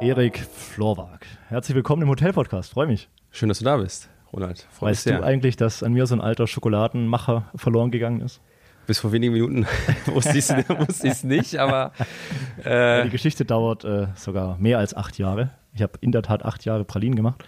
Erik 0.00 0.38
Florwag. 0.38 1.26
Herzlich 1.48 1.74
willkommen 1.74 2.00
im 2.00 2.08
Hotel-Podcast. 2.08 2.72
Freue 2.72 2.86
mich. 2.86 3.10
Schön, 3.30 3.50
dass 3.50 3.58
du 3.58 3.66
da 3.66 3.76
bist, 3.76 4.08
Ronald. 4.32 4.66
Freu 4.70 4.86
weißt 4.86 5.06
du 5.06 5.22
eigentlich, 5.22 5.56
dass 5.56 5.82
an 5.82 5.92
mir 5.92 6.06
so 6.06 6.14
ein 6.14 6.22
alter 6.22 6.46
Schokoladenmacher 6.46 7.50
verloren 7.54 7.90
gegangen 7.90 8.22
ist? 8.22 8.40
Bis 8.86 8.98
vor 8.98 9.12
wenigen 9.12 9.34
Minuten 9.34 9.66
wusste 10.06 10.38
ich 10.38 10.48
es 11.04 11.22
nicht, 11.22 11.58
aber. 11.58 11.92
Äh 12.64 12.98
ja, 12.98 13.04
die 13.04 13.10
Geschichte 13.10 13.44
dauert 13.44 13.84
äh, 13.84 14.08
sogar 14.14 14.56
mehr 14.58 14.78
als 14.78 14.94
acht 14.94 15.18
Jahre. 15.18 15.50
Ich 15.74 15.82
habe 15.82 15.92
in 16.00 16.12
der 16.12 16.22
Tat 16.22 16.44
acht 16.46 16.64
Jahre 16.64 16.84
Pralinen 16.84 17.16
gemacht. 17.16 17.44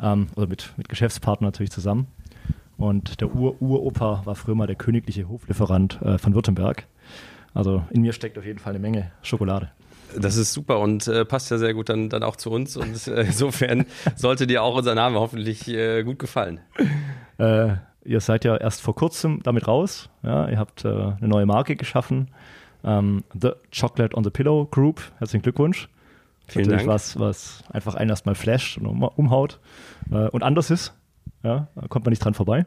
Ähm, 0.00 0.26
oder 0.34 0.48
mit, 0.48 0.72
mit 0.76 0.88
Geschäftspartnern 0.88 1.48
natürlich 1.48 1.70
zusammen. 1.70 2.08
Und 2.78 3.20
der 3.20 3.32
Ur-Uropa 3.32 4.22
war 4.24 4.34
früher 4.34 4.56
mal 4.56 4.66
der 4.66 4.76
königliche 4.76 5.28
Hoflieferant 5.28 6.00
äh, 6.02 6.18
von 6.18 6.34
Württemberg. 6.34 6.86
Also 7.54 7.84
in 7.90 8.02
mir 8.02 8.12
steckt 8.12 8.38
auf 8.38 8.44
jeden 8.44 8.58
Fall 8.58 8.72
eine 8.72 8.80
Menge 8.80 9.12
Schokolade. 9.22 9.70
Das 10.18 10.36
ist 10.36 10.52
super 10.52 10.80
und 10.80 11.06
äh, 11.08 11.24
passt 11.24 11.50
ja 11.50 11.58
sehr 11.58 11.74
gut 11.74 11.88
dann, 11.88 12.08
dann 12.08 12.22
auch 12.22 12.36
zu 12.36 12.50
uns. 12.50 12.76
Und 12.76 13.06
äh, 13.08 13.22
insofern 13.26 13.86
sollte 14.16 14.46
dir 14.46 14.62
auch 14.62 14.76
unser 14.76 14.94
Name 14.94 15.18
hoffentlich 15.20 15.68
äh, 15.68 16.02
gut 16.02 16.18
gefallen. 16.18 16.60
Äh, 17.38 17.74
ihr 18.04 18.20
seid 18.20 18.44
ja 18.44 18.56
erst 18.56 18.82
vor 18.82 18.94
kurzem 18.94 19.42
damit 19.42 19.68
raus. 19.68 20.10
Ja, 20.22 20.48
ihr 20.48 20.58
habt 20.58 20.84
äh, 20.84 20.88
eine 20.88 21.28
neue 21.28 21.46
Marke 21.46 21.76
geschaffen. 21.76 22.28
Ähm, 22.84 23.24
the 23.40 23.52
Chocolate 23.78 24.16
on 24.16 24.24
the 24.24 24.30
Pillow 24.30 24.66
Group. 24.66 25.00
Herzlichen 25.18 25.42
Glückwunsch. 25.42 25.88
Vielen 26.46 26.68
Dank. 26.68 26.86
Was, 26.86 27.18
was 27.18 27.64
einfach 27.70 27.94
einen 27.94 28.10
erstmal 28.10 28.34
flasht 28.34 28.78
und 28.78 28.86
umhaut 28.86 29.60
äh, 30.10 30.28
und 30.28 30.42
anders 30.42 30.70
ist. 30.70 30.92
Ja, 31.42 31.68
da 31.74 31.88
kommt 31.88 32.04
man 32.04 32.10
nicht 32.10 32.24
dran 32.24 32.34
vorbei. 32.34 32.66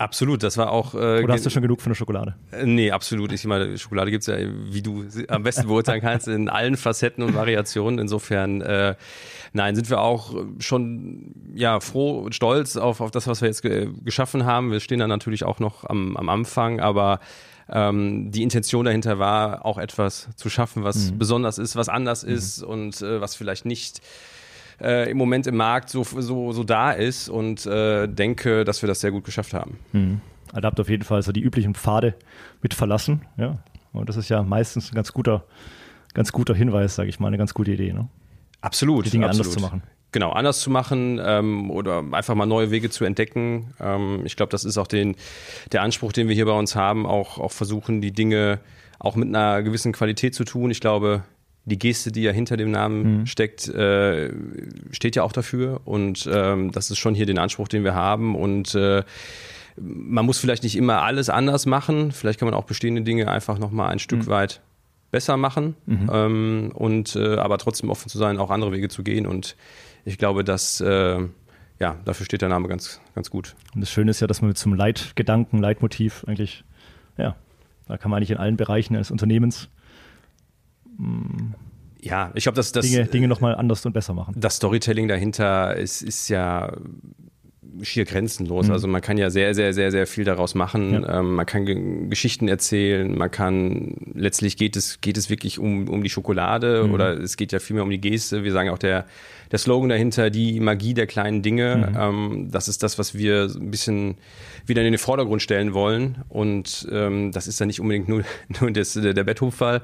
Absolut, 0.00 0.42
das 0.42 0.56
war 0.56 0.72
auch. 0.72 0.94
Äh, 0.94 1.22
Oder 1.22 1.34
hast 1.34 1.44
du 1.44 1.50
schon 1.50 1.60
genug 1.60 1.82
von 1.82 1.90
der 1.90 1.94
Schokolade? 1.94 2.34
Äh, 2.52 2.64
nee, 2.64 2.90
absolut. 2.90 3.32
Ich 3.32 3.44
meine, 3.44 3.76
Schokolade 3.76 4.10
gibt 4.10 4.22
es 4.22 4.28
ja, 4.28 4.38
wie 4.48 4.80
du 4.80 5.04
am 5.28 5.42
besten 5.42 5.66
beurteilen 5.66 6.00
kannst, 6.00 6.26
in 6.26 6.48
allen 6.48 6.78
Facetten 6.78 7.22
und 7.22 7.34
Variationen. 7.34 7.98
Insofern, 7.98 8.62
äh, 8.62 8.94
nein, 9.52 9.74
sind 9.74 9.90
wir 9.90 10.00
auch 10.00 10.34
schon 10.58 11.34
ja 11.54 11.80
froh 11.80 12.20
und 12.20 12.34
stolz 12.34 12.78
auf, 12.78 13.02
auf 13.02 13.10
das, 13.10 13.26
was 13.26 13.42
wir 13.42 13.48
jetzt 13.48 13.60
ge 13.60 13.90
geschaffen 14.02 14.46
haben. 14.46 14.72
Wir 14.72 14.80
stehen 14.80 15.00
da 15.00 15.06
natürlich 15.06 15.44
auch 15.44 15.58
noch 15.58 15.84
am, 15.84 16.16
am 16.16 16.30
Anfang, 16.30 16.80
aber 16.80 17.20
ähm, 17.68 18.30
die 18.30 18.42
Intention 18.42 18.86
dahinter 18.86 19.18
war, 19.18 19.66
auch 19.66 19.76
etwas 19.76 20.30
zu 20.34 20.48
schaffen, 20.48 20.82
was 20.82 21.10
mhm. 21.10 21.18
besonders 21.18 21.58
ist, 21.58 21.76
was 21.76 21.90
anders 21.90 22.24
mhm. 22.24 22.32
ist 22.32 22.62
und 22.62 23.02
äh, 23.02 23.20
was 23.20 23.34
vielleicht 23.34 23.66
nicht 23.66 24.00
äh, 24.80 25.10
im 25.10 25.16
Moment 25.16 25.46
im 25.46 25.56
Markt 25.56 25.90
so, 25.90 26.02
so, 26.04 26.52
so 26.52 26.64
da 26.64 26.92
ist 26.92 27.28
und 27.28 27.66
äh, 27.66 28.06
denke, 28.06 28.64
dass 28.64 28.82
wir 28.82 28.86
das 28.86 29.00
sehr 29.00 29.10
gut 29.10 29.24
geschafft 29.24 29.54
haben. 29.54 29.78
Mhm. 29.92 30.20
Also 30.52 30.66
habt 30.66 30.80
auf 30.80 30.88
jeden 30.88 31.04
Fall 31.04 31.22
so 31.22 31.32
die 31.32 31.40
üblichen 31.40 31.74
Pfade 31.74 32.14
mit 32.62 32.74
verlassen, 32.74 33.22
ja. 33.36 33.58
Und 33.92 34.08
das 34.08 34.16
ist 34.16 34.28
ja 34.28 34.42
meistens 34.42 34.92
ein 34.92 34.94
ganz 34.94 35.12
guter, 35.12 35.44
ganz 36.14 36.32
guter 36.32 36.54
Hinweis, 36.54 36.94
sage 36.94 37.08
ich 37.08 37.18
mal, 37.18 37.28
eine 37.28 37.38
ganz 37.38 37.54
gute 37.54 37.72
Idee, 37.72 37.92
ne? 37.92 38.08
Absolut. 38.60 39.06
Die 39.06 39.10
Dinge 39.10 39.26
absolut. 39.26 39.46
anders 39.46 39.54
zu 39.54 39.62
machen. 39.62 39.82
Genau, 40.12 40.32
anders 40.32 40.60
zu 40.60 40.70
machen 40.70 41.20
ähm, 41.22 41.70
oder 41.70 42.02
einfach 42.12 42.34
mal 42.34 42.46
neue 42.46 42.70
Wege 42.70 42.90
zu 42.90 43.04
entdecken. 43.04 43.74
Ähm, 43.80 44.22
ich 44.24 44.36
glaube, 44.36 44.50
das 44.50 44.64
ist 44.64 44.76
auch 44.76 44.88
den, 44.88 45.14
der 45.70 45.82
Anspruch, 45.82 46.12
den 46.12 46.28
wir 46.28 46.34
hier 46.34 46.46
bei 46.46 46.52
uns 46.52 46.74
haben, 46.74 47.06
auch, 47.06 47.38
auch 47.38 47.52
versuchen, 47.52 48.00
die 48.00 48.12
Dinge 48.12 48.58
auch 48.98 49.14
mit 49.14 49.28
einer 49.28 49.62
gewissen 49.62 49.92
Qualität 49.92 50.34
zu 50.34 50.44
tun. 50.44 50.70
Ich 50.70 50.80
glaube, 50.80 51.22
die 51.64 51.78
Geste, 51.78 52.10
die 52.10 52.22
ja 52.22 52.32
hinter 52.32 52.56
dem 52.56 52.70
Namen 52.70 53.20
mhm. 53.20 53.26
steckt, 53.26 53.68
äh, 53.68 54.32
steht 54.90 55.16
ja 55.16 55.22
auch 55.22 55.32
dafür. 55.32 55.80
Und 55.84 56.28
ähm, 56.32 56.72
das 56.72 56.90
ist 56.90 56.98
schon 56.98 57.14
hier 57.14 57.26
den 57.26 57.38
Anspruch, 57.38 57.68
den 57.68 57.84
wir 57.84 57.94
haben. 57.94 58.34
Und 58.34 58.74
äh, 58.74 59.02
man 59.76 60.26
muss 60.26 60.38
vielleicht 60.38 60.62
nicht 60.62 60.76
immer 60.76 61.02
alles 61.02 61.28
anders 61.28 61.66
machen. 61.66 62.12
Vielleicht 62.12 62.38
kann 62.38 62.46
man 62.46 62.54
auch 62.54 62.64
bestehende 62.64 63.02
Dinge 63.02 63.30
einfach 63.30 63.58
nochmal 63.58 63.90
ein 63.90 63.98
Stück 63.98 64.26
mhm. 64.26 64.30
weit 64.30 64.60
besser 65.10 65.36
machen. 65.36 65.74
Mhm. 65.86 66.10
Ähm, 66.12 66.72
und 66.74 67.16
äh, 67.16 67.36
aber 67.36 67.58
trotzdem 67.58 67.90
offen 67.90 68.08
zu 68.08 68.18
sein, 68.18 68.38
auch 68.38 68.50
andere 68.50 68.72
Wege 68.72 68.88
zu 68.88 69.02
gehen. 69.02 69.26
Und 69.26 69.56
ich 70.04 70.18
glaube, 70.18 70.44
dass 70.44 70.80
äh, 70.80 71.18
ja, 71.80 71.96
dafür 72.04 72.26
steht 72.26 72.42
der 72.42 72.48
Name 72.50 72.68
ganz, 72.68 73.00
ganz 73.14 73.30
gut. 73.30 73.56
Und 73.74 73.80
das 73.80 73.90
Schöne 73.90 74.10
ist 74.10 74.20
ja, 74.20 74.26
dass 74.26 74.42
man 74.42 74.54
zum 74.54 74.74
Leitgedanken, 74.74 75.58
Leitmotiv 75.58 76.24
eigentlich, 76.26 76.64
ja, 77.16 77.36
da 77.88 77.96
kann 77.96 78.10
man 78.10 78.18
eigentlich 78.18 78.30
in 78.30 78.36
allen 78.36 78.56
Bereichen 78.56 78.94
eines 78.94 79.10
Unternehmens 79.10 79.68
ja, 82.02 82.30
ich 82.34 82.44
glaube, 82.44 82.56
dass 82.56 82.72
das 82.72 82.86
Dinge, 82.86 83.04
Dinge 83.06 83.28
nochmal 83.28 83.54
anders 83.54 83.84
und 83.84 83.92
besser 83.92 84.14
machen. 84.14 84.34
Das 84.36 84.56
Storytelling 84.56 85.08
dahinter 85.08 85.76
ist, 85.76 86.02
ist 86.02 86.28
ja 86.28 86.72
schier 87.82 88.04
grenzenlos. 88.04 88.66
Mhm. 88.66 88.72
Also 88.72 88.88
man 88.88 89.00
kann 89.00 89.18
ja 89.18 89.30
sehr, 89.30 89.54
sehr, 89.54 89.72
sehr, 89.72 89.90
sehr 89.90 90.06
viel 90.06 90.24
daraus 90.24 90.54
machen. 90.54 91.02
Ja. 91.02 91.20
Ähm, 91.20 91.34
man 91.34 91.46
kann 91.46 91.66
G 91.66 91.74
Geschichten 92.08 92.48
erzählen, 92.48 93.16
man 93.16 93.30
kann, 93.30 93.94
letztlich 94.14 94.56
geht 94.56 94.76
es, 94.76 95.00
geht 95.00 95.16
es 95.16 95.30
wirklich 95.30 95.58
um, 95.58 95.88
um 95.88 96.02
die 96.02 96.10
Schokolade 96.10 96.84
mhm. 96.84 96.94
oder 96.94 97.18
es 97.18 97.36
geht 97.36 97.52
ja 97.52 97.58
vielmehr 97.58 97.84
um 97.84 97.90
die 97.90 98.00
Geste. 98.00 98.44
Wir 98.44 98.52
sagen 98.52 98.70
auch 98.70 98.78
der, 98.78 99.06
der 99.50 99.58
Slogan 99.58 99.88
dahinter, 99.88 100.30
die 100.30 100.60
Magie 100.60 100.94
der 100.94 101.06
kleinen 101.06 101.42
Dinge. 101.42 101.90
Mhm. 101.90 101.96
Ähm, 101.98 102.48
das 102.50 102.68
ist 102.68 102.82
das, 102.82 102.98
was 102.98 103.14
wir 103.14 103.50
ein 103.54 103.70
bisschen 103.70 104.16
wieder 104.66 104.82
in 104.82 104.92
den 104.92 104.98
Vordergrund 104.98 105.42
stellen 105.42 105.74
wollen. 105.74 106.18
Und 106.28 106.88
ähm, 106.90 107.32
das 107.32 107.46
ist 107.46 107.58
ja 107.60 107.66
nicht 107.66 107.80
unbedingt 107.80 108.08
nur, 108.08 108.22
nur 108.60 108.70
das, 108.70 108.94
der 108.94 109.24
Betthofall 109.24 109.82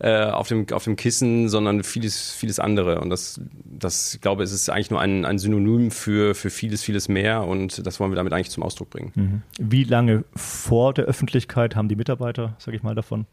äh, 0.00 0.24
auf, 0.24 0.48
dem, 0.48 0.66
auf 0.72 0.84
dem 0.84 0.96
Kissen, 0.96 1.48
sondern 1.48 1.84
vieles, 1.84 2.32
vieles 2.32 2.58
andere. 2.58 3.00
Und 3.00 3.10
das, 3.10 3.40
das 3.84 4.14
ich 4.14 4.20
glaube, 4.20 4.42
es 4.42 4.52
ist 4.52 4.68
eigentlich 4.70 4.90
nur 4.90 5.00
ein, 5.00 5.24
ein 5.24 5.38
Synonym 5.38 5.90
für, 5.90 6.34
für 6.34 6.50
vieles, 6.50 6.82
vieles 6.82 7.08
mehr. 7.08 7.44
Und 7.44 7.86
das 7.86 8.00
wollen 8.00 8.10
wir 8.10 8.16
damit 8.16 8.32
eigentlich 8.32 8.50
zum 8.50 8.62
Ausdruck 8.62 8.90
bringen. 8.90 9.12
Mhm. 9.14 9.42
Wie 9.58 9.84
lange 9.84 10.24
vor 10.34 10.94
der 10.94 11.04
Öffentlichkeit 11.04 11.76
haben 11.76 11.88
die 11.88 11.96
Mitarbeiter, 11.96 12.54
sage 12.58 12.76
ich 12.76 12.82
mal, 12.82 12.94
davon? 12.94 13.26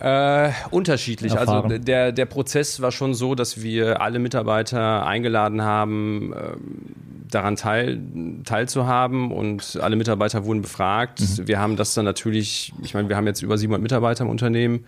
Äh, 0.00 0.50
unterschiedlich. 0.70 1.32
Also 1.32 1.52
Erfahrung. 1.52 1.70
Also 1.70 1.84
der, 1.84 2.12
der 2.12 2.26
Prozess 2.26 2.80
war 2.82 2.90
schon 2.92 3.14
so, 3.14 3.34
dass 3.34 3.62
wir 3.62 4.00
alle 4.00 4.18
Mitarbeiter 4.18 5.06
eingeladen 5.06 5.62
haben, 5.62 6.32
äh, 6.32 6.36
daran 7.30 7.56
teil, 7.56 8.00
teilzuhaben 8.44 9.30
und 9.30 9.78
alle 9.80 9.96
Mitarbeiter 9.96 10.44
wurden 10.44 10.62
befragt. 10.62 11.20
Mhm. 11.20 11.48
Wir 11.48 11.58
haben 11.58 11.76
das 11.76 11.94
dann 11.94 12.04
natürlich, 12.04 12.72
ich 12.82 12.94
meine, 12.94 13.08
wir 13.08 13.16
haben 13.16 13.26
jetzt 13.26 13.42
über 13.42 13.56
700 13.56 13.82
Mitarbeiter 13.82 14.24
im 14.24 14.30
Unternehmen, 14.30 14.84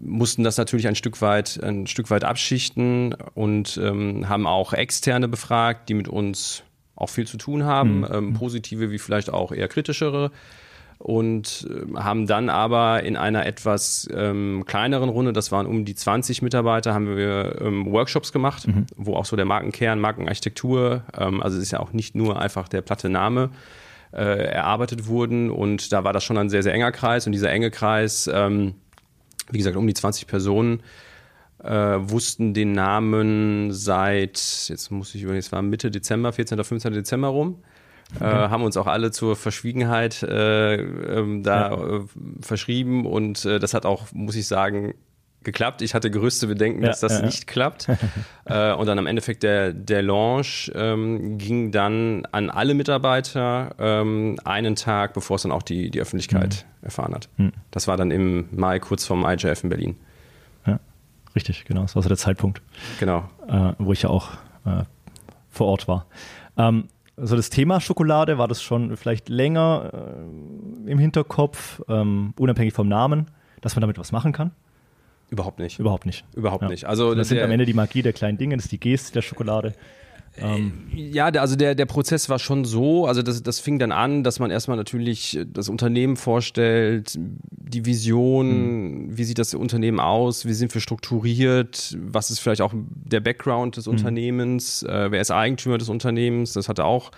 mussten 0.00 0.44
das 0.44 0.56
natürlich 0.56 0.88
ein 0.88 0.96
Stück 0.96 1.20
weit, 1.20 1.62
ein 1.62 1.86
Stück 1.86 2.10
weit 2.10 2.24
abschichten 2.24 3.14
und 3.34 3.78
ähm, 3.82 4.28
haben 4.28 4.46
auch 4.46 4.72
Externe 4.72 5.28
befragt, 5.28 5.88
die 5.88 5.94
mit 5.94 6.08
uns 6.08 6.62
auch 6.94 7.10
viel 7.10 7.26
zu 7.26 7.36
tun 7.36 7.64
haben, 7.64 7.98
mhm. 7.98 8.08
ähm, 8.12 8.34
positive 8.34 8.90
wie 8.90 8.98
vielleicht 8.98 9.30
auch 9.30 9.52
eher 9.52 9.68
kritischere 9.68 10.30
und 10.98 11.68
äh, 11.70 11.98
haben 11.98 12.26
dann 12.26 12.48
aber 12.48 13.02
in 13.02 13.16
einer 13.16 13.46
etwas 13.46 14.08
ähm, 14.14 14.64
kleineren 14.66 15.08
Runde, 15.08 15.32
das 15.32 15.52
waren 15.52 15.66
um 15.66 15.84
die 15.84 15.94
20 15.94 16.42
Mitarbeiter, 16.42 16.94
haben 16.94 17.16
wir 17.16 17.60
ähm, 17.60 17.92
Workshops 17.92 18.32
gemacht, 18.32 18.66
mhm. 18.66 18.86
wo 18.96 19.14
auch 19.14 19.26
so 19.26 19.36
der 19.36 19.44
Markenkern, 19.44 20.00
Markenarchitektur, 20.00 21.02
ähm, 21.18 21.42
also 21.42 21.58
es 21.58 21.64
ist 21.64 21.70
ja 21.72 21.80
auch 21.80 21.92
nicht 21.92 22.14
nur 22.14 22.40
einfach 22.40 22.68
der 22.68 22.80
platte 22.80 23.08
Name, 23.08 23.50
äh, 24.12 24.46
erarbeitet 24.46 25.06
wurden 25.06 25.50
und 25.50 25.92
da 25.92 26.04
war 26.04 26.12
das 26.12 26.24
schon 26.24 26.38
ein 26.38 26.48
sehr, 26.48 26.62
sehr 26.62 26.72
enger 26.72 26.92
Kreis 26.92 27.26
und 27.26 27.32
dieser 27.32 27.50
enge 27.50 27.70
Kreis, 27.70 28.30
ähm, 28.32 28.74
wie 29.50 29.58
gesagt, 29.58 29.76
um 29.76 29.86
die 29.86 29.94
20 29.94 30.26
Personen, 30.26 30.82
äh, 31.62 31.70
wussten 31.70 32.54
den 32.54 32.72
Namen 32.72 33.72
seit, 33.72 34.66
jetzt 34.68 34.90
muss 34.90 35.14
ich 35.14 35.22
überlegen, 35.22 35.40
es 35.40 35.52
war 35.52 35.62
Mitte 35.62 35.90
Dezember, 35.90 36.32
14. 36.32 36.56
oder 36.56 36.64
15. 36.64 36.92
Dezember 36.92 37.28
rum. 37.28 37.62
Okay. 38.14 38.24
Äh, 38.24 38.48
haben 38.50 38.62
uns 38.62 38.76
auch 38.76 38.86
alle 38.86 39.10
zur 39.10 39.34
Verschwiegenheit 39.34 40.22
äh, 40.22 40.74
ähm, 40.76 41.42
da 41.42 41.70
ja. 41.70 41.96
äh, 41.96 42.00
verschrieben 42.40 43.04
und 43.04 43.44
äh, 43.44 43.58
das 43.58 43.74
hat 43.74 43.84
auch, 43.84 44.12
muss 44.12 44.36
ich 44.36 44.46
sagen, 44.46 44.94
geklappt. 45.46 45.80
Ich 45.80 45.94
hatte 45.94 46.10
größte 46.10 46.46
Bedenken, 46.46 46.82
ja, 46.82 46.88
dass 46.88 47.00
das 47.00 47.20
ja, 47.20 47.26
nicht 47.26 47.46
klappt. 47.46 47.88
Äh, 48.48 48.74
und 48.74 48.86
dann 48.86 48.96
am 49.00 49.08
Endeffekt 49.08 49.42
der, 49.42 49.72
der 49.72 50.02
Launch 50.02 50.70
ähm, 50.76 51.36
ging 51.36 51.72
dann 51.72 52.28
an 52.30 52.48
alle 52.48 52.74
Mitarbeiter 52.74 53.74
ähm, 53.80 54.38
einen 54.44 54.76
Tag, 54.76 55.14
bevor 55.14 55.34
es 55.34 55.42
dann 55.42 55.50
auch 55.50 55.64
die, 55.64 55.90
die 55.90 56.00
Öffentlichkeit 56.00 56.64
mhm. 56.80 56.84
erfahren 56.84 57.12
hat. 57.12 57.28
Mhm. 57.38 57.52
Das 57.72 57.88
war 57.88 57.96
dann 57.96 58.12
im 58.12 58.46
Mai 58.52 58.78
kurz 58.78 59.04
vorm 59.04 59.28
IGF 59.28 59.64
in 59.64 59.68
Berlin. 59.68 59.96
Ja, 60.64 60.78
richtig, 61.34 61.64
genau. 61.64 61.82
Das 61.82 61.96
war 61.96 62.04
so 62.04 62.08
der 62.08 62.18
Zeitpunkt. 62.18 62.62
Genau. 63.00 63.28
Äh, 63.48 63.72
wo 63.78 63.92
ich 63.92 64.02
ja 64.02 64.10
auch 64.10 64.28
vor 65.50 65.66
Ort 65.66 65.88
war. 65.88 66.06
Ähm, 66.56 66.84
also 67.16 67.34
das 67.34 67.50
Thema 67.50 67.80
Schokolade, 67.80 68.38
war 68.38 68.46
das 68.46 68.62
schon 68.62 68.96
vielleicht 68.96 69.28
länger 69.28 69.90
äh, 69.92 70.90
im 70.90 70.98
Hinterkopf, 70.98 71.82
ähm, 71.88 72.34
unabhängig 72.38 72.74
vom 72.74 72.88
Namen, 72.88 73.26
dass 73.60 73.74
man 73.74 73.80
damit 73.80 73.98
was 73.98 74.12
machen 74.12 74.32
kann? 74.32 74.52
Überhaupt 75.30 75.58
nicht. 75.58 75.78
Überhaupt 75.78 76.06
nicht. 76.06 76.24
Überhaupt 76.34 76.62
ja. 76.62 76.68
nicht. 76.68 76.84
Also 76.84 77.10
das, 77.10 77.18
das 77.18 77.28
sind 77.28 77.40
am 77.40 77.50
Ende 77.50 77.64
die 77.64 77.74
Magie 77.74 78.02
der 78.02 78.12
kleinen 78.12 78.38
Dinge, 78.38 78.56
das 78.56 78.66
ist 78.66 78.72
die 78.72 78.80
Geste 78.80 79.12
der 79.12 79.22
Schokolade. 79.22 79.74
Ähm. 80.38 80.88
Ja, 80.94 81.26
also 81.26 81.56
der, 81.56 81.74
der 81.74 81.86
Prozess 81.86 82.28
war 82.28 82.38
schon 82.38 82.64
so, 82.64 83.06
also 83.06 83.22
das, 83.22 83.42
das 83.42 83.58
fing 83.58 83.78
dann 83.78 83.92
an, 83.92 84.22
dass 84.22 84.38
man 84.38 84.50
erstmal 84.50 84.76
natürlich 84.76 85.38
das 85.46 85.68
Unternehmen 85.68 86.16
vorstellt, 86.16 87.18
die 87.18 87.86
Vision, 87.86 89.06
mhm. 89.06 89.16
wie 89.16 89.24
sieht 89.24 89.38
das 89.38 89.54
Unternehmen 89.54 89.98
aus, 89.98 90.44
wie 90.44 90.52
sind 90.52 90.74
wir 90.74 90.80
strukturiert, 90.80 91.96
was 91.98 92.30
ist 92.30 92.40
vielleicht 92.40 92.60
auch 92.60 92.74
der 92.74 93.20
Background 93.20 93.76
des 93.76 93.86
mhm. 93.86 93.92
Unternehmens, 93.92 94.82
äh, 94.82 95.10
wer 95.10 95.20
ist 95.20 95.30
Eigentümer 95.30 95.78
des 95.78 95.88
Unternehmens, 95.88 96.52
das 96.52 96.68
hatte 96.68 96.84
auch 96.84 97.10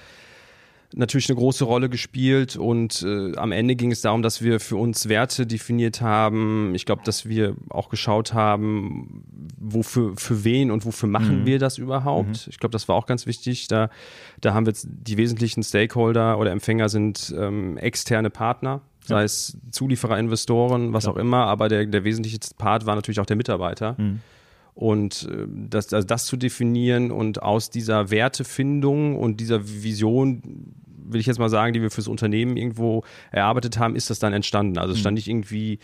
natürlich 0.94 1.28
eine 1.28 1.36
große 1.36 1.64
Rolle 1.64 1.88
gespielt 1.88 2.56
und 2.56 3.02
äh, 3.02 3.36
am 3.36 3.52
Ende 3.52 3.76
ging 3.76 3.92
es 3.92 4.00
darum, 4.00 4.22
dass 4.22 4.42
wir 4.42 4.58
für 4.58 4.76
uns 4.76 5.08
Werte 5.08 5.46
definiert 5.46 6.00
haben. 6.00 6.74
Ich 6.74 6.86
glaube, 6.86 7.02
dass 7.04 7.28
wir 7.28 7.56
auch 7.68 7.88
geschaut 7.88 8.32
haben, 8.32 9.24
wofür 9.58 10.14
für 10.16 10.44
wen 10.44 10.70
und 10.70 10.86
wofür 10.86 11.08
machen 11.08 11.40
mhm. 11.42 11.46
wir 11.46 11.58
das 11.58 11.78
überhaupt. 11.78 12.28
Mhm. 12.28 12.50
Ich 12.50 12.58
glaube, 12.58 12.72
das 12.72 12.88
war 12.88 12.96
auch 12.96 13.06
ganz 13.06 13.26
wichtig. 13.26 13.68
Da, 13.68 13.90
da 14.40 14.54
haben 14.54 14.66
wir 14.66 14.70
jetzt 14.70 14.88
die 14.90 15.16
wesentlichen 15.16 15.62
Stakeholder 15.62 16.38
oder 16.38 16.52
Empfänger 16.52 16.88
sind 16.88 17.34
ähm, 17.36 17.76
externe 17.76 18.30
Partner, 18.30 18.80
sei 19.04 19.24
es 19.24 19.58
Zulieferer, 19.70 20.18
Investoren, 20.18 20.92
was 20.92 21.04
ja. 21.04 21.10
auch 21.10 21.16
immer, 21.16 21.46
aber 21.46 21.68
der, 21.68 21.86
der 21.86 22.04
wesentliche 22.04 22.38
Part 22.56 22.86
war 22.86 22.94
natürlich 22.94 23.20
auch 23.20 23.26
der 23.26 23.36
Mitarbeiter. 23.36 23.94
Mhm. 23.98 24.20
Und 24.78 25.28
äh, 25.28 25.44
das, 25.48 25.92
also 25.92 26.06
das 26.06 26.24
zu 26.26 26.36
definieren 26.36 27.10
und 27.10 27.42
aus 27.42 27.68
dieser 27.68 28.12
Wertefindung 28.12 29.16
und 29.16 29.40
dieser 29.40 29.66
Vision, 29.66 30.40
will 31.04 31.20
ich 31.20 31.26
jetzt 31.26 31.40
mal 31.40 31.48
sagen, 31.48 31.72
die 31.72 31.82
wir 31.82 31.90
fürs 31.90 32.06
Unternehmen 32.06 32.56
irgendwo 32.56 33.02
erarbeitet 33.32 33.80
haben, 33.80 33.96
ist 33.96 34.08
das 34.08 34.20
dann 34.20 34.32
entstanden. 34.32 34.78
Also 34.78 34.92
es 34.92 35.00
stand 35.00 35.14
mhm. 35.14 35.16
nicht 35.16 35.28
irgendwie 35.28 35.80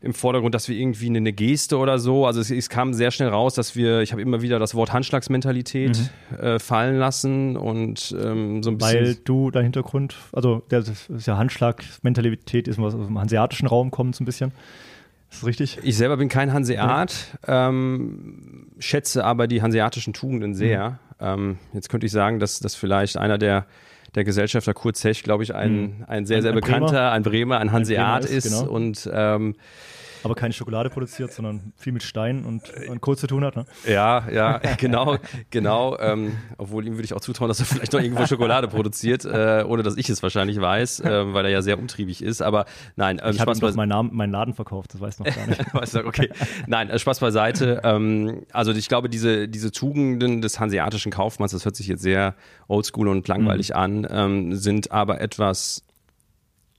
im 0.00 0.14
Vordergrund, 0.14 0.52
dass 0.52 0.68
wir 0.68 0.76
irgendwie 0.76 1.06
eine, 1.06 1.32
Geste 1.32 1.78
oder 1.78 2.00
so. 2.00 2.26
Also 2.26 2.40
es, 2.40 2.50
es, 2.50 2.68
kam 2.68 2.92
sehr 2.92 3.12
schnell 3.12 3.28
raus, 3.28 3.54
dass 3.54 3.76
wir, 3.76 4.00
ich 4.00 4.10
habe 4.10 4.20
immer 4.20 4.42
wieder 4.42 4.58
das 4.58 4.74
Wort 4.74 4.92
Handschlagsmentalität 4.92 6.10
mhm. 6.32 6.38
äh, 6.38 6.58
fallen 6.58 6.98
lassen 6.98 7.56
und 7.56 8.16
ähm, 8.20 8.64
so 8.64 8.70
ein 8.72 8.78
bisschen. 8.78 9.04
Weil 9.04 9.14
du 9.14 9.52
dein 9.52 9.62
Hintergrund, 9.62 10.16
also 10.32 10.64
der, 10.72 10.80
das 10.80 11.08
ist 11.08 11.26
ja 11.28 11.36
Handschlagmentalität, 11.36 12.66
ist 12.66 12.82
was 12.82 12.96
aus 12.96 13.06
dem 13.06 13.18
hanseatischen 13.20 13.68
Raum 13.68 13.92
kommt 13.92 14.16
so 14.16 14.24
ein 14.24 14.26
bisschen. 14.26 14.50
Ist 15.30 15.42
das 15.42 15.46
richtig? 15.46 15.78
Ich 15.82 15.96
selber 15.96 16.16
bin 16.16 16.28
kein 16.28 16.52
Hanseat, 16.52 17.38
ähm, 17.46 18.68
schätze 18.78 19.24
aber 19.24 19.46
die 19.46 19.62
hanseatischen 19.62 20.12
Tugenden 20.12 20.54
sehr. 20.54 20.90
Mhm. 20.90 20.96
Ähm, 21.20 21.58
jetzt 21.72 21.88
könnte 21.88 22.06
ich 22.06 22.12
sagen, 22.12 22.38
dass 22.38 22.60
das 22.60 22.74
vielleicht 22.74 23.16
einer 23.18 23.38
der, 23.38 23.66
der 24.14 24.24
Gesellschafter 24.24 24.72
Kurt 24.72 24.96
Zech, 24.96 25.22
glaube 25.22 25.42
ich, 25.42 25.54
ein, 25.54 25.80
mhm. 25.80 26.04
ein 26.06 26.26
sehr, 26.26 26.42
sehr 26.42 26.52
ein, 26.52 26.54
bekannter, 26.54 26.86
Bremer. 26.88 27.12
ein 27.12 27.22
Bremer, 27.22 27.58
ein 27.58 27.72
Hanseat 27.72 28.24
ein 28.24 28.30
ist. 28.30 28.46
ist 28.46 28.60
genau. 28.60 28.72
Und 28.72 29.08
ähm, 29.12 29.54
aber 30.24 30.34
keine 30.34 30.52
Schokolade 30.52 30.90
produziert, 30.90 31.32
sondern 31.32 31.72
viel 31.76 31.92
mit 31.92 32.02
Stein 32.02 32.44
und, 32.44 32.62
und 32.88 33.00
Kohl 33.00 33.16
zu 33.16 33.26
tun 33.26 33.44
hat. 33.44 33.56
Ne? 33.56 33.66
Ja, 33.86 34.28
ja, 34.30 34.58
genau, 34.78 35.18
genau. 35.50 35.98
Ähm, 35.98 36.36
obwohl 36.56 36.86
ihm 36.86 36.94
würde 36.94 37.04
ich 37.04 37.14
auch 37.14 37.20
zutrauen, 37.20 37.48
dass 37.48 37.60
er 37.60 37.66
vielleicht 37.66 37.92
noch 37.92 38.00
irgendwo 38.00 38.26
Schokolade 38.26 38.68
produziert, 38.68 39.24
äh, 39.24 39.64
ohne 39.66 39.82
dass 39.82 39.96
ich 39.96 40.08
es 40.08 40.22
wahrscheinlich 40.22 40.60
weiß, 40.60 41.00
äh, 41.00 41.32
weil 41.32 41.44
er 41.46 41.50
ja 41.50 41.62
sehr 41.62 41.78
umtriebig 41.78 42.22
ist. 42.22 42.42
Aber 42.42 42.66
nein, 42.96 43.20
ähm, 43.22 43.34
ich 43.34 43.40
habe 43.40 43.52
ihm 43.52 43.74
meinen, 43.76 43.88
Namen, 43.88 44.14
meinen 44.14 44.32
Laden 44.32 44.54
verkauft, 44.54 44.94
das 44.94 45.00
weiß 45.00 45.20
noch 45.20 45.26
gar 45.26 45.46
nicht. 45.46 45.74
weißt 45.74 45.94
du, 45.96 46.06
okay, 46.06 46.30
nein, 46.66 46.90
äh, 46.90 46.98
Spaß 46.98 47.20
beiseite. 47.20 47.80
Ähm, 47.84 48.42
also 48.52 48.72
ich 48.72 48.88
glaube, 48.88 49.08
diese, 49.08 49.48
diese 49.48 49.72
Tugenden 49.72 50.42
des 50.42 50.60
hanseatischen 50.60 51.12
Kaufmanns, 51.12 51.52
das 51.52 51.64
hört 51.64 51.76
sich 51.76 51.86
jetzt 51.86 52.02
sehr 52.02 52.34
oldschool 52.68 53.08
und 53.08 53.26
langweilig 53.28 53.70
mhm. 53.70 53.76
an, 53.76 54.06
ähm, 54.10 54.54
sind 54.54 54.92
aber 54.92 55.20
etwas 55.20 55.84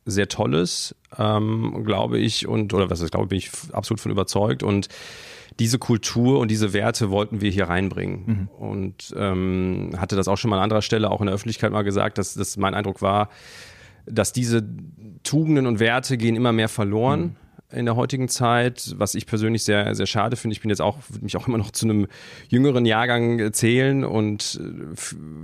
sehr 0.09 0.27
Tolles, 0.27 0.95
ähm, 1.17 1.83
glaube 1.85 2.19
ich, 2.19 2.47
und 2.47 2.73
oder 2.73 2.89
was 2.89 3.01
ich 3.01 3.11
glaube, 3.11 3.27
bin 3.27 3.37
ich 3.37 3.51
absolut 3.71 3.99
von 3.99 4.11
überzeugt 4.11 4.63
und 4.63 4.87
diese 5.59 5.77
Kultur 5.77 6.39
und 6.39 6.49
diese 6.49 6.71
Werte 6.73 7.09
wollten 7.09 7.41
wir 7.41 7.51
hier 7.51 7.65
reinbringen. 7.65 8.23
Mhm. 8.25 8.47
Und 8.47 9.13
ähm, 9.17 9.91
hatte 9.97 10.15
das 10.15 10.27
auch 10.27 10.37
schon 10.37 10.49
mal 10.49 10.57
an 10.57 10.63
anderer 10.63 10.81
Stelle 10.81 11.11
auch 11.11 11.19
in 11.19 11.27
der 11.27 11.35
Öffentlichkeit 11.35 11.71
mal 11.71 11.81
gesagt, 11.81 12.17
dass, 12.17 12.33
dass 12.33 12.55
mein 12.55 12.73
Eindruck 12.73 13.01
war, 13.01 13.29
dass 14.05 14.31
diese 14.31 14.65
Tugenden 15.23 15.67
und 15.67 15.79
Werte 15.79 16.17
gehen 16.17 16.35
immer 16.35 16.53
mehr 16.53 16.69
verloren. 16.69 17.21
Mhm 17.21 17.35
in 17.71 17.85
der 17.85 17.95
heutigen 17.95 18.29
Zeit, 18.29 18.95
was 18.97 19.13
ich 19.13 19.27
persönlich 19.27 19.63
sehr, 19.63 19.93
sehr 19.93 20.07
schade 20.07 20.35
finde. 20.35 20.53
Ich 20.53 20.61
bin 20.61 20.69
jetzt 20.69 20.81
auch, 20.81 20.97
würde 21.09 21.23
mich 21.23 21.37
auch 21.37 21.47
immer 21.47 21.59
noch 21.59 21.69
zu 21.69 21.85
einem 21.85 22.07
jüngeren 22.47 22.85
Jahrgang 22.85 23.53
zählen 23.53 24.03
und 24.03 24.59
äh, 24.59 24.95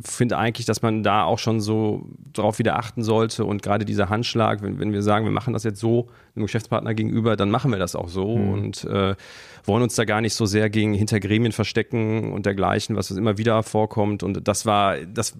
finde 0.04 0.38
eigentlich, 0.38 0.66
dass 0.66 0.82
man 0.82 1.04
da 1.04 1.24
auch 1.24 1.38
schon 1.38 1.62
so 1.62 2.10
drauf 2.34 2.58
wieder 2.58 2.78
achten 2.78 3.04
sollte 3.04 3.46
und 3.46 3.62
gerade 3.62 3.86
dieser 3.86 4.10
Handschlag, 4.10 4.64
wenn, 4.64 4.80
wenn 4.80 4.92
wir 4.92 5.04
sagen, 5.04 5.26
wir 5.26 5.32
machen 5.32 5.54
das 5.54 5.64
jetzt 5.64 5.80
so 5.80 6.08
einem 6.36 6.46
Geschäftspartner 6.46 6.96
gegenüber, 6.96 7.36
dann 7.36 7.52
machen 7.52 7.70
wir 7.70 7.78
das 7.78 7.96
auch 7.96 8.10
so 8.10 8.38
mhm. 8.38 8.54
und 8.54 8.84
äh, 8.86 9.16
wollen 9.64 9.84
uns 9.84 9.94
da 9.94 10.06
gar 10.06 10.22
nicht 10.22 10.34
so 10.34 10.48
sehr 10.48 10.72
gegen 10.72 10.96
hinter 10.96 11.20
Gremien 11.20 11.52
verstecken 11.52 12.34
und 12.34 12.48
dergleichen, 12.48 12.96
was 12.96 13.12
immer 13.12 13.38
wieder 13.38 13.62
vorkommt 13.62 14.24
und 14.24 14.48
das 14.48 14.66
war, 14.66 14.98
das 14.98 15.38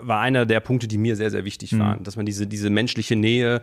war 0.00 0.20
einer 0.20 0.46
der 0.46 0.60
Punkte, 0.60 0.88
die 0.88 0.98
mir 0.98 1.16
sehr, 1.16 1.30
sehr 1.30 1.44
wichtig 1.44 1.72
mhm. 1.72 1.78
waren, 1.80 2.04
dass 2.04 2.16
man 2.16 2.26
diese, 2.26 2.46
diese 2.46 2.70
menschliche 2.70 3.16
Nähe 3.16 3.62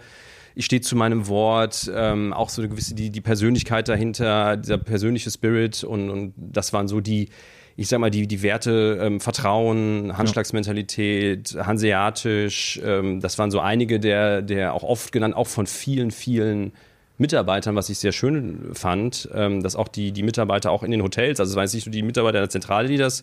ich 0.55 0.65
stehe 0.65 0.81
zu 0.81 0.95
meinem 0.95 1.27
Wort, 1.27 1.91
ähm, 1.93 2.33
auch 2.33 2.49
so 2.49 2.61
eine 2.61 2.69
gewisse 2.69 2.95
die, 2.95 3.09
die 3.09 3.21
Persönlichkeit 3.21 3.87
dahinter, 3.87 4.57
dieser 4.57 4.77
persönliche 4.77 5.31
Spirit 5.31 5.83
und, 5.83 6.09
und 6.09 6.33
das 6.37 6.73
waren 6.73 6.87
so 6.87 7.01
die, 7.01 7.29
ich 7.75 7.87
sag 7.87 7.99
mal, 7.99 8.11
die, 8.11 8.27
die 8.27 8.41
Werte 8.43 8.99
ähm, 9.01 9.19
Vertrauen, 9.19 10.15
Handschlagsmentalität, 10.15 11.55
hanseatisch, 11.59 12.79
ähm, 12.83 13.19
das 13.19 13.39
waren 13.39 13.49
so 13.49 13.59
einige 13.59 13.99
der, 13.99 14.41
der 14.41 14.73
auch 14.73 14.83
oft 14.83 15.11
genannt, 15.11 15.35
auch 15.35 15.47
von 15.47 15.65
vielen, 15.65 16.11
vielen 16.11 16.73
Mitarbeitern, 17.17 17.75
was 17.75 17.89
ich 17.89 17.99
sehr 17.99 18.11
schön 18.11 18.71
fand, 18.73 19.29
ähm, 19.33 19.61
dass 19.61 19.75
auch 19.75 19.87
die, 19.87 20.11
die 20.11 20.23
Mitarbeiter 20.23 20.71
auch 20.71 20.81
in 20.81 20.89
den 20.89 21.03
Hotels, 21.03 21.39
also 21.39 21.51
es 21.51 21.55
waren 21.55 21.63
jetzt 21.63 21.75
nicht 21.75 21.85
nur 21.85 21.91
die 21.91 22.01
Mitarbeiter 22.01 22.39
der 22.39 22.49
Zentrale, 22.49 22.87
die 22.87 22.97
das 22.97 23.21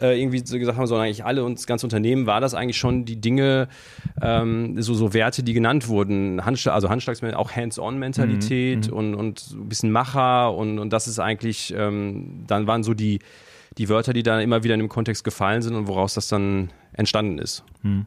äh, 0.00 0.20
irgendwie 0.20 0.42
so 0.44 0.58
gesagt 0.58 0.76
haben, 0.76 0.86
sondern 0.86 1.06
eigentlich 1.06 1.24
alle 1.24 1.42
und 1.42 1.58
das 1.58 1.66
ganze 1.66 1.86
Unternehmen 1.86 2.26
war 2.26 2.42
das 2.42 2.52
eigentlich 2.54 2.76
schon 2.76 3.06
die 3.06 3.20
Dinge, 3.20 3.68
ähm, 4.20 4.80
so, 4.82 4.92
so 4.92 5.14
Werte, 5.14 5.42
die 5.42 5.54
genannt 5.54 5.88
wurden. 5.88 6.44
Handschlag, 6.44 6.74
also 6.74 6.90
Handschlagsmentalität, 6.90 7.40
auch 7.40 7.56
Hands-on-Mentalität 7.56 8.88
mhm. 8.88 8.96
und, 8.96 9.14
und 9.14 9.50
ein 9.52 9.68
bisschen 9.68 9.90
Macher 9.90 10.54
und, 10.54 10.78
und 10.78 10.92
das 10.92 11.08
ist 11.08 11.18
eigentlich, 11.18 11.72
ähm, 11.74 12.44
dann 12.46 12.66
waren 12.66 12.82
so 12.82 12.92
die, 12.92 13.20
die 13.78 13.88
Wörter, 13.88 14.12
die 14.12 14.22
da 14.22 14.40
immer 14.40 14.62
wieder 14.62 14.74
in 14.74 14.80
dem 14.80 14.90
Kontext 14.90 15.24
gefallen 15.24 15.62
sind 15.62 15.74
und 15.74 15.88
woraus 15.88 16.12
das 16.12 16.28
dann 16.28 16.70
entstanden 16.92 17.38
ist. 17.38 17.64
Mhm. 17.82 18.04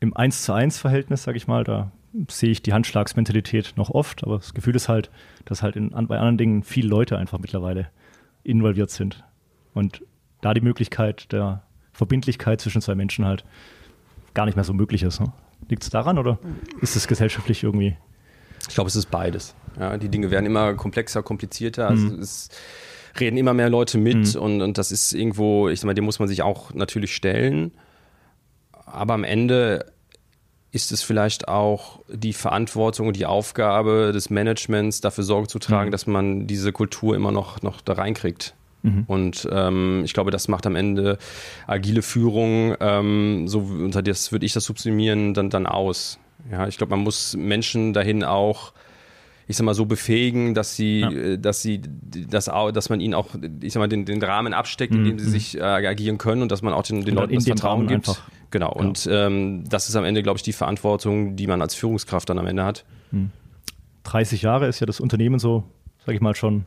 Im 0.00 0.16
1 0.16 0.44
zu 0.44 0.54
1 0.54 0.78
Verhältnis, 0.78 1.24
sag 1.24 1.36
ich 1.36 1.46
mal, 1.46 1.62
da 1.62 1.92
sehe 2.28 2.50
ich 2.50 2.62
die 2.62 2.72
Handschlagsmentalität 2.72 3.74
noch 3.76 3.90
oft, 3.90 4.24
aber 4.24 4.36
das 4.36 4.54
Gefühl 4.54 4.74
ist 4.74 4.88
halt, 4.88 5.10
dass 5.44 5.62
halt 5.62 5.76
in, 5.76 5.90
bei 5.90 6.18
anderen 6.18 6.38
Dingen 6.38 6.62
viele 6.62 6.88
Leute 6.88 7.18
einfach 7.18 7.38
mittlerweile 7.38 7.88
involviert 8.42 8.90
sind. 8.90 9.24
Und 9.74 10.02
da 10.40 10.54
die 10.54 10.60
Möglichkeit 10.60 11.30
der 11.32 11.62
Verbindlichkeit 11.92 12.60
zwischen 12.60 12.82
zwei 12.82 12.94
Menschen 12.94 13.24
halt 13.24 13.44
gar 14.34 14.46
nicht 14.46 14.56
mehr 14.56 14.64
so 14.64 14.72
möglich 14.72 15.02
ist. 15.02 15.20
Ne? 15.20 15.32
Liegt 15.68 15.82
es 15.82 15.90
daran 15.90 16.18
oder 16.18 16.38
ist 16.80 16.96
es 16.96 17.06
gesellschaftlich 17.06 17.62
irgendwie? 17.62 17.96
Ich 18.68 18.74
glaube, 18.74 18.88
es 18.88 18.96
ist 18.96 19.10
beides. 19.10 19.54
Ja, 19.78 19.96
die 19.96 20.08
Dinge 20.08 20.30
werden 20.30 20.46
immer 20.46 20.74
komplexer, 20.74 21.22
komplizierter. 21.22 21.88
Also 21.88 22.06
mhm. 22.06 22.20
es 22.20 22.48
reden 23.18 23.36
immer 23.36 23.54
mehr 23.54 23.70
Leute 23.70 23.98
mit 23.98 24.34
mhm. 24.34 24.40
und, 24.40 24.62
und 24.62 24.78
das 24.78 24.92
ist 24.92 25.12
irgendwo, 25.12 25.68
ich 25.68 25.80
sag 25.80 25.86
mal, 25.86 25.94
dem 25.94 26.04
muss 26.04 26.18
man 26.18 26.28
sich 26.28 26.42
auch 26.42 26.72
natürlich 26.74 27.14
stellen. 27.14 27.72
Aber 28.72 29.14
am 29.14 29.24
Ende 29.24 29.92
ist 30.72 30.92
es 30.92 31.02
vielleicht 31.02 31.48
auch 31.48 32.00
die 32.08 32.32
Verantwortung 32.32 33.08
und 33.08 33.16
die 33.16 33.26
Aufgabe 33.26 34.12
des 34.12 34.30
Managements, 34.30 35.00
dafür 35.00 35.24
Sorge 35.24 35.48
zu 35.48 35.58
tragen, 35.58 35.88
mhm. 35.88 35.92
dass 35.92 36.06
man 36.06 36.46
diese 36.46 36.72
Kultur 36.72 37.16
immer 37.16 37.32
noch, 37.32 37.62
noch 37.62 37.80
da 37.80 37.94
reinkriegt. 37.94 38.54
Mhm. 38.82 39.04
Und 39.06 39.48
ähm, 39.50 40.02
ich 40.04 40.14
glaube, 40.14 40.30
das 40.30 40.48
macht 40.48 40.66
am 40.66 40.76
Ende 40.76 41.18
agile 41.66 42.02
Führung, 42.02 42.76
ähm, 42.80 43.48
so 43.48 43.60
unter 43.60 44.02
das 44.02 44.32
würde 44.32 44.46
ich 44.46 44.52
das 44.52 44.64
subsumieren, 44.64 45.34
dann, 45.34 45.50
dann 45.50 45.66
aus. 45.66 46.18
Ja, 46.50 46.66
ich 46.66 46.78
glaube, 46.78 46.90
man 46.90 47.00
muss 47.00 47.36
Menschen 47.36 47.92
dahin 47.92 48.24
auch 48.24 48.72
ich 49.50 49.56
sag 49.56 49.64
mal, 49.64 49.74
so 49.74 49.84
befähigen, 49.84 50.54
dass 50.54 50.76
sie, 50.76 51.00
ja. 51.00 51.10
Äh, 51.10 51.36
dass 51.36 51.60
sie, 51.60 51.82
dass, 51.82 52.44
dass 52.44 52.88
man 52.88 53.00
ihnen 53.00 53.14
auch, 53.14 53.30
ich 53.60 53.72
sag 53.72 53.80
mal, 53.80 53.88
den, 53.88 54.04
den 54.04 54.22
Rahmen 54.22 54.54
absteckt, 54.54 54.94
in 54.94 55.04
dem 55.04 55.18
sie 55.18 55.26
mhm. 55.26 55.30
sich 55.30 55.58
äh, 55.58 55.62
agieren 55.62 56.18
können 56.18 56.42
und 56.42 56.52
dass 56.52 56.62
man 56.62 56.72
auch 56.72 56.84
den, 56.84 57.04
den 57.04 57.16
Leuten 57.16 57.34
das 57.34 57.46
Vertrauen 57.46 57.88
gibt. 57.88 58.08
Einfach. 58.08 58.22
Genau. 58.52 58.70
genau. 58.70 58.88
Und 58.88 59.08
ähm, 59.10 59.64
das 59.68 59.88
ist 59.88 59.96
am 59.96 60.04
Ende, 60.04 60.22
glaube 60.22 60.36
ich, 60.36 60.44
die 60.44 60.52
Verantwortung, 60.52 61.34
die 61.34 61.48
man 61.48 61.62
als 61.62 61.74
Führungskraft 61.74 62.30
dann 62.30 62.38
am 62.38 62.46
Ende 62.46 62.64
hat. 62.64 62.84
30 64.04 64.40
hm. 64.40 64.46
Jahre 64.46 64.68
ist 64.68 64.78
ja 64.78 64.86
das 64.86 65.00
Unternehmen 65.00 65.40
so, 65.40 65.64
sage 66.06 66.14
ich 66.14 66.20
mal 66.20 66.36
schon, 66.36 66.66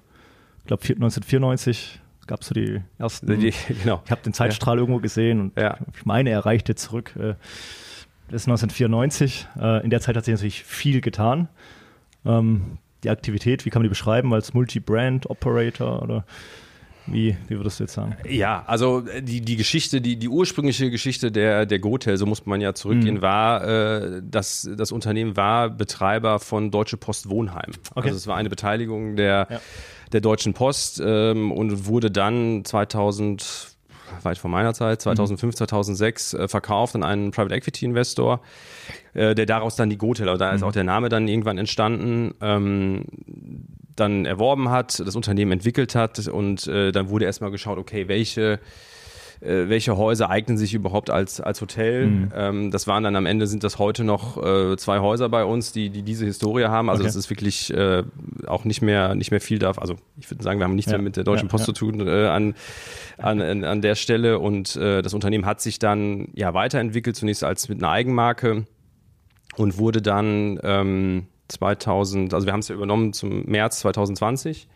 ich 0.60 0.66
glaube 0.66 0.84
1994 0.84 2.02
gab 2.28 2.42
es 2.42 2.48
so 2.48 2.54
die 2.54 2.82
ersten. 2.98 3.40
Die, 3.40 3.54
genau. 3.82 4.02
Ich 4.04 4.12
habe 4.12 4.22
den 4.24 4.34
Zeitstrahl 4.34 4.76
ja. 4.76 4.82
irgendwo 4.82 5.00
gesehen 5.00 5.40
und 5.40 5.58
ja. 5.58 5.78
ich 5.96 6.06
meine, 6.06 6.32
er 6.32 6.46
reichte 6.46 6.76
zurück. 6.76 7.16
Äh, 7.16 7.36
das 8.28 8.42
ist 8.42 8.48
1994. 8.50 9.48
Äh, 9.58 9.84
in 9.86 9.90
der 9.90 10.02
Zeit 10.02 10.18
hat 10.18 10.26
sich 10.26 10.34
natürlich 10.34 10.66
viel 10.66 11.00
getan. 11.00 11.48
Ähm, 12.26 12.78
die 13.04 13.10
Aktivität, 13.10 13.66
wie 13.66 13.70
kann 13.70 13.82
man 13.82 13.84
die 13.84 13.90
beschreiben 13.90 14.34
als 14.34 14.54
Multi-Brand-Operator 14.54 16.02
oder 16.02 16.26
wie, 17.06 17.36
wie 17.48 17.58
würdest 17.58 17.80
du 17.80 17.84
jetzt 17.84 17.94
sagen? 17.94 18.16
Ja, 18.30 18.64
also 18.66 19.06
äh, 19.08 19.22
die, 19.22 19.42
die 19.42 19.58
Geschichte, 19.58 20.00
die, 20.00 20.16
die 20.16 20.30
ursprüngliche 20.30 20.90
Geschichte 20.90 21.32
der, 21.32 21.66
der 21.66 21.80
Gotel, 21.80 22.18
so 22.18 22.26
muss 22.26 22.46
man 22.46 22.62
ja 22.62 22.74
zurückgehen, 22.74 23.16
mhm. 23.16 23.22
war, 23.22 23.68
äh, 23.68 24.22
dass 24.24 24.70
das 24.78 24.92
Unternehmen 24.92 25.36
war 25.36 25.70
Betreiber 25.70 26.40
von 26.40 26.72
Deutsche 26.72 26.98
Post 26.98 27.30
Wohnheim. 27.30 27.72
Okay. 27.94 28.08
Also 28.08 28.18
es 28.18 28.28
war 28.28 28.38
eine 28.38 28.50
Beteiligung 28.50 29.16
der, 29.18 29.48
ja. 29.50 29.62
der 30.14 30.22
Deutschen 30.22 30.54
Post 30.54 31.02
ähm, 31.04 31.52
und 31.52 31.88
wurde 31.88 32.10
dann 32.10 32.64
2000 32.64 33.73
weit 34.22 34.38
vor 34.38 34.50
meiner 34.50 34.74
Zeit, 34.74 35.02
2005, 35.02 35.56
2006, 35.56 36.34
äh, 36.34 36.48
verkauft 36.48 36.96
an 36.96 37.04
einen 37.04 37.32
Private 37.32 37.56
Equity 37.56 37.86
Investor, 37.86 38.42
äh, 39.14 39.36
der 39.36 39.46
daraus 39.46 39.76
dann 39.76 39.90
die 39.90 39.98
Gotel, 39.98 40.38
da 40.38 40.52
ist 40.52 40.62
mhm. 40.62 40.68
auch 40.68 40.72
der 40.72 40.84
Name 40.84 41.10
dann 41.10 41.28
irgendwann 41.28 41.58
entstanden, 41.58 42.34
ähm, 42.42 43.06
dann 43.96 44.26
erworben 44.26 44.70
hat, 44.70 45.00
das 45.00 45.16
Unternehmen 45.16 45.52
entwickelt 45.52 45.96
hat 45.96 46.28
und 46.28 46.68
äh, 46.68 46.92
dann 46.92 47.10
wurde 47.10 47.26
erstmal 47.26 47.52
geschaut, 47.52 47.78
okay, 47.78 48.08
welche 48.08 48.60
äh, 49.44 49.70
welche 49.70 49.98
Häuser 49.98 50.30
eignen 50.30 50.58
sich 50.58 50.74
überhaupt 50.74 51.10
als, 51.10 51.42
als 51.42 51.62
Hotel. 51.62 52.08
Mhm. 52.08 52.32
Ähm, 52.36 52.72
das 52.72 52.88
waren 52.88 53.04
dann 53.04 53.16
am 53.16 53.26
Ende, 53.26 53.48
sind 53.48 53.64
das 53.64 53.80
heute 53.80 54.04
noch 54.04 54.42
äh, 54.44 54.78
zwei 54.78 55.00
Häuser 55.00 55.30
bei 55.30 55.44
uns, 55.44 55.72
die, 55.72 55.90
die 55.90 56.02
diese 56.02 56.26
Historie 56.26 56.66
haben. 56.66 56.90
Also 56.90 57.02
okay. 57.02 57.08
das 57.08 57.16
ist 57.16 57.30
wirklich 57.30 57.74
äh, 57.74 58.04
auch 58.48 58.66
nicht 58.66 58.82
mehr, 58.82 59.16
nicht 59.16 59.32
mehr 59.32 59.42
viel 59.42 59.60
da. 59.60 59.72
Also 59.72 59.96
ich 60.18 60.30
würde 60.32 60.44
sagen, 60.44 60.60
wir 60.60 60.66
haben 60.66 60.76
nichts 60.76 60.92
ja. 60.92 60.98
mehr 60.98 61.04
mit 61.04 61.18
der 61.18 61.24
Deutschen 61.24 61.48
ja, 61.48 61.52
Post 61.52 61.68
ja. 61.68 61.74
zu 61.74 61.74
tun 61.74 62.08
äh, 62.08 62.28
an, 62.28 62.56
an, 63.18 63.64
an 63.64 63.82
der 63.82 63.96
Stelle. 63.96 64.40
Und 64.40 64.76
äh, 64.76 65.02
das 65.02 65.14
Unternehmen 65.14 65.46
hat 65.46 65.62
sich 65.62 65.80
dann 65.80 66.30
ja 66.34 66.54
weiterentwickelt, 66.54 67.16
zunächst 67.16 67.44
als 67.44 67.68
mit 67.70 67.80
einer 67.80 67.92
Eigenmarke 67.92 68.66
und 69.58 69.78
wurde 69.78 70.02
dann 70.02 70.60
ähm, 70.64 71.28
2000, 71.50 72.34
also 72.34 72.48
wir 72.48 72.54
haben 72.54 72.62
es 72.62 72.70
ja 72.70 72.76
übernommen 72.76 73.14
zum 73.14 73.46
März 73.46 73.80
2020 73.80 74.68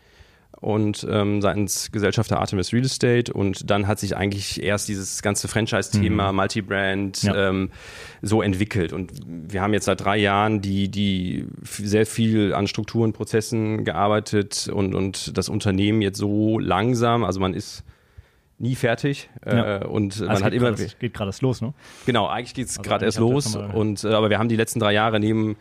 und 0.59 1.05
ähm, 1.09 1.41
seitens 1.41 1.91
Gesellschafter 1.91 2.39
Artemis 2.39 2.73
Real 2.73 2.83
Estate 2.83 3.31
und 3.31 3.69
dann 3.69 3.87
hat 3.87 3.99
sich 3.99 4.17
eigentlich 4.17 4.61
erst 4.61 4.87
dieses 4.87 5.21
ganze 5.21 5.47
Franchise-Thema, 5.47 6.31
mhm. 6.31 6.35
Multibrand 6.35 7.23
ja. 7.23 7.49
ähm, 7.49 7.69
so 8.21 8.41
entwickelt 8.41 8.91
und 8.93 9.11
wir 9.25 9.61
haben 9.61 9.73
jetzt 9.73 9.85
seit 9.85 10.01
drei 10.01 10.17
Jahren 10.17 10.61
die, 10.61 10.89
die 10.89 11.45
sehr 11.63 12.05
viel 12.05 12.53
an 12.53 12.67
Strukturen, 12.67 13.13
Prozessen 13.13 13.85
gearbeitet 13.85 14.69
und, 14.73 14.95
und 14.95 15.37
das 15.37 15.49
Unternehmen 15.49 16.01
jetzt 16.01 16.17
so 16.17 16.57
langsam, 16.57 17.23
also 17.23 17.39
man 17.39 17.53
ist 17.53 17.83
nie 18.59 18.75
fertig 18.75 19.29
ja. 19.45 19.81
äh, 19.81 19.85
und 19.85 20.13
also 20.13 20.25
man 20.25 20.43
hat 20.43 20.53
immer 20.53 20.71
grad, 20.71 20.99
geht 20.99 21.13
gerade 21.13 21.29
erst 21.29 21.43
los, 21.43 21.61
ne? 21.61 21.75
Genau, 22.07 22.27
eigentlich 22.27 22.55
geht 22.55 22.67
es 22.67 22.79
also 22.79 22.89
gerade 22.89 23.05
erst 23.05 23.19
los 23.19 23.55
und 23.55 24.03
äh, 24.03 24.07
aber 24.07 24.31
wir 24.31 24.39
haben 24.39 24.49
die 24.49 24.55
letzten 24.55 24.79
drei 24.79 24.93
Jahre 24.93 25.19
neben 25.19 25.57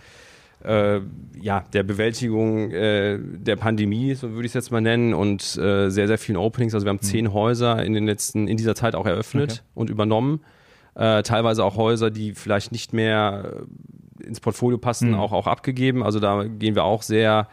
äh, 0.67 1.01
ja, 1.41 1.65
der 1.73 1.83
Bewältigung 1.83 2.71
äh, 2.73 3.19
der 3.21 3.57
Pandemie, 3.57 4.15
so 4.15 4.33
würde 4.33 4.47
ich 4.47 4.51
es 4.51 4.55
jetzt 4.55 4.73
mal 4.73 4.81
nennen, 4.81 5.15
und 5.15 5.43
äh, 5.57 5.91
sehr, 5.91 6.09
sehr 6.09 6.19
vielen 6.19 6.37
Openings. 6.37 6.75
Also 6.75 6.85
wir 6.87 6.91
haben 6.91 6.97
mhm. 6.97 7.07
zehn 7.07 7.33
Häuser 7.33 7.85
in 7.85 7.93
den 7.93 8.07
letzten, 8.07 8.49
in 8.49 8.57
dieser 8.57 8.75
Zeit 8.75 8.95
auch 8.95 9.07
eröffnet 9.07 9.51
okay. 9.53 9.61
und 9.75 9.91
übernommen. 9.91 10.41
Äh, 10.95 11.23
teilweise 11.23 11.65
auch 11.65 11.77
Häuser, 11.77 12.11
die 12.11 12.33
vielleicht 12.35 12.73
nicht 12.73 12.93
mehr 12.93 13.63
ins 14.25 14.41
Portfolio 14.41 14.79
passen, 14.79 15.11
mhm. 15.11 15.17
auch, 15.17 15.33
auch 15.33 15.47
abgegeben. 15.47 16.03
Also 16.03 16.21
da 16.21 16.45
gehen 16.45 16.75
wir 16.75 16.85
auch 16.85 17.03
sehr 17.03 17.49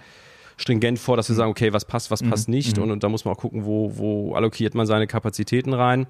stringent 0.57 0.97
vor, 0.97 1.17
dass 1.17 1.29
wir 1.29 1.33
mhm. 1.33 1.37
sagen, 1.37 1.51
okay, 1.51 1.73
was 1.73 1.85
passt, 1.85 2.09
was 2.09 2.23
passt 2.23 2.47
mhm. 2.47 2.55
nicht. 2.55 2.77
Mhm. 2.77 2.83
Und, 2.83 2.91
und 2.91 3.03
da 3.03 3.09
muss 3.09 3.25
man 3.25 3.35
auch 3.35 3.39
gucken, 3.39 3.65
wo, 3.65 3.97
wo 3.97 4.33
allokiert 4.33 4.75
man 4.75 4.87
seine 4.87 5.07
Kapazitäten 5.07 5.73
rein. 5.73 6.07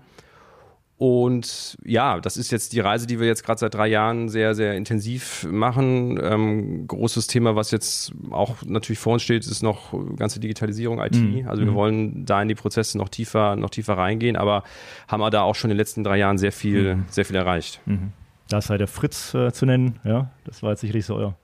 Und 1.03 1.75
ja, 1.83 2.21
das 2.21 2.37
ist 2.37 2.49
jetzt 2.49 2.71
die 2.71 2.79
Reise, 2.79 3.07
die 3.07 3.19
wir 3.19 3.27
jetzt 3.27 3.43
gerade 3.43 3.59
seit 3.59 3.73
drei 3.73 3.87
Jahren 3.87 4.29
sehr, 4.29 4.55
sehr 4.55 4.75
intensiv 4.75 5.45
machen. 5.51 6.17
Ähm, 6.23 6.87
großes 6.87 7.27
Thema, 7.27 7.57
was 7.57 7.71
jetzt 7.71 8.13
auch 8.31 8.63
natürlich 8.65 8.99
vor 8.99 9.11
uns 9.11 9.21
steht, 9.21 9.45
ist 9.45 9.61
noch 9.63 9.93
ganze 10.15 10.39
Digitalisierung, 10.39 11.01
IT. 11.01 11.17
Mhm. 11.17 11.49
Also 11.49 11.61
wir 11.61 11.71
mhm. 11.71 11.75
wollen 11.75 12.25
da 12.25 12.41
in 12.41 12.47
die 12.47 12.55
Prozesse 12.55 12.97
noch 12.97 13.09
tiefer, 13.09 13.57
noch 13.57 13.69
tiefer 13.69 13.97
reingehen, 13.97 14.37
aber 14.37 14.63
haben 15.09 15.19
wir 15.19 15.29
da 15.29 15.41
auch 15.41 15.55
schon 15.55 15.71
in 15.71 15.75
den 15.75 15.79
letzten 15.79 16.05
drei 16.05 16.19
Jahren 16.19 16.37
sehr 16.37 16.53
viel, 16.53 16.95
mhm. 16.95 17.05
sehr 17.09 17.25
viel 17.25 17.35
erreicht. 17.35 17.81
Mhm. 17.85 18.13
Da 18.47 18.59
ist 18.59 18.69
halt 18.69 18.79
der 18.79 18.87
Fritz 18.87 19.33
äh, 19.33 19.51
zu 19.51 19.65
nennen, 19.65 19.99
ja. 20.05 20.31
Das 20.45 20.63
war 20.63 20.69
jetzt 20.69 20.79
sicherlich 20.79 21.05
so 21.05 21.15
euer 21.15 21.35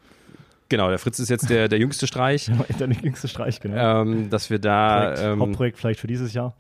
Genau, 0.70 0.88
der 0.88 1.00
Fritz 1.00 1.20
ist 1.20 1.28
jetzt 1.28 1.50
der, 1.50 1.68
der 1.68 1.80
jüngste 1.80 2.08
Streich. 2.08 2.50
der 2.80 2.88
jüngste 2.88 3.28
Streich, 3.28 3.60
genau. 3.60 4.04
Ähm, 4.04 4.30
dass 4.30 4.50
wir 4.50 4.60
da. 4.60 5.01
Projekt, 5.01 5.22
ähm, 5.22 5.39
Hauptprojekt 5.42 5.78
vielleicht 5.78 6.00
für 6.00 6.08
dieses 6.08 6.34
Jahr 6.34 6.54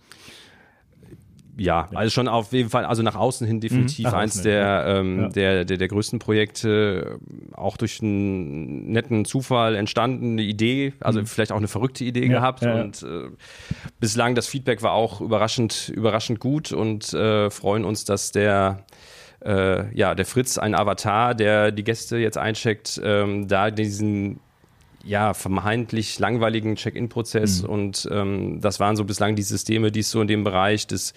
ja, 1.59 1.87
also 1.93 2.09
schon 2.09 2.27
auf 2.27 2.51
jeden 2.53 2.69
Fall, 2.69 2.85
also 2.85 3.03
nach 3.03 3.15
außen 3.15 3.45
hin 3.45 3.59
definitiv 3.59 4.07
mhm, 4.07 4.13
eins 4.13 4.41
der, 4.41 4.85
ähm, 4.87 5.21
ja. 5.21 5.29
der, 5.29 5.65
der, 5.65 5.77
der 5.77 5.87
größten 5.87 6.19
Projekte, 6.19 7.19
auch 7.53 7.77
durch 7.77 8.01
einen 8.01 8.91
netten 8.91 9.25
Zufall 9.25 9.75
entstanden, 9.75 10.33
eine 10.33 10.43
Idee, 10.43 10.93
also 10.99 11.21
mhm. 11.21 11.25
vielleicht 11.25 11.51
auch 11.51 11.57
eine 11.57 11.67
verrückte 11.67 12.03
Idee 12.03 12.25
ja, 12.25 12.39
gehabt 12.39 12.61
ja, 12.61 12.81
und 12.81 13.03
äh, 13.03 13.29
bislang 13.99 14.35
das 14.35 14.47
Feedback 14.47 14.81
war 14.81 14.93
auch 14.93 15.21
überraschend, 15.21 15.89
überraschend 15.89 16.39
gut 16.39 16.71
und 16.71 17.13
äh, 17.13 17.49
freuen 17.49 17.85
uns, 17.85 18.05
dass 18.05 18.31
der 18.31 18.85
äh, 19.45 19.95
ja, 19.95 20.15
der 20.15 20.25
Fritz, 20.25 20.57
ein 20.57 20.75
Avatar, 20.75 21.33
der 21.33 21.71
die 21.71 21.83
Gäste 21.83 22.17
jetzt 22.17 22.37
eincheckt, 22.37 22.99
ähm, 23.03 23.47
da 23.47 23.71
diesen 23.71 24.39
ja, 25.03 25.33
vermeintlich 25.33 26.19
langweiligen 26.19 26.75
Check-in-Prozess 26.75 27.63
mhm. 27.63 27.69
und 27.69 28.09
ähm, 28.11 28.61
das 28.61 28.79
waren 28.79 28.95
so 28.95 29.05
bislang 29.05 29.35
die 29.35 29.43
Systeme, 29.43 29.91
die 29.91 30.01
es 30.01 30.11
so 30.11 30.21
in 30.21 30.27
dem 30.27 30.43
Bereich 30.43 30.87
des 30.87 31.13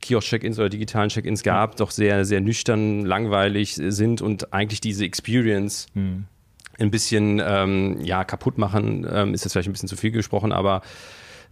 Kiosk-Check-ins 0.00 0.58
oder 0.58 0.68
digitalen 0.68 1.08
Check-ins 1.08 1.42
gab, 1.42 1.76
doch 1.76 1.90
sehr, 1.90 2.24
sehr 2.24 2.40
nüchtern, 2.40 3.04
langweilig 3.04 3.74
sind 3.74 4.22
und 4.22 4.52
eigentlich 4.52 4.80
diese 4.80 5.04
Experience 5.04 5.86
mhm. 5.94 6.24
ein 6.78 6.90
bisschen 6.90 7.40
ähm, 7.44 7.98
ja, 8.02 8.24
kaputt 8.24 8.58
machen, 8.58 9.06
ähm, 9.10 9.34
ist 9.34 9.44
jetzt 9.44 9.52
vielleicht 9.52 9.68
ein 9.68 9.72
bisschen 9.72 9.88
zu 9.88 9.96
viel 9.96 10.10
gesprochen, 10.10 10.52
aber 10.52 10.82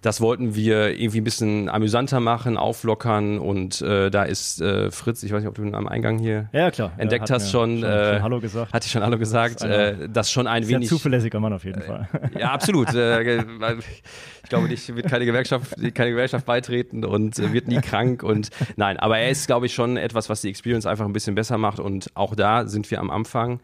das 0.01 0.21
wollten 0.21 0.55
wir 0.55 0.99
irgendwie 0.99 1.21
ein 1.21 1.25
bisschen 1.25 1.69
amüsanter 1.69 2.21
machen, 2.21 2.57
auflockern 2.57 3.39
und 3.39 3.83
äh, 3.83 4.11
da 4.11 4.23
ist 4.23 4.61
äh, 4.61 4.91
Fritz, 4.93 5.23
ich 5.25 5.33
weiß 5.33 5.41
nicht, 5.41 5.49
ob 5.49 5.57
du 5.57 5.63
ihn 5.63 5.75
am 5.75 5.89
Eingang 5.89 6.19
hier 6.19 6.49
ja, 6.53 6.71
klar. 6.71 6.93
entdeckt 6.99 7.29
ja, 7.29 7.35
hast, 7.35 7.51
schon, 7.51 7.81
schon, 7.81 7.91
äh, 7.91 8.15
schon, 8.15 8.23
Hallo 8.23 8.41
gesagt. 8.41 8.73
Hatte 8.73 8.87
ich 8.87 8.93
schon 8.93 9.03
Hallo 9.03 9.19
gesagt, 9.19 9.63
das, 9.63 9.69
äh, 9.69 10.09
das 10.09 10.31
schon 10.31 10.47
ein 10.47 10.63
sehr 10.63 10.77
wenig. 10.77 10.89
zuverlässiger 10.89 11.41
Mann 11.41 11.53
auf 11.53 11.65
jeden 11.65 11.83
Fall. 11.83 12.09
ja, 12.39 12.53
absolut. 12.53 12.95
Äh, 12.95 13.39
ich 14.43 14.49
glaube 14.49 14.69
nicht, 14.69 14.95
wird 14.95 15.09
keine 15.09 15.27
Gewerkschaft, 15.27 15.75
keine 15.95 16.11
Gewerkschaft 16.11 16.47
beitreten 16.47 17.05
und 17.05 17.39
äh, 17.39 17.53
wird 17.53 17.67
nie 17.67 17.81
krank 17.81 18.23
und 18.23 18.51
nein, 18.77 18.99
aber 18.99 19.19
er 19.19 19.31
ist, 19.31 19.49
glaube 19.49 19.67
ich, 19.67 19.75
schon 19.75 19.97
etwas, 19.97 20.29
was 20.29 20.43
die 20.43 20.49
Experience 20.49 20.87
einfach 20.87 21.07
ein 21.07 21.13
bisschen 21.13 21.35
besser 21.35 21.59
macht 21.59 21.81
und 21.81 22.11
auch 22.15 22.37
da 22.37 22.67
sind 22.67 22.89
wir 22.91 23.01
am 23.01 23.11
Anfang 23.11 23.61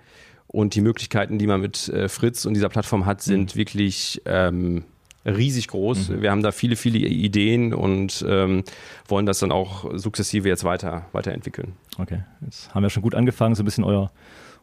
und 0.49 0.75
die 0.75 0.81
Möglichkeiten, 0.81 1.39
die 1.39 1.47
man 1.47 1.61
mit 1.61 1.89
äh, 1.89 2.09
Fritz 2.09 2.45
und 2.45 2.55
dieser 2.55 2.69
Plattform 2.69 3.07
hat, 3.07 3.23
sind 3.23 3.55
mhm. 3.55 3.59
wirklich 3.59 4.21
ähm, 4.25 4.85
riesig 5.25 5.69
groß. 5.69 6.11
Mhm. 6.11 6.23
Wir 6.23 6.31
haben 6.31 6.43
da 6.43 6.53
viele, 6.53 6.77
viele 6.77 6.99
Ideen 6.99 7.75
und 7.75 8.25
ähm, 8.29 8.65
wollen 9.09 9.27
das 9.27 9.39
dann 9.39 9.53
auch 9.53 9.91
sukzessive 9.95 10.49
jetzt 10.49 10.65
weiter, 10.65 11.07
weiterentwickeln. 11.13 11.73
Okay, 11.99 12.23
jetzt 12.43 12.75
haben 12.75 12.83
wir 12.83 12.91
schon 12.91 13.03
gut 13.03 13.15
angefangen, 13.15 13.55
so 13.55 13.63
ein 13.63 13.65
bisschen 13.65 13.85
euer, 13.85 14.11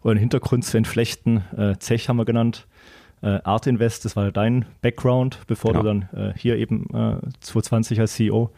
euren 0.04 0.18
Hintergrund 0.18 0.66
zu 0.66 0.78
entflechten. 0.78 1.44
Äh, 1.58 1.78
Zech 1.80 2.10
haben 2.10 2.18
wir 2.18 2.26
genannt. 2.26 2.68
Äh, 3.22 3.40
Art 3.44 3.68
Invest, 3.68 4.06
das 4.06 4.16
war 4.16 4.32
dein 4.32 4.66
Background, 4.82 5.40
bevor 5.46 5.74
genau. 5.74 5.84
du 5.84 5.88
dann 6.10 6.32
äh, 6.32 6.34
hier 6.38 6.58
eben 6.58 6.86
äh, 6.86 7.18
2020 7.42 8.00
als 8.00 8.14
CEO 8.14 8.52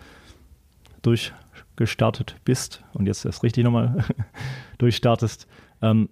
durchgestartet 1.02 2.38
bist 2.46 2.82
und 2.94 3.06
jetzt 3.06 3.26
erst 3.26 3.44
richtig 3.44 3.66
nochmal 3.66 4.06
durchstartest. 4.78 5.48
Ähm, 5.82 6.10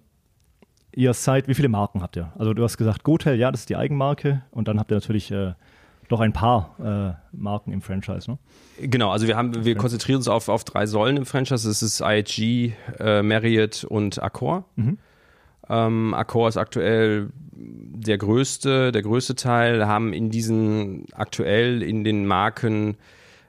ihr 0.94 1.14
seid, 1.14 1.48
wie 1.48 1.54
viele 1.54 1.68
Marken 1.68 2.02
habt 2.02 2.16
ihr? 2.16 2.30
Also 2.36 2.52
du 2.52 2.62
hast 2.62 2.76
gesagt, 2.76 3.04
Gotel, 3.04 3.38
ja, 3.38 3.50
das 3.50 3.60
ist 3.60 3.70
die 3.70 3.76
Eigenmarke 3.76 4.42
und 4.50 4.68
dann 4.68 4.78
habt 4.78 4.92
ihr 4.92 4.96
natürlich 4.96 5.30
äh, 5.30 5.54
doch 6.12 6.20
ein 6.20 6.32
paar 6.32 6.76
äh, 6.78 7.36
Marken 7.36 7.72
im 7.72 7.80
Franchise, 7.80 8.30
ne? 8.30 8.38
Genau, 8.78 9.10
also 9.10 9.26
wir 9.26 9.36
haben, 9.36 9.64
wir 9.64 9.76
konzentrieren 9.76 10.18
uns 10.18 10.28
auf, 10.28 10.48
auf 10.48 10.64
drei 10.64 10.86
Säulen 10.86 11.16
im 11.16 11.26
Franchise. 11.26 11.66
Das 11.66 11.82
ist 11.82 12.00
IHG, 12.00 12.72
äh, 12.98 13.22
Marriott 13.22 13.84
und 13.84 14.22
Accor. 14.22 14.64
Mhm. 14.76 14.98
Ähm, 15.68 16.14
Accor 16.14 16.48
ist 16.48 16.56
aktuell 16.56 17.30
der 17.54 18.18
größte, 18.18 18.92
der 18.92 19.02
größte 19.02 19.36
Teil, 19.36 19.86
haben 19.86 20.12
in 20.12 20.30
diesen 20.30 21.06
aktuell 21.14 21.82
in 21.82 22.04
den 22.04 22.26
Marken 22.26 22.96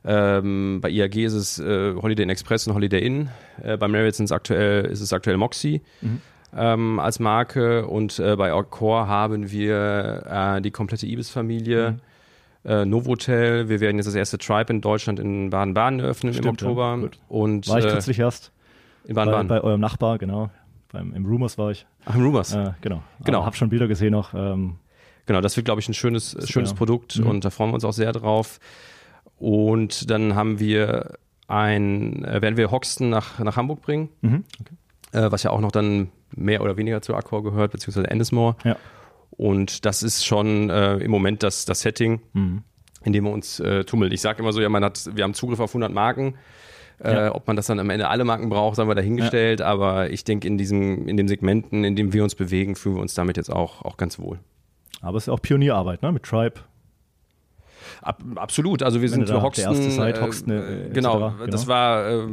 ähm, 0.05 0.79
bei 0.81 0.89
IAG 0.89 1.15
ist 1.15 1.33
es 1.33 1.59
äh, 1.59 1.95
Holiday 1.95 2.23
Inn 2.23 2.29
Express 2.29 2.67
und 2.67 2.73
Holiday 2.73 3.05
Inn. 3.05 3.29
Äh, 3.61 3.77
bei 3.77 3.87
Marriott 3.87 4.13
ist 4.13 4.19
es 4.19 4.31
aktuell, 4.33 4.85
ist 4.85 4.99
es 4.99 5.13
aktuell 5.13 5.37
Moxie. 5.37 5.81
Mhm. 6.01 6.21
Ähm, 6.55 6.99
als 6.99 7.19
Marke 7.19 7.87
und 7.87 8.19
äh, 8.19 8.35
bei 8.35 8.53
Accor 8.53 9.07
haben 9.07 9.49
wir 9.49 10.57
äh, 10.57 10.61
die 10.61 10.71
komplette 10.71 11.07
Ibis-Familie. 11.07 11.91
Mhm 11.91 12.12
äh, 12.65 12.85
Novotel. 12.85 13.69
Wir 13.69 13.79
werden 13.79 13.97
jetzt 13.97 14.07
das 14.07 14.15
erste 14.15 14.37
Tribe 14.37 14.71
in 14.71 14.81
Deutschland 14.81 15.19
in 15.19 15.49
Baden-Baden 15.49 15.99
eröffnen 15.99 16.33
Stimmt, 16.33 16.45
im 16.45 16.51
Oktober. 16.51 16.99
Ja, 17.01 17.09
und, 17.27 17.67
war 17.67 17.79
ich 17.79 17.85
äh, 17.85 17.89
kürzlich 17.89 18.19
erst. 18.19 18.51
In 19.05 19.15
Baden-Baden. 19.15 19.47
Bei, 19.47 19.59
bei, 19.59 19.63
eurem 19.63 19.81
Nachbar, 19.81 20.17
genau. 20.17 20.49
Beim, 20.91 21.13
Im 21.13 21.25
Rumors 21.25 21.57
war 21.57 21.71
ich. 21.71 21.85
Ach, 22.05 22.15
im 22.15 22.23
Rumors. 22.23 22.53
Äh, 22.53 22.71
genau. 22.81 23.01
Genau. 23.25 23.45
Habe 23.45 23.55
schon 23.55 23.69
Bilder 23.69 23.87
gesehen 23.87 24.11
noch. 24.11 24.33
Ähm, 24.33 24.75
genau, 25.25 25.41
das 25.41 25.57
wird, 25.57 25.65
glaube 25.65 25.81
ich, 25.81 25.89
ein 25.89 25.93
schönes, 25.93 26.37
schönes 26.49 26.71
ja. 26.71 26.75
Produkt 26.75 27.17
mhm. 27.17 27.27
und 27.27 27.45
da 27.45 27.49
freuen 27.49 27.71
wir 27.71 27.75
uns 27.75 27.85
auch 27.85 27.93
sehr 27.93 28.11
drauf. 28.11 28.59
Und 29.37 30.09
dann 30.09 30.35
haben 30.35 30.59
wir 30.59 31.17
ein, 31.47 32.23
äh, 32.23 32.41
werden 32.41 32.57
wir 32.57 32.71
Hoxton 32.71 33.09
nach, 33.09 33.39
nach 33.39 33.57
Hamburg 33.57 33.81
bringen, 33.81 34.09
mhm. 34.21 34.43
okay. 34.61 35.25
äh, 35.25 35.31
was 35.31 35.43
ja 35.43 35.51
auch 35.51 35.59
noch 35.59 35.71
dann 35.71 36.09
mehr 36.35 36.61
oder 36.61 36.77
weniger 36.77 37.01
zu 37.01 37.15
Accor 37.15 37.43
gehört, 37.43 37.71
beziehungsweise 37.71 38.09
Endesmore. 38.09 38.55
Ja. 38.63 38.77
Und 39.37 39.85
das 39.85 40.03
ist 40.03 40.25
schon 40.25 40.69
äh, 40.69 40.97
im 40.97 41.11
Moment 41.11 41.43
das, 41.43 41.65
das 41.65 41.81
Setting, 41.81 42.21
mhm. 42.33 42.63
in 43.03 43.13
dem 43.13 43.25
wir 43.25 43.31
uns 43.31 43.59
äh, 43.59 43.83
tummeln. 43.83 44.11
Ich 44.11 44.21
sage 44.21 44.41
immer 44.41 44.53
so, 44.53 44.61
ja, 44.61 44.69
man 44.69 44.83
hat, 44.83 45.09
wir 45.13 45.23
haben 45.23 45.33
Zugriff 45.33 45.59
auf 45.59 45.71
100 45.71 45.91
Marken. 45.91 46.35
Äh, 47.03 47.13
ja. 47.13 47.35
ob 47.35 47.47
man 47.47 47.55
das 47.55 47.65
dann 47.65 47.79
am 47.79 47.89
Ende 47.89 48.07
alle 48.07 48.23
Marken 48.23 48.49
braucht, 48.49 48.77
haben 48.77 48.87
wir 48.87 48.95
dahingestellt. 48.95 49.59
Ja. 49.59 49.65
Aber 49.65 50.11
ich 50.11 50.23
denke, 50.23 50.47
in 50.47 50.57
diesem, 50.57 51.07
in 51.07 51.17
den 51.17 51.27
Segmenten, 51.27 51.83
in 51.83 51.95
dem 51.95 52.13
wir 52.13 52.23
uns 52.23 52.35
bewegen, 52.35 52.75
fühlen 52.75 52.95
wir 52.95 53.01
uns 53.01 53.13
damit 53.15 53.35
jetzt 53.35 53.51
auch, 53.51 53.81
auch 53.81 53.97
ganz 53.97 54.19
wohl. 54.19 54.39
Aber 55.01 55.17
es 55.17 55.23
ist 55.23 55.29
auch 55.29 55.41
Pionierarbeit, 55.41 56.01
ne? 56.01 56.11
Mit 56.11 56.23
Tribe. 56.23 56.61
Ab, 58.01 58.21
absolut. 58.35 58.83
Also 58.83 59.01
wir 59.01 59.09
sind 59.09 59.29
da, 59.29 59.41
Hoxton. 59.41 59.73
Erste 59.73 59.91
Site, 59.91 60.21
Hoxton 60.21 60.51
äh, 60.51 60.89
genau, 60.93 61.31
genau, 61.31 61.47
das 61.47 61.67
war. 61.67 62.09
Äh, 62.09 62.27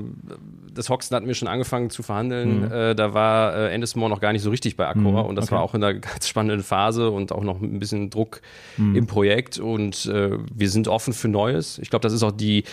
das 0.72 0.88
Hoxton 0.88 1.16
hatten 1.16 1.26
wir 1.26 1.34
schon 1.34 1.48
angefangen 1.48 1.90
zu 1.90 2.02
verhandeln. 2.02 2.60
Mhm. 2.60 2.72
Äh, 2.72 2.94
da 2.94 3.12
war 3.12 3.56
äh, 3.56 3.74
Endesmore 3.74 4.08
noch 4.08 4.20
gar 4.20 4.32
nicht 4.32 4.42
so 4.42 4.50
richtig 4.50 4.76
bei 4.76 4.86
Accor 4.86 5.24
mhm, 5.24 5.28
und 5.28 5.36
das 5.36 5.46
okay. 5.46 5.56
war 5.56 5.62
auch 5.62 5.74
in 5.74 5.82
einer 5.82 5.98
ganz 5.98 6.28
spannenden 6.28 6.62
Phase 6.62 7.10
und 7.10 7.32
auch 7.32 7.42
noch 7.42 7.60
ein 7.60 7.80
bisschen 7.80 8.08
Druck 8.08 8.40
mhm. 8.76 8.94
im 8.94 9.06
Projekt 9.06 9.58
und 9.58 10.06
äh, 10.06 10.30
wir 10.54 10.70
sind 10.70 10.86
offen 10.86 11.12
für 11.12 11.28
Neues. 11.28 11.78
Ich 11.78 11.90
glaube, 11.90 12.02
das 12.02 12.12
ist 12.12 12.22
auch 12.22 12.32
die 12.32 12.64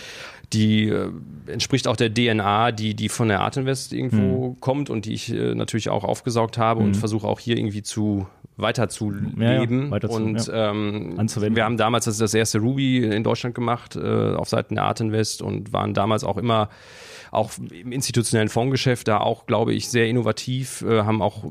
die 0.52 0.88
äh, 0.88 1.10
entspricht 1.46 1.86
auch 1.88 1.96
der 1.96 2.12
DNA, 2.12 2.72
die, 2.72 2.94
die 2.94 3.08
von 3.08 3.28
der 3.28 3.40
Art 3.40 3.56
Invest 3.56 3.92
irgendwo 3.92 4.50
mhm. 4.50 4.60
kommt 4.60 4.90
und 4.90 5.04
die 5.04 5.12
ich 5.12 5.32
äh, 5.32 5.54
natürlich 5.54 5.90
auch 5.90 6.04
aufgesaugt 6.04 6.56
habe 6.56 6.80
mhm. 6.80 6.86
und 6.86 6.94
versuche 6.96 7.26
auch 7.26 7.40
hier 7.40 7.56
irgendwie 7.56 7.82
zu 7.82 8.26
weiter 8.58 8.88
zu 8.88 9.12
ja, 9.38 9.90
weiter 9.90 10.10
und 10.10 10.46
ja. 10.46 10.70
ähm, 10.70 11.16
wir 11.16 11.64
haben 11.64 11.76
damals 11.76 12.04
das, 12.04 12.18
das 12.18 12.34
erste 12.34 12.58
Ruby 12.58 13.04
in 13.04 13.24
Deutschland 13.24 13.54
gemacht 13.54 13.96
äh, 13.96 14.34
auf 14.34 14.48
Seiten 14.48 14.74
der 14.74 14.84
Art 14.84 15.00
Invest 15.00 15.42
und 15.42 15.72
waren 15.72 15.94
damals 15.94 16.24
auch 16.24 16.36
immer 16.36 16.68
auch 17.30 17.52
im 17.58 17.92
institutionellen 17.92 18.48
Fondsgeschäft 18.48 19.08
da 19.08 19.18
auch, 19.18 19.46
glaube 19.46 19.74
ich, 19.74 19.88
sehr 19.88 20.08
innovativ, 20.08 20.82
äh, 20.82 21.02
haben 21.02 21.22
auch 21.22 21.44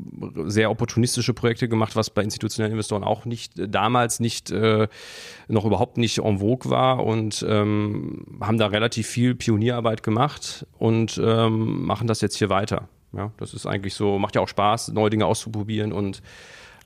sehr 0.45 0.71
opportunistische 0.71 1.33
Projekte 1.33 1.69
gemacht, 1.69 1.95
was 1.95 2.09
bei 2.09 2.23
institutionellen 2.23 2.71
Investoren 2.71 3.03
auch 3.03 3.25
nicht 3.25 3.59
äh, 3.59 3.67
damals 3.67 4.19
nicht 4.19 4.51
äh, 4.51 4.87
noch 5.47 5.65
überhaupt 5.65 5.97
nicht 5.97 6.19
en 6.19 6.39
vogue 6.39 6.71
war 6.71 7.05
und 7.05 7.45
ähm, 7.47 8.25
haben 8.41 8.57
da 8.57 8.67
relativ 8.67 9.07
viel 9.07 9.35
Pionierarbeit 9.35 10.03
gemacht 10.03 10.65
und 10.77 11.19
ähm, 11.23 11.85
machen 11.85 12.07
das 12.07 12.21
jetzt 12.21 12.37
hier 12.37 12.49
weiter. 12.49 12.89
Ja, 13.13 13.31
das 13.37 13.53
ist 13.53 13.65
eigentlich 13.65 13.93
so, 13.93 14.19
macht 14.19 14.35
ja 14.35 14.41
auch 14.41 14.47
Spaß, 14.47 14.89
neue 14.89 15.09
Dinge 15.09 15.25
auszuprobieren 15.25 15.93
und 15.93 16.21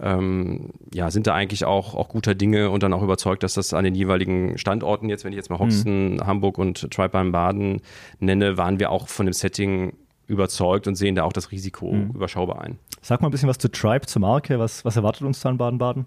ähm, 0.02 0.72
ja, 0.94 1.12
sind 1.12 1.28
da 1.28 1.34
eigentlich 1.36 1.66
auch, 1.66 1.94
auch 1.94 2.10
guter 2.10 2.34
Dinge 2.34 2.72
und 2.72 2.82
dann 2.84 2.94
auch 2.94 3.04
überzeugt, 3.04 3.44
dass 3.44 3.54
das 3.54 3.74
an 3.74 3.84
den 3.84 3.96
jeweiligen 3.96 4.58
Standorten 4.58 5.10
jetzt, 5.10 5.24
wenn 5.24 5.32
ich 5.32 5.38
jetzt 5.38 5.50
mal 5.50 5.60
Hoxton, 5.60 6.16
mhm. 6.16 6.26
Hamburg 6.26 6.58
und 6.58 6.90
Tribe 6.92 7.32
Baden 7.32 7.82
nenne, 8.20 8.58
waren 8.58 8.80
wir 8.80 8.92
auch 8.92 9.08
von 9.08 9.28
dem 9.28 9.34
Setting 9.34 9.94
überzeugt 10.28 10.88
und 10.88 10.96
sehen 10.96 11.16
da 11.16 11.24
auch 11.24 11.34
das 11.34 11.52
Risiko 11.52 11.92
mhm. 11.92 12.12
überschaubar 12.16 12.62
ein. 12.62 12.80
Sag 13.02 13.22
mal 13.22 13.28
ein 13.28 13.32
bisschen 13.32 13.50
was 13.50 13.58
zu 13.58 13.70
Tribe, 13.70 14.06
zur 14.08 14.22
Marke. 14.22 14.58
Was, 14.60 14.86
was 14.86 14.96
erwartet 14.96 15.24
uns 15.24 15.40
da 15.42 15.50
in 15.50 15.58
Baden-Baden 15.58 16.06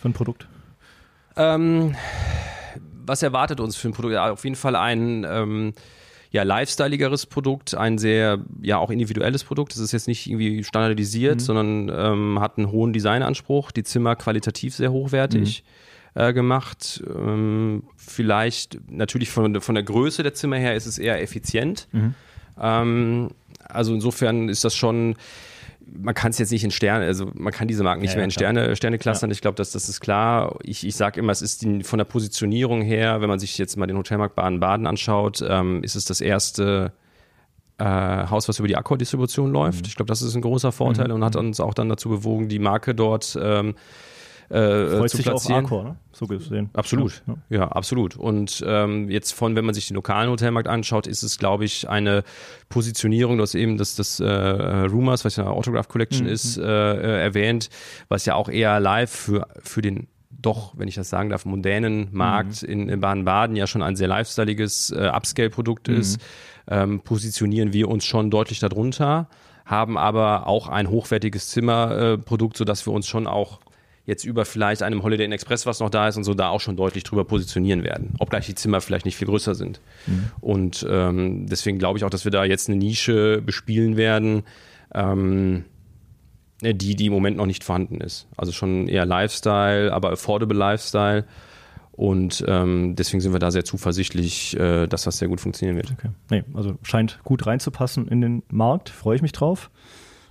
für 0.00 0.08
ein 0.08 0.12
Produkt? 0.12 0.46
Ähm, 1.36 1.96
was 3.04 3.22
erwartet 3.22 3.60
uns 3.60 3.76
für 3.76 3.88
ein 3.88 3.94
Produkt? 3.94 4.14
Ja, 4.14 4.30
auf 4.30 4.44
jeden 4.44 4.56
Fall 4.56 4.76
ein 4.76 5.26
ähm, 5.28 5.72
ja, 6.34 6.42
lifestyleigeres 6.42 7.26
Produkt, 7.26 7.76
ein 7.76 7.96
sehr, 7.96 8.40
ja, 8.60 8.78
auch 8.78 8.90
individuelles 8.90 9.44
Produkt. 9.44 9.72
Es 9.72 9.78
ist 9.78 9.92
jetzt 9.92 10.08
nicht 10.08 10.26
irgendwie 10.26 10.64
standardisiert, 10.64 11.36
mhm. 11.36 11.40
sondern 11.40 11.92
ähm, 11.94 12.40
hat 12.40 12.58
einen 12.58 12.72
hohen 12.72 12.92
Designanspruch, 12.92 13.70
die 13.70 13.84
Zimmer 13.84 14.16
qualitativ 14.16 14.74
sehr 14.74 14.90
hochwertig. 14.90 15.62
Mhm. 15.62 16.20
Äh, 16.20 16.32
gemacht. 16.32 17.02
Ähm, 17.08 17.84
vielleicht 17.96 18.78
natürlich 18.88 19.30
von, 19.30 19.60
von 19.60 19.74
der 19.74 19.82
Größe 19.82 20.22
der 20.22 20.32
Zimmer 20.32 20.56
her 20.56 20.76
ist 20.76 20.86
es 20.86 20.98
eher 20.98 21.20
effizient. 21.20 21.88
Mhm. 21.90 22.14
Ähm, 22.60 23.30
also 23.68 23.94
insofern 23.94 24.48
ist 24.48 24.64
das 24.64 24.76
schon 24.76 25.16
man 25.92 26.14
kann 26.14 26.30
es 26.30 26.38
jetzt 26.38 26.50
nicht 26.50 26.64
in 26.64 26.70
Sterne, 26.70 27.04
also 27.04 27.30
man 27.34 27.52
kann 27.52 27.68
diese 27.68 27.82
Marken 27.82 28.02
nicht 28.02 28.12
ja, 28.12 28.16
mehr 28.16 28.24
in 28.24 28.30
Sterne, 28.30 28.76
Sterne 28.76 28.98
clustern. 28.98 29.30
Ja. 29.30 29.32
Ich 29.32 29.40
glaube, 29.40 29.56
dass 29.56 29.72
das 29.72 29.88
ist 29.88 30.00
klar. 30.00 30.58
Ich, 30.62 30.86
ich 30.86 30.96
sage 30.96 31.20
immer, 31.20 31.32
es 31.32 31.42
ist 31.42 31.62
die, 31.62 31.82
von 31.82 31.98
der 31.98 32.04
Positionierung 32.04 32.82
her, 32.82 33.20
wenn 33.20 33.28
man 33.28 33.38
sich 33.38 33.58
jetzt 33.58 33.76
mal 33.76 33.86
den 33.86 33.96
Hotelmarkt 33.96 34.34
Baden-Baden 34.34 34.86
anschaut, 34.86 35.44
ähm, 35.46 35.82
ist 35.82 35.94
es 35.94 36.04
das 36.04 36.20
erste 36.20 36.92
äh, 37.78 37.84
Haus, 37.84 38.48
was 38.48 38.58
über 38.58 38.68
die 38.68 38.76
Accor-Distribution 38.76 39.50
läuft. 39.52 39.82
Mhm. 39.82 39.88
Ich 39.88 39.96
glaube, 39.96 40.08
das 40.08 40.22
ist 40.22 40.34
ein 40.34 40.42
großer 40.42 40.72
Vorteil 40.72 41.08
mhm. 41.08 41.14
und 41.14 41.24
hat 41.24 41.36
uns 41.36 41.60
auch 41.60 41.74
dann 41.74 41.88
dazu 41.88 42.08
bewogen, 42.08 42.48
die 42.48 42.58
Marke 42.58 42.94
dort 42.94 43.38
ähm, 43.40 43.74
äh, 44.50 44.98
Freut 44.98 45.10
zu 45.10 45.16
sich 45.16 45.26
platzieren. 45.26 45.66
Auch 45.66 45.72
Arcor, 45.72 45.84
ne? 45.84 45.96
So 46.12 46.26
gesehen. 46.26 46.70
Absolut, 46.72 47.22
ja, 47.26 47.34
ja. 47.50 47.58
ja 47.58 47.68
absolut. 47.68 48.16
Und 48.16 48.62
ähm, 48.66 49.10
jetzt 49.10 49.32
von, 49.32 49.56
wenn 49.56 49.64
man 49.64 49.74
sich 49.74 49.88
den 49.88 49.94
lokalen 49.94 50.30
Hotelmarkt 50.30 50.68
anschaut, 50.68 51.06
ist 51.06 51.22
es, 51.22 51.38
glaube 51.38 51.64
ich, 51.64 51.88
eine 51.88 52.22
Positionierung, 52.68 53.36
du 53.36 53.42
hast 53.42 53.54
eben 53.54 53.78
das, 53.78 53.96
das 53.96 54.20
äh, 54.20 54.26
Rumors, 54.26 55.24
was 55.24 55.36
ja 55.36 55.44
eine 55.44 55.52
Autograph 55.52 55.88
Collection 55.88 56.26
mhm. 56.26 56.32
ist, 56.32 56.56
äh, 56.56 56.62
äh, 56.62 57.22
erwähnt, 57.22 57.68
was 58.08 58.26
ja 58.26 58.34
auch 58.34 58.48
eher 58.48 58.80
live 58.80 59.10
für, 59.10 59.48
für 59.62 59.82
den 59.82 60.08
doch, 60.44 60.74
wenn 60.76 60.88
ich 60.88 60.94
das 60.94 61.08
sagen 61.08 61.30
darf, 61.30 61.44
mondänen 61.44 62.08
Markt 62.12 62.62
mhm. 62.62 62.68
in, 62.68 62.88
in 62.88 63.00
Baden-Baden 63.00 63.56
ja 63.56 63.66
schon 63.66 63.82
ein 63.82 63.96
sehr 63.96 64.08
lifestyleiges 64.08 64.90
äh, 64.90 65.08
Upscale-Produkt 65.08 65.88
mhm. 65.88 65.96
ist, 65.96 66.20
ähm, 66.68 67.00
positionieren 67.00 67.72
wir 67.72 67.88
uns 67.88 68.04
schon 68.04 68.30
deutlich 68.30 68.60
darunter, 68.60 69.28
haben 69.64 69.96
aber 69.96 70.46
auch 70.46 70.68
ein 70.68 70.90
hochwertiges 70.90 71.48
Zimmerprodukt, 71.48 72.56
äh, 72.56 72.58
sodass 72.58 72.86
wir 72.86 72.92
uns 72.92 73.06
schon 73.06 73.26
auch 73.26 73.60
jetzt 74.06 74.24
über 74.24 74.44
vielleicht 74.44 74.82
einem 74.82 75.02
Holiday 75.02 75.24
Inn 75.24 75.32
Express, 75.32 75.66
was 75.66 75.80
noch 75.80 75.90
da 75.90 76.08
ist 76.08 76.16
und 76.16 76.24
so, 76.24 76.34
da 76.34 76.48
auch 76.48 76.60
schon 76.60 76.76
deutlich 76.76 77.04
drüber 77.04 77.24
positionieren 77.24 77.84
werden. 77.84 78.14
Obgleich 78.18 78.46
die 78.46 78.54
Zimmer 78.54 78.80
vielleicht 78.80 79.06
nicht 79.06 79.16
viel 79.16 79.28
größer 79.28 79.54
sind. 79.54 79.80
Mhm. 80.06 80.30
Und 80.40 80.86
ähm, 80.88 81.46
deswegen 81.46 81.78
glaube 81.78 81.98
ich 81.98 82.04
auch, 82.04 82.10
dass 82.10 82.24
wir 82.24 82.32
da 82.32 82.44
jetzt 82.44 82.68
eine 82.68 82.76
Nische 82.76 83.40
bespielen 83.40 83.96
werden, 83.96 84.42
ähm, 84.92 85.64
die, 86.60 86.96
die 86.96 87.06
im 87.06 87.12
Moment 87.12 87.36
noch 87.36 87.46
nicht 87.46 87.64
vorhanden 87.64 88.00
ist. 88.00 88.26
Also 88.36 88.52
schon 88.52 88.88
eher 88.88 89.06
Lifestyle, 89.06 89.92
aber 89.92 90.12
affordable 90.12 90.56
Lifestyle. 90.56 91.24
Und 91.92 92.44
ähm, 92.48 92.96
deswegen 92.96 93.20
sind 93.20 93.32
wir 93.32 93.38
da 93.38 93.50
sehr 93.50 93.64
zuversichtlich, 93.64 94.58
äh, 94.58 94.86
dass 94.86 95.04
das 95.04 95.18
sehr 95.18 95.28
gut 95.28 95.40
funktionieren 95.40 95.76
wird. 95.76 95.92
Okay. 95.92 96.08
Nee, 96.28 96.44
also 96.54 96.76
scheint 96.82 97.20
gut 97.22 97.46
reinzupassen 97.46 98.08
in 98.08 98.20
den 98.20 98.42
Markt, 98.50 98.88
freue 98.88 99.16
ich 99.16 99.22
mich 99.22 99.32
drauf. 99.32 99.70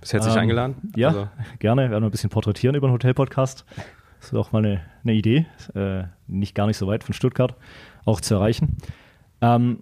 Bist 0.03 0.11
herzlich 0.11 0.33
ähm, 0.33 0.41
eingeladen? 0.41 0.75
Ja, 0.97 1.07
also. 1.07 1.27
gerne. 1.59 1.83
Wir 1.83 1.91
werden 1.91 2.03
ein 2.03 2.11
bisschen 2.11 2.29
porträtieren 2.29 2.75
über 2.75 2.89
den 2.89 2.91
Hotel-Podcast. 2.91 3.63
Das 4.19 4.33
ist 4.33 4.35
auch 4.35 4.51
mal 4.51 4.59
eine, 4.59 4.81
eine 5.05 5.13
Idee. 5.13 5.45
Äh, 5.75 6.03
nicht 6.27 6.55
gar 6.55 6.67
nicht 6.67 6.75
so 6.75 6.87
weit 6.87 7.05
von 7.05 7.13
Stuttgart 7.13 7.55
auch 8.03 8.19
zu 8.19 8.33
erreichen. 8.33 8.75
Ähm, 9.39 9.79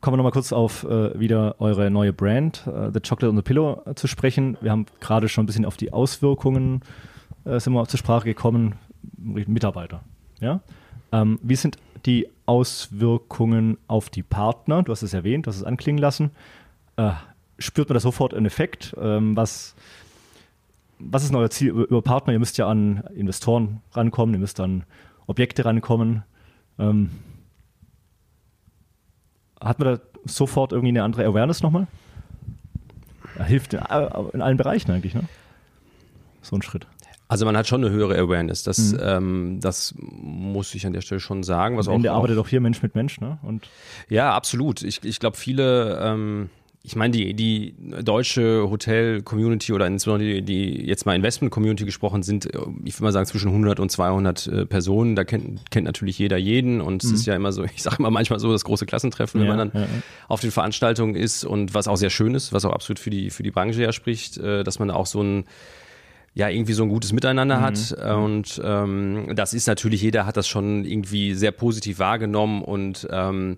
kommen 0.00 0.12
wir 0.12 0.18
nochmal 0.18 0.30
kurz 0.30 0.52
auf 0.52 0.84
äh, 0.84 1.18
wieder 1.18 1.56
eure 1.60 1.90
neue 1.90 2.12
Brand, 2.12 2.64
äh, 2.68 2.92
The 2.94 3.00
Chocolate 3.00 3.28
on 3.28 3.34
the 3.34 3.42
Pillow, 3.42 3.82
äh, 3.86 3.96
zu 3.96 4.06
sprechen. 4.06 4.56
Wir 4.60 4.70
haben 4.70 4.86
gerade 5.00 5.28
schon 5.28 5.42
ein 5.42 5.46
bisschen 5.46 5.64
auf 5.64 5.76
die 5.76 5.92
Auswirkungen 5.92 6.82
äh, 7.44 7.58
sind 7.58 7.72
wir 7.72 7.84
zur 7.88 7.98
Sprache 7.98 8.24
gekommen. 8.24 8.76
Mitarbeiter. 9.18 10.02
Ja? 10.38 10.60
Ähm, 11.10 11.40
wie 11.42 11.56
sind 11.56 11.76
die 12.04 12.28
Auswirkungen 12.46 13.78
auf 13.88 14.10
die 14.10 14.22
Partner? 14.22 14.84
Du 14.84 14.92
hast 14.92 15.02
es 15.02 15.12
erwähnt, 15.12 15.46
du 15.46 15.48
hast 15.48 15.56
es 15.56 15.64
anklingen 15.64 16.00
lassen. 16.00 16.30
Äh, 17.58 17.62
spürt 17.62 17.88
man 17.88 17.94
da 17.94 18.00
sofort 18.00 18.34
einen 18.34 18.46
Effekt. 18.46 18.94
Ähm, 19.00 19.36
was, 19.36 19.74
was 20.98 21.24
ist 21.24 21.34
euer 21.34 21.50
Ziel 21.50 21.70
über, 21.70 22.02
Partner? 22.02 22.32
Ihr 22.32 22.38
müsst 22.38 22.58
ja 22.58 22.68
an 22.68 23.04
Investoren 23.14 23.80
rankommen, 23.92 24.34
ihr 24.34 24.40
müsst 24.40 24.60
an 24.60 24.84
Objekte 25.26 25.64
rankommen. 25.64 26.22
Ähm, 26.78 27.10
hat 29.60 29.78
man 29.78 29.94
da 29.94 30.00
sofort 30.24 30.72
irgendwie 30.72 30.90
eine 30.90 31.02
andere 31.02 31.24
Awareness 31.24 31.62
nochmal? 31.62 31.86
Hilft 33.46 33.74
in, 33.74 33.80
in 33.80 34.42
allen 34.42 34.56
Bereichen 34.56 34.90
eigentlich, 34.90 35.14
ne? 35.14 35.24
So 36.42 36.56
ein 36.56 36.62
Schritt. 36.62 36.86
Also 37.28 37.44
man 37.44 37.56
hat 37.56 37.66
schon 37.66 37.84
eine 37.84 37.92
höhere 37.92 38.16
Awareness. 38.18 38.62
Das, 38.62 38.92
mhm. 38.92 38.98
ähm, 39.02 39.58
das 39.60 39.94
muss 39.98 40.74
ich 40.74 40.86
an 40.86 40.92
der 40.92 41.00
Stelle 41.00 41.20
schon 41.20 41.42
sagen. 41.42 41.76
Was 41.76 41.88
Am 41.88 41.94
Ende 41.94 42.12
auch, 42.12 42.16
arbeitet 42.16 42.38
auch 42.38 42.48
hier 42.48 42.60
Mensch 42.60 42.82
mit 42.82 42.94
Mensch, 42.94 43.20
ne? 43.20 43.38
Und 43.42 43.68
ja, 44.08 44.32
absolut. 44.32 44.82
Ich, 44.82 45.02
ich 45.04 45.18
glaube, 45.18 45.36
viele 45.36 45.98
ähm, 46.00 46.50
ich 46.86 46.94
meine, 46.94 47.10
die, 47.10 47.34
die 47.34 47.74
deutsche 48.04 48.70
Hotel-Community 48.70 49.72
oder 49.72 49.88
insbesondere 49.88 50.34
die, 50.34 50.42
die 50.42 50.86
jetzt 50.86 51.04
mal 51.04 51.16
Investment-Community 51.16 51.84
gesprochen 51.84 52.22
sind, 52.22 52.46
ich 52.46 52.94
würde 52.94 53.02
mal 53.02 53.12
sagen, 53.12 53.26
zwischen 53.26 53.48
100 53.48 53.80
und 53.80 53.90
200 53.90 54.46
äh, 54.46 54.66
Personen. 54.66 55.16
Da 55.16 55.24
kennt, 55.24 55.68
kennt 55.72 55.84
natürlich 55.84 56.16
jeder 56.16 56.36
jeden 56.36 56.80
und 56.80 57.02
mhm. 57.02 57.10
es 57.10 57.20
ist 57.20 57.26
ja 57.26 57.34
immer 57.34 57.50
so, 57.50 57.64
ich 57.64 57.82
sage 57.82 57.96
immer 57.98 58.12
manchmal 58.12 58.38
so 58.38 58.52
das 58.52 58.62
große 58.62 58.86
Klassentreffen, 58.86 59.40
wenn 59.40 59.48
ja, 59.48 59.56
man 59.56 59.72
dann 59.72 59.82
ja, 59.82 59.88
ja. 59.88 60.02
auf 60.28 60.40
den 60.40 60.52
Veranstaltungen 60.52 61.16
ist 61.16 61.44
und 61.44 61.74
was 61.74 61.88
auch 61.88 61.96
sehr 61.96 62.10
schön 62.10 62.36
ist, 62.36 62.52
was 62.52 62.64
auch 62.64 62.72
absolut 62.72 63.00
für 63.00 63.10
die, 63.10 63.30
für 63.30 63.42
die 63.42 63.50
Branche 63.50 63.82
ja 63.82 63.90
spricht, 63.90 64.38
äh, 64.38 64.62
dass 64.62 64.78
man 64.78 64.92
auch 64.92 65.06
so 65.06 65.20
ein 65.20 65.44
ja 66.34 66.50
irgendwie 66.50 66.74
so 66.74 66.84
ein 66.84 66.90
gutes 66.90 67.12
Miteinander 67.12 67.58
mhm. 67.58 67.62
hat 67.62 67.92
und 68.14 68.60
ähm, 68.62 69.32
das 69.34 69.54
ist 69.54 69.66
natürlich 69.66 70.02
jeder 70.02 70.26
hat 70.26 70.36
das 70.36 70.46
schon 70.46 70.84
irgendwie 70.84 71.34
sehr 71.34 71.50
positiv 71.50 71.98
wahrgenommen 71.98 72.62
und 72.62 73.08
ähm, 73.10 73.56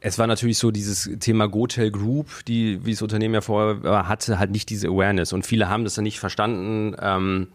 es 0.00 0.18
war 0.18 0.26
natürlich 0.26 0.58
so 0.58 0.70
dieses 0.70 1.10
Thema 1.20 1.46
Gotel 1.46 1.90
Group, 1.90 2.44
die, 2.46 2.84
wie 2.84 2.92
das 2.92 3.02
Unternehmen 3.02 3.34
ja 3.34 3.40
vorher 3.42 4.08
hatte, 4.08 4.38
halt 4.38 4.50
nicht 4.50 4.70
diese 4.70 4.88
Awareness. 4.88 5.32
Und 5.32 5.44
viele 5.44 5.68
haben 5.68 5.84
das 5.84 5.94
dann 5.94 6.04
nicht 6.04 6.18
verstanden. 6.18 6.96
Ähm, 7.00 7.48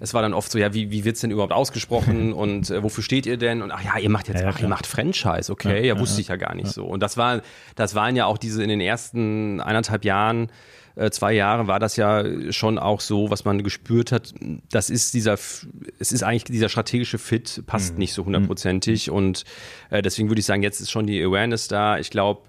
es 0.00 0.14
war 0.14 0.22
dann 0.22 0.34
oft 0.34 0.50
so, 0.50 0.58
ja, 0.58 0.74
wie, 0.74 0.90
wie 0.90 1.04
wird's 1.04 1.20
denn 1.20 1.30
überhaupt 1.30 1.52
ausgesprochen 1.52 2.32
und 2.34 2.70
äh, 2.70 2.82
wofür 2.82 3.02
steht 3.02 3.26
ihr 3.26 3.36
denn? 3.36 3.62
Und 3.62 3.70
ach 3.70 3.82
ja, 3.82 3.98
ihr 3.98 4.10
macht 4.10 4.28
jetzt, 4.28 4.40
ja, 4.40 4.48
ach, 4.48 4.60
ihr 4.60 4.68
macht 4.68 4.86
Franchise, 4.86 5.50
okay, 5.50 5.86
ja, 5.86 5.98
wusste 5.98 6.20
ich 6.20 6.28
ja 6.28 6.36
gar 6.36 6.54
nicht 6.54 6.68
so. 6.68 6.84
Und 6.84 7.02
das 7.02 7.16
war, 7.16 7.42
das 7.76 7.94
waren 7.94 8.16
ja 8.16 8.26
auch 8.26 8.38
diese 8.38 8.62
in 8.62 8.68
den 8.68 8.80
ersten 8.80 9.60
eineinhalb 9.60 10.04
Jahren, 10.04 10.50
äh, 10.98 11.10
zwei 11.10 11.32
Jahre 11.32 11.68
war 11.68 11.78
das 11.78 11.96
ja 11.96 12.24
schon 12.52 12.76
auch 12.76 13.00
so, 13.00 13.30
was 13.30 13.44
man 13.44 13.62
gespürt 13.62 14.10
hat. 14.10 14.34
Das 14.70 14.90
ist 14.90 15.14
dieser, 15.14 15.34
es 15.34 16.12
ist 16.12 16.22
eigentlich 16.24 16.44
dieser 16.44 16.68
strategische 16.68 17.18
Fit 17.18 17.62
passt 17.66 17.92
mhm. 17.92 18.00
nicht 18.00 18.12
so 18.12 18.24
hundertprozentig 18.24 19.06
mhm. 19.06 19.14
und 19.14 19.44
äh, 19.90 20.02
deswegen 20.02 20.28
würde 20.28 20.40
ich 20.40 20.46
sagen, 20.46 20.62
jetzt 20.62 20.80
ist 20.80 20.90
schon 20.90 21.06
die 21.06 21.22
Awareness 21.22 21.68
da. 21.68 21.98
Ich 21.98 22.10
glaube, 22.10 22.42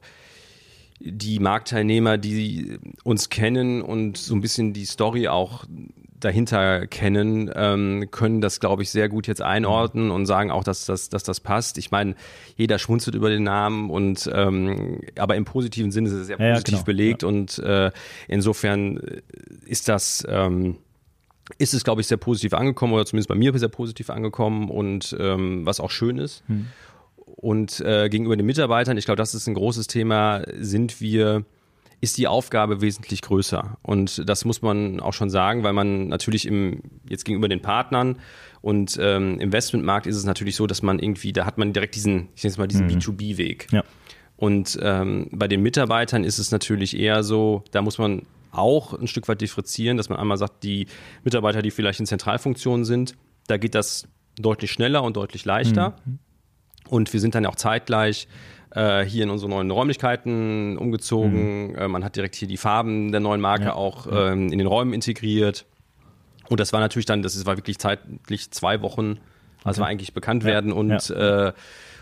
die 1.00 1.40
Marktteilnehmer, 1.40 2.18
die 2.18 2.80
uns 3.04 3.30
kennen 3.30 3.82
und 3.82 4.18
so 4.18 4.36
ein 4.36 4.42
bisschen 4.42 4.74
die 4.74 4.86
Story 4.86 5.28
auch 5.28 5.66
dahinter 6.20 6.88
kennen, 6.88 7.52
ähm, 7.56 8.08
können 8.12 8.42
das, 8.42 8.60
glaube 8.60 8.84
ich, 8.84 8.90
sehr 8.90 9.10
gut 9.10 9.28
jetzt 9.28 9.42
einordnen 9.42 10.12
und 10.12 10.26
sagen 10.26 10.52
auch, 10.52 10.64
dass 10.64 10.86
das, 10.86 11.10
dass 11.10 11.24
das 11.24 11.40
passt. 11.40 11.78
Ich 11.78 11.92
meine, 11.92 12.16
jeder 12.56 12.80
schmunzelt 12.80 13.16
über 13.16 13.30
den 13.30 13.44
Namen 13.44 13.90
und 13.90 14.30
ähm, 14.34 15.02
aber 15.18 15.36
im 15.36 15.46
positiven 15.46 15.92
Sinne 15.92 16.10
ist 16.10 16.14
es 16.14 16.28
sehr 16.28 16.38
positiv 16.38 16.74
ja, 16.74 16.78
genau. 16.78 16.86
belegt 16.86 17.24
ja. 17.24 17.30
und 17.30 17.60
äh, 17.60 17.92
insofern 18.28 19.00
ist 19.66 19.88
das 19.90 20.26
ähm, 20.30 20.78
ist 21.58 21.74
es, 21.74 21.84
glaube 21.84 22.02
ich, 22.02 22.08
sehr 22.08 22.18
positiv 22.18 22.54
angekommen 22.54 22.94
oder 22.94 23.06
zumindest 23.06 23.30
bei 23.30 23.36
mir 23.36 23.58
sehr 23.58 23.70
positiv 23.70 24.10
angekommen 24.10 24.70
und 24.70 25.16
ähm, 25.20 25.66
was 25.66 25.80
auch 25.80 25.90
schön 25.90 26.18
ist. 26.18 26.44
Hm. 26.48 26.68
Und 27.26 27.80
äh, 27.80 28.10
gegenüber 28.10 28.36
den 28.36 28.46
Mitarbeitern, 28.46 28.98
ich 28.98 29.06
glaube, 29.06 29.18
das 29.18 29.34
ist 29.34 29.48
ein 29.48 29.54
großes 29.54 29.88
Thema, 29.88 30.44
sind 30.60 31.02
wir 31.02 31.46
ist 32.02 32.18
die 32.18 32.28
Aufgabe 32.28 32.82
wesentlich 32.82 33.22
größer. 33.22 33.78
Und 33.82 34.28
das 34.28 34.46
muss 34.46 34.62
man 34.62 35.00
auch 35.00 35.14
schon 35.14 35.30
sagen, 35.30 35.64
weil 35.64 35.74
man 35.74 36.08
natürlich 36.08 36.46
im, 36.46 36.82
jetzt 37.08 37.26
gegenüber 37.26 37.50
den 37.50 37.62
Partnern 37.62 38.18
und 38.62 38.98
ähm, 39.02 39.40
Investmentmarkt 39.40 40.08
ist 40.08 40.16
es 40.16 40.26
natürlich 40.26 40.56
so, 40.56 40.68
dass 40.68 40.82
man 40.82 41.00
irgendwie, 41.00 41.34
da 41.34 41.46
hat 41.46 41.58
man 41.58 41.74
direkt 41.74 41.96
diesen, 41.96 42.30
ich 42.36 42.44
nenne 42.44 42.52
es 42.52 42.58
mal 42.58 42.68
diesen 42.68 42.88
mhm. 42.88 42.94
B2B-Weg. 42.94 43.68
Ja. 43.72 43.84
Und 44.38 44.80
ähm, 44.82 45.28
bei 45.32 45.48
den 45.48 45.62
Mitarbeitern 45.62 46.24
ist 46.24 46.40
es 46.40 46.52
natürlich 46.52 46.98
eher 46.98 47.24
so, 47.24 47.64
da 47.72 47.82
muss 47.82 47.98
man 47.98 48.24
auch 48.52 48.94
ein 48.94 49.08
Stück 49.08 49.28
weit 49.28 49.42
differenzieren, 49.42 49.98
dass 49.98 50.10
man 50.10 50.18
einmal 50.18 50.38
sagt, 50.38 50.64
die 50.64 50.88
Mitarbeiter, 51.24 51.62
die 51.62 51.72
vielleicht 51.72 52.00
in 52.00 52.06
Zentralfunktionen 52.06 52.86
sind, 52.86 53.16
da 53.48 53.58
geht 53.58 53.76
das 53.76 54.08
deutlich 54.38 54.72
schneller 54.72 55.04
und 55.04 55.18
deutlich 55.18 55.46
leichter. 55.46 55.98
Mhm. 56.06 56.20
Und 56.88 57.14
wir 57.14 57.20
sind 57.20 57.36
dann 57.36 57.46
auch 57.46 57.56
zeitgleich 57.56 58.28
äh, 58.72 59.04
hier 59.04 59.24
in 59.24 59.30
unsere 59.30 59.50
neuen 59.50 59.72
Räumlichkeiten 59.72 60.78
umgezogen. 60.78 61.70
Mhm. 61.70 61.76
Äh, 61.76 61.88
man 61.88 62.04
hat 62.04 62.16
direkt 62.16 62.36
hier 62.36 62.48
die 62.48 62.58
Farben 62.58 63.12
der 63.12 63.22
neuen 63.22 63.42
Marke 63.42 63.66
ja. 63.66 63.74
auch 63.74 64.08
ähm, 64.12 64.52
in 64.52 64.58
den 64.58 64.68
Räumen 64.68 64.94
integriert. 64.94 65.66
Und 66.50 66.60
das 66.60 66.74
war 66.74 66.80
natürlich 66.80 67.06
dann, 67.06 67.22
das 67.22 67.46
war 67.46 67.58
wirklich 67.58 67.78
zeitlich 67.78 68.52
zwei 68.52 68.82
Wochen, 68.82 69.20
also 69.64 69.78
okay. 69.78 69.82
war 69.82 69.88
eigentlich 69.88 70.14
bekannt 70.14 70.44
ja. 70.44 70.50
werden 70.50 70.72
und 70.72 71.10
ja. 71.10 71.48
äh, 71.48 71.54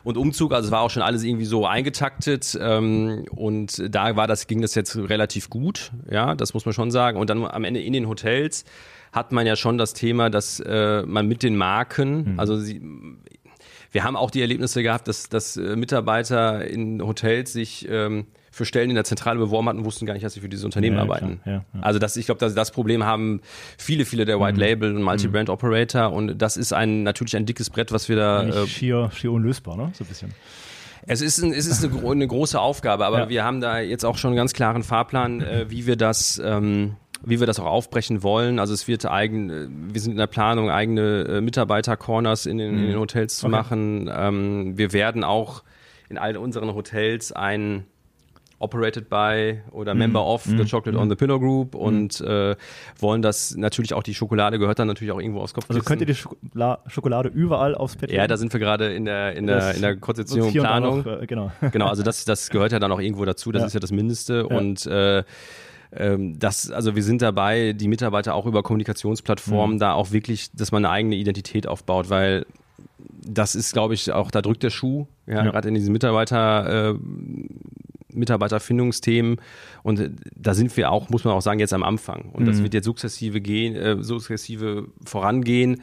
und 0.03 0.15
Umzug, 0.15 0.53
also 0.53 0.67
es 0.67 0.71
war 0.71 0.81
auch 0.83 0.89
schon 0.89 1.03
alles 1.03 1.23
irgendwie 1.23 1.43
so 1.43 1.65
eingetaktet 1.65 2.57
ähm, 2.61 3.25
und 3.29 3.93
da 3.93 4.15
war 4.15 4.25
das, 4.25 4.47
ging 4.47 4.61
das 4.61 4.73
jetzt 4.73 4.95
relativ 4.95 5.49
gut, 5.49 5.91
ja, 6.09 6.33
das 6.33 6.53
muss 6.53 6.63
man 6.65 6.73
schon 6.73 6.91
sagen. 6.91 7.19
Und 7.19 7.29
dann 7.29 7.43
am 7.43 7.65
Ende 7.65 7.81
in 7.81 7.91
den 7.91 8.07
Hotels 8.07 8.63
hat 9.11 9.33
man 9.33 9.45
ja 9.45 9.57
schon 9.57 9.77
das 9.77 9.93
Thema, 9.93 10.29
dass 10.29 10.61
äh, 10.61 11.03
man 11.05 11.27
mit 11.27 11.43
den 11.43 11.57
Marken, 11.57 12.33
mhm. 12.33 12.39
also 12.39 12.57
sie, 12.57 12.81
wir 13.91 14.03
haben 14.03 14.15
auch 14.15 14.31
die 14.31 14.41
Erlebnisse 14.41 14.83
gehabt, 14.83 15.07
dass, 15.07 15.29
dass 15.29 15.57
äh, 15.57 15.75
Mitarbeiter 15.75 16.65
in 16.65 17.01
Hotels 17.01 17.53
sich 17.53 17.87
ähm, 17.89 18.27
für 18.51 18.65
Stellen 18.65 18.89
in 18.89 18.95
der 18.95 19.05
Zentrale 19.05 19.39
beworben 19.39 19.69
hatten 19.69 19.79
und 19.79 19.85
wussten 19.85 20.05
gar 20.05 20.13
nicht, 20.13 20.25
dass 20.25 20.33
sie 20.33 20.39
für 20.39 20.49
dieses 20.49 20.65
Unternehmen 20.65 20.97
ja, 20.97 21.03
arbeiten. 21.03 21.41
Ja, 21.45 21.51
ja. 21.51 21.63
Also 21.81 21.99
das, 21.99 22.17
ich 22.17 22.25
glaube, 22.25 22.39
das, 22.39 22.55
das 22.55 22.71
Problem 22.71 23.05
haben 23.05 23.41
viele, 23.77 24.05
viele 24.05 24.25
der 24.25 24.39
White 24.39 24.53
mhm. 24.53 24.59
Label 24.59 24.95
und 24.95 25.03
Multi-Brand 25.03 25.49
Operator 25.49 26.11
und 26.11 26.37
das 26.37 26.57
ist 26.57 26.73
ein 26.73 27.03
natürlich 27.03 27.35
ein 27.35 27.45
dickes 27.45 27.69
Brett, 27.69 27.91
was 27.91 28.09
wir 28.09 28.15
da. 28.15 28.43
Äh, 28.43 28.67
schier, 28.67 29.09
schier 29.13 29.31
unlösbar, 29.31 29.77
ne? 29.77 29.91
So 29.93 30.03
ein 30.03 30.07
bisschen. 30.07 30.33
Es 31.09 31.21
ist, 31.21 31.41
ein, 31.41 31.53
es 31.53 31.67
ist 31.67 31.85
eine, 31.85 32.05
eine 32.05 32.27
große 32.27 32.59
Aufgabe, 32.59 33.05
aber 33.05 33.29
wir 33.29 33.45
haben 33.45 33.61
da 33.61 33.79
jetzt 33.79 34.03
auch 34.03 34.17
schon 34.17 34.31
einen 34.31 34.37
ganz 34.37 34.51
klaren 34.51 34.83
Fahrplan, 34.83 35.39
äh, 35.39 35.65
wie 35.69 35.87
wir 35.87 35.95
das 35.95 36.41
ähm, 36.43 36.97
wie 37.25 37.39
wir 37.39 37.47
das 37.47 37.59
auch 37.59 37.65
aufbrechen 37.65 38.23
wollen. 38.23 38.59
Also 38.59 38.73
es 38.73 38.87
wird 38.87 39.05
eigen, 39.05 39.49
äh, 39.49 39.67
wir 39.69 40.01
sind 40.01 40.11
in 40.11 40.17
der 40.17 40.27
Planung, 40.27 40.69
eigene 40.69 41.23
äh, 41.23 41.41
Mitarbeiter-Corners 41.41 42.45
in 42.45 42.57
den, 42.57 42.77
in 42.77 42.81
den 42.83 42.95
mhm. 42.95 42.99
Hotels 42.99 43.37
zu 43.37 43.47
okay. 43.47 43.55
machen. 43.55 44.09
Ähm, 44.13 44.77
wir 44.77 44.93
werden 44.93 45.23
auch 45.23 45.63
in 46.09 46.17
all 46.17 46.37
unseren 46.37 46.73
Hotels 46.73 47.31
ein 47.31 47.85
operated 48.59 49.09
by 49.09 49.61
oder 49.71 49.93
mm. 49.93 49.97
member 49.97 50.25
of 50.25 50.45
mm. 50.47 50.57
the 50.57 50.65
Chocolate 50.65 50.97
mm. 50.97 51.01
on 51.01 51.09
the 51.09 51.15
Pinot 51.15 51.39
Group 51.39 51.75
mhm. 51.75 51.79
und 51.79 52.21
äh, 52.21 52.55
wollen 52.97 53.21
das 53.21 53.55
natürlich 53.55 53.93
auch 53.93 54.01
die 54.01 54.15
Schokolade 54.15 54.57
gehört 54.57 54.79
dann 54.79 54.87
natürlich 54.87 55.11
auch 55.11 55.19
irgendwo 55.19 55.41
aus 55.41 55.53
Kopfkissen. 55.53 55.81
Also 55.81 55.87
könnt 55.87 56.01
ihr 56.01 56.07
die 56.07 56.15
Schokolade, 56.15 56.81
Schokolade 56.87 57.29
überall 57.29 57.75
aufs 57.75 57.97
Bett 57.97 58.11
Ja, 58.11 58.25
da 58.25 58.35
sind 58.37 58.51
wir 58.51 58.59
gerade 58.59 58.93
in 58.93 59.05
der 59.05 59.35
in 59.35 59.45
der 59.45 59.75
in 59.75 59.81
der 59.81 59.97
Konzeption 59.97 60.47
und 60.47 60.53
Planung. 60.53 61.03
Noch, 61.03 61.21
äh, 61.21 61.27
genau. 61.27 61.51
genau, 61.71 61.87
also 61.87 62.01
das 62.01 62.25
das 62.25 62.49
gehört 62.49 62.71
ja 62.71 62.79
dann 62.79 62.91
auch 62.91 62.99
irgendwo 62.99 63.25
dazu, 63.25 63.51
das 63.51 63.61
ja. 63.61 63.67
ist 63.67 63.73
ja 63.73 63.79
das 63.79 63.91
Mindeste 63.91 64.47
ja. 64.49 64.57
und 64.57 64.85
äh, 64.87 65.23
ähm, 65.91 66.37
das, 66.39 66.71
also 66.71 66.95
wir 66.95 67.03
sind 67.03 67.21
dabei, 67.21 67.73
die 67.73 67.87
Mitarbeiter 67.87 68.35
auch 68.35 68.45
über 68.45 68.63
Kommunikationsplattformen 68.63 69.75
mhm. 69.77 69.79
da 69.79 69.93
auch 69.93 70.11
wirklich, 70.11 70.51
dass 70.51 70.71
man 70.71 70.85
eine 70.85 70.93
eigene 70.93 71.15
Identität 71.15 71.67
aufbaut, 71.67 72.09
weil 72.09 72.45
das 72.99 73.55
ist, 73.55 73.73
glaube 73.73 73.93
ich, 73.93 74.11
auch, 74.11 74.31
da 74.31 74.41
drückt 74.41 74.63
der 74.63 74.69
Schuh, 74.69 75.07
ja, 75.25 75.35
ja. 75.35 75.51
gerade 75.51 75.67
in 75.67 75.75
diesen 75.75 75.91
Mitarbeiter, 75.91 76.91
äh, 76.91 76.95
Mitarbeiterfindungsthemen. 78.13 79.37
Und 79.83 79.99
äh, 79.99 80.09
da 80.35 80.53
sind 80.53 80.75
wir 80.77 80.91
auch, 80.91 81.09
muss 81.09 81.23
man 81.23 81.33
auch 81.33 81.41
sagen, 81.41 81.59
jetzt 81.59 81.73
am 81.73 81.83
Anfang. 81.83 82.29
Und 82.33 82.43
mhm. 82.43 82.47
das 82.47 82.63
wird 82.63 82.73
jetzt 82.73 82.85
sukzessive 82.85 83.41
gehen, 83.41 83.75
äh, 83.75 84.03
sukzessive 84.03 84.87
vorangehen. 85.05 85.81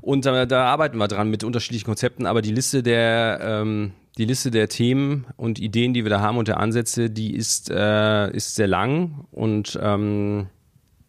Und 0.00 0.24
da, 0.24 0.46
da, 0.46 0.66
arbeiten 0.66 0.98
wir 0.98 1.08
dran 1.08 1.30
mit 1.30 1.42
unterschiedlichen 1.42 1.86
Konzepten, 1.86 2.26
aber 2.26 2.42
die 2.42 2.52
Liste 2.52 2.82
der, 2.82 3.40
ähm, 3.42 3.92
die 4.18 4.24
Liste 4.24 4.50
der 4.50 4.68
Themen 4.68 5.26
und 5.36 5.58
Ideen, 5.58 5.92
die 5.92 6.04
wir 6.04 6.10
da 6.10 6.20
haben 6.20 6.38
und 6.38 6.48
der 6.48 6.58
Ansätze, 6.58 7.10
die 7.10 7.34
ist, 7.34 7.70
äh, 7.70 8.30
ist 8.30 8.54
sehr 8.54 8.66
lang 8.66 9.26
und 9.30 9.78
ähm, 9.82 10.46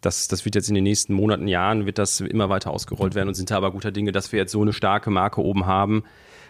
das, 0.00 0.28
das 0.28 0.44
wird 0.44 0.54
jetzt 0.54 0.68
in 0.68 0.74
den 0.74 0.84
nächsten 0.84 1.14
Monaten, 1.14 1.48
Jahren, 1.48 1.86
wird 1.86 1.98
das 1.98 2.20
immer 2.20 2.48
weiter 2.48 2.70
ausgerollt 2.70 3.14
werden 3.14 3.28
und 3.28 3.34
sind 3.34 3.50
da 3.50 3.56
aber 3.56 3.72
guter 3.72 3.90
Dinge, 3.90 4.12
dass 4.12 4.30
wir 4.30 4.38
jetzt 4.38 4.52
so 4.52 4.62
eine 4.62 4.72
starke 4.72 5.10
Marke 5.10 5.42
oben 5.42 5.66
haben, 5.66 6.04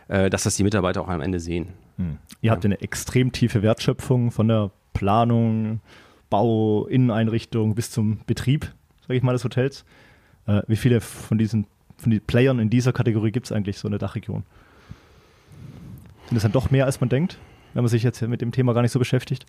äh, 0.08 0.28
dass 0.28 0.42
das 0.42 0.56
die 0.56 0.64
Mitarbeiter 0.64 1.00
auch 1.00 1.08
am 1.08 1.20
Ende 1.20 1.40
sehen. 1.40 1.68
Hm. 1.96 2.18
Ihr 2.42 2.50
habt 2.50 2.64
eine 2.64 2.80
extrem 2.80 3.32
tiefe 3.32 3.62
Wertschöpfung 3.62 4.30
von 4.30 4.48
der 4.48 4.70
Planung, 4.92 5.80
Bau, 6.30 6.86
Inneneinrichtung 6.86 7.74
bis 7.74 7.90
zum 7.90 8.20
Betrieb, 8.26 8.72
sage 9.00 9.14
ich 9.16 9.22
mal, 9.22 9.32
des 9.32 9.44
Hotels. 9.44 9.84
Äh, 10.46 10.62
wie 10.66 10.76
viele 10.76 11.00
von 11.00 11.38
diesen 11.38 11.66
von 11.96 12.10
den 12.10 12.20
Playern 12.20 12.60
in 12.60 12.70
dieser 12.70 12.92
Kategorie 12.92 13.32
gibt 13.32 13.46
es 13.46 13.52
eigentlich 13.52 13.78
so 13.78 13.88
in 13.88 13.92
der 13.92 13.98
Dachregion? 13.98 14.44
Sind 16.28 16.36
es 16.36 16.42
dann 16.42 16.52
doch 16.52 16.70
mehr, 16.70 16.84
als 16.84 17.00
man 17.00 17.08
denkt, 17.08 17.38
wenn 17.74 17.82
man 17.82 17.88
sich 17.88 18.02
jetzt 18.02 18.20
mit 18.22 18.40
dem 18.40 18.52
Thema 18.52 18.74
gar 18.74 18.82
nicht 18.82 18.92
so 18.92 18.98
beschäftigt? 18.98 19.46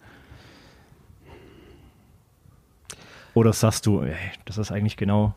Oder 3.34 3.54
sagst 3.54 3.86
du, 3.86 4.02
ey, 4.02 4.15
das 4.46 4.58
ist 4.58 4.72
eigentlich 4.72 4.98
genau. 4.98 5.36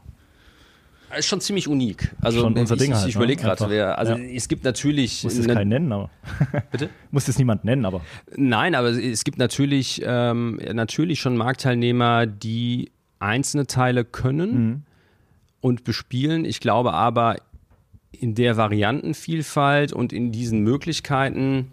Das 1.10 1.20
ist 1.20 1.26
schon 1.26 1.40
ziemlich 1.40 1.68
unik. 1.68 2.14
Also 2.22 2.40
schon 2.40 2.56
unser 2.56 2.74
ich, 2.74 2.80
Ding 2.80 2.94
halt, 2.94 3.06
ich 3.06 3.16
überlege 3.16 3.42
ne? 3.42 3.48
gerade, 3.48 3.98
also 3.98 4.14
ja. 4.14 4.18
es 4.18 4.48
gibt 4.48 4.64
natürlich. 4.64 5.24
Muss 5.24 5.36
es 5.36 5.46
keinen 5.46 5.68
nennen, 5.68 5.92
aber. 5.92 6.10
Bitte? 6.70 6.88
Muss 7.10 7.28
es 7.28 7.38
niemand 7.38 7.64
nennen, 7.64 7.84
aber. 7.84 8.00
Nein, 8.34 8.74
aber 8.74 8.88
es 8.88 9.24
gibt 9.24 9.38
natürlich, 9.38 10.00
ähm, 10.04 10.58
natürlich 10.72 11.20
schon 11.20 11.36
Marktteilnehmer, 11.36 12.26
die 12.26 12.92
einzelne 13.18 13.66
Teile 13.66 14.04
können 14.04 14.66
mhm. 14.66 14.82
und 15.60 15.84
bespielen. 15.84 16.44
Ich 16.46 16.60
glaube 16.60 16.94
aber, 16.94 17.36
in 18.12 18.34
der 18.34 18.56
Variantenvielfalt 18.56 19.92
und 19.92 20.12
in 20.12 20.32
diesen 20.32 20.60
Möglichkeiten 20.60 21.70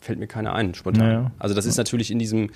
fällt 0.00 0.18
mir 0.18 0.26
keiner 0.26 0.54
ein, 0.54 0.74
spontan. 0.74 1.06
Naja. 1.06 1.32
Also 1.38 1.54
das 1.54 1.66
ist 1.66 1.76
natürlich 1.76 2.10
in 2.10 2.18
diesem 2.18 2.50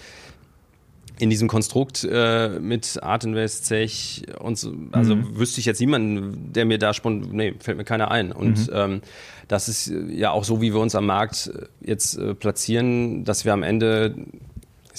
in 1.19 1.29
diesem 1.29 1.49
Konstrukt 1.49 2.03
äh, 2.11 2.59
mit 2.61 3.03
Art 3.03 3.25
Invest, 3.25 3.67
Zech 3.67 4.23
und 4.39 4.59
so, 4.59 4.73
also 4.93 5.17
mhm. 5.17 5.37
wüsste 5.39 5.61
ich 5.61 5.67
jetzt 5.67 5.79
niemanden, 5.79 6.51
der 6.55 6.65
mir 6.65 6.79
da 6.79 6.95
spontan, 6.95 7.37
nee, 7.37 7.55
fällt 7.59 7.77
mir 7.77 7.85
keiner 7.85 8.11
ein. 8.11 8.33
Und 8.33 8.69
mhm. 8.69 8.75
ähm, 8.75 9.01
das 9.47 9.69
ist 9.69 9.93
ja 10.09 10.31
auch 10.31 10.45
so, 10.45 10.63
wie 10.63 10.73
wir 10.73 10.81
uns 10.81 10.95
am 10.95 11.05
Markt 11.05 11.53
jetzt 11.83 12.17
äh, 12.17 12.35
platzieren, 12.35 13.25
dass 13.25 13.45
wir 13.45 13.53
am 13.53 13.63
Ende 13.63 14.15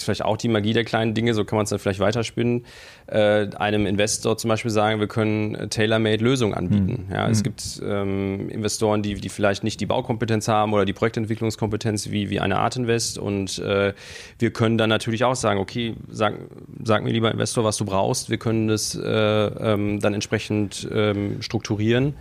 ist 0.02 0.06
vielleicht 0.06 0.26
auch 0.26 0.38
die 0.38 0.48
Magie 0.48 0.74
der 0.74 0.84
kleinen 0.84 1.14
Dinge, 1.14 1.34
so 1.34 1.46
kann 1.46 1.58
man 1.58 1.64
es 1.64 1.70
dann 1.70 1.80
vielleicht 1.80 2.00
weiterspinnen, 2.00 2.66
äh, 3.08 3.48
einem 3.56 3.86
Investor 3.86 4.38
zum 4.38 4.50
Beispiel 4.50 4.72
sagen, 4.72 5.00
wir 5.00 5.08
können 5.08 5.56
äh, 5.56 5.68
tailor-made 5.68 6.24
Lösungen 6.24 6.54
anbieten. 6.54 7.06
Mhm. 7.08 7.14
Ja, 7.14 7.30
es 7.30 7.40
mhm. 7.40 7.44
gibt 7.44 7.82
ähm, 7.84 8.50
Investoren, 8.50 9.04
die, 9.04 9.16
die 9.16 9.30
vielleicht 9.30 9.64
nicht 9.64 9.80
die 9.80 9.86
Baukompetenz 9.86 10.48
haben 10.48 10.74
oder 10.74 10.86
die 10.86 10.94
Projektentwicklungskompetenz 10.94 12.10
wie, 12.12 12.30
wie 12.30 12.40
eine 12.40 12.58
Art 12.58 12.76
Invest 12.76 13.18
und 13.18 13.60
äh, 13.60 13.94
wir 14.40 14.52
können 14.52 14.78
dann 14.78 14.90
natürlich 14.90 15.24
auch 15.24 15.36
sagen, 15.36 15.60
okay, 15.60 15.96
sag, 16.10 16.36
sag 16.84 17.04
mir 17.04 17.12
lieber 17.12 17.32
Investor, 17.32 17.64
was 17.64 17.78
du 17.78 17.86
brauchst, 17.86 18.30
wir 18.30 18.38
können 18.38 18.68
das 18.68 18.96
äh, 18.96 19.02
ähm, 19.08 20.00
dann 20.00 20.14
entsprechend 20.14 20.88
ähm, 20.92 21.42
strukturieren. 21.42 22.16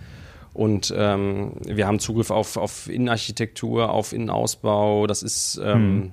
Und 0.53 0.93
ähm, 0.97 1.53
wir 1.65 1.87
haben 1.87 2.01
Zugriff 2.01 2.31
auf, 2.31 2.57
auf 2.57 2.89
Innenarchitektur, 2.89 3.91
auf 3.91 4.13
Innenausbau. 4.13 5.07
Das 5.07 5.23
ist 5.23 5.61
ähm, 5.63 5.95
mhm. 5.95 6.13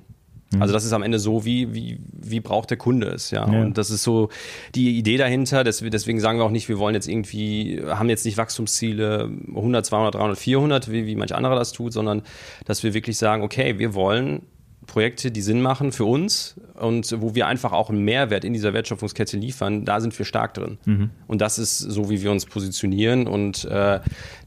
Mhm. 0.52 0.62
Also 0.62 0.72
das 0.72 0.84
ist 0.84 0.92
am 0.92 1.02
Ende 1.02 1.18
so, 1.18 1.44
wie, 1.44 1.74
wie, 1.74 1.98
wie 2.12 2.40
braucht 2.40 2.70
der 2.70 2.76
Kunde 2.76 3.08
es, 3.08 3.30
ja? 3.30 3.50
ja. 3.50 3.60
Und 3.60 3.76
das 3.76 3.90
ist 3.90 4.02
so 4.02 4.30
die 4.74 4.98
Idee 4.98 5.16
dahinter, 5.16 5.64
deswegen 5.64 6.20
sagen 6.20 6.38
wir 6.38 6.44
auch 6.44 6.50
nicht, 6.50 6.68
wir 6.68 6.78
wollen 6.78 6.94
jetzt 6.94 7.08
irgendwie, 7.08 7.82
haben 7.86 8.08
jetzt 8.08 8.24
nicht 8.24 8.38
Wachstumsziele 8.38 9.30
100, 9.48 9.86
200, 9.86 10.14
300, 10.14 10.38
400, 10.38 10.92
wie, 10.92 11.06
wie 11.06 11.16
manch 11.16 11.34
anderer 11.34 11.56
das 11.56 11.72
tut, 11.72 11.92
sondern 11.92 12.22
dass 12.64 12.82
wir 12.82 12.94
wirklich 12.94 13.18
sagen, 13.18 13.42
okay, 13.42 13.78
wir 13.78 13.94
wollen 13.94 14.42
Projekte, 14.86 15.30
die 15.30 15.42
Sinn 15.42 15.60
machen 15.60 15.92
für 15.92 16.06
uns 16.06 16.56
und 16.74 17.14
wo 17.20 17.34
wir 17.34 17.46
einfach 17.46 17.72
auch 17.72 17.90
einen 17.90 18.04
Mehrwert 18.04 18.44
in 18.44 18.54
dieser 18.54 18.72
Wertschöpfungskette 18.72 19.36
liefern, 19.36 19.84
da 19.84 20.00
sind 20.00 20.18
wir 20.18 20.24
stark 20.24 20.54
drin. 20.54 20.78
Mhm. 20.86 21.10
Und 21.26 21.42
das 21.42 21.58
ist 21.58 21.78
so, 21.78 22.08
wie 22.08 22.22
wir 22.22 22.30
uns 22.30 22.46
positionieren 22.46 23.26
und 23.26 23.66
äh, 23.66 24.00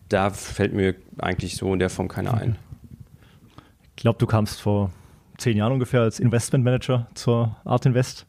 da 0.10 0.30
fällt 0.32 0.74
mir 0.74 0.96
eigentlich 1.20 1.58
so 1.58 1.72
in 1.72 1.80
der 1.80 1.92
Form 1.92 2.08
keiner 2.08 2.34
ein. 2.34 2.58
Ich 3.96 4.02
glaube, 4.02 4.18
du 4.18 4.26
kamst 4.26 4.60
vor 4.60 4.92
zehn 5.42 5.58
Jahren 5.58 5.74
ungefähr 5.74 6.02
als 6.02 6.20
Investmentmanager 6.20 7.08
zur 7.14 7.58
Art 7.66 7.86
Invest. 7.86 8.26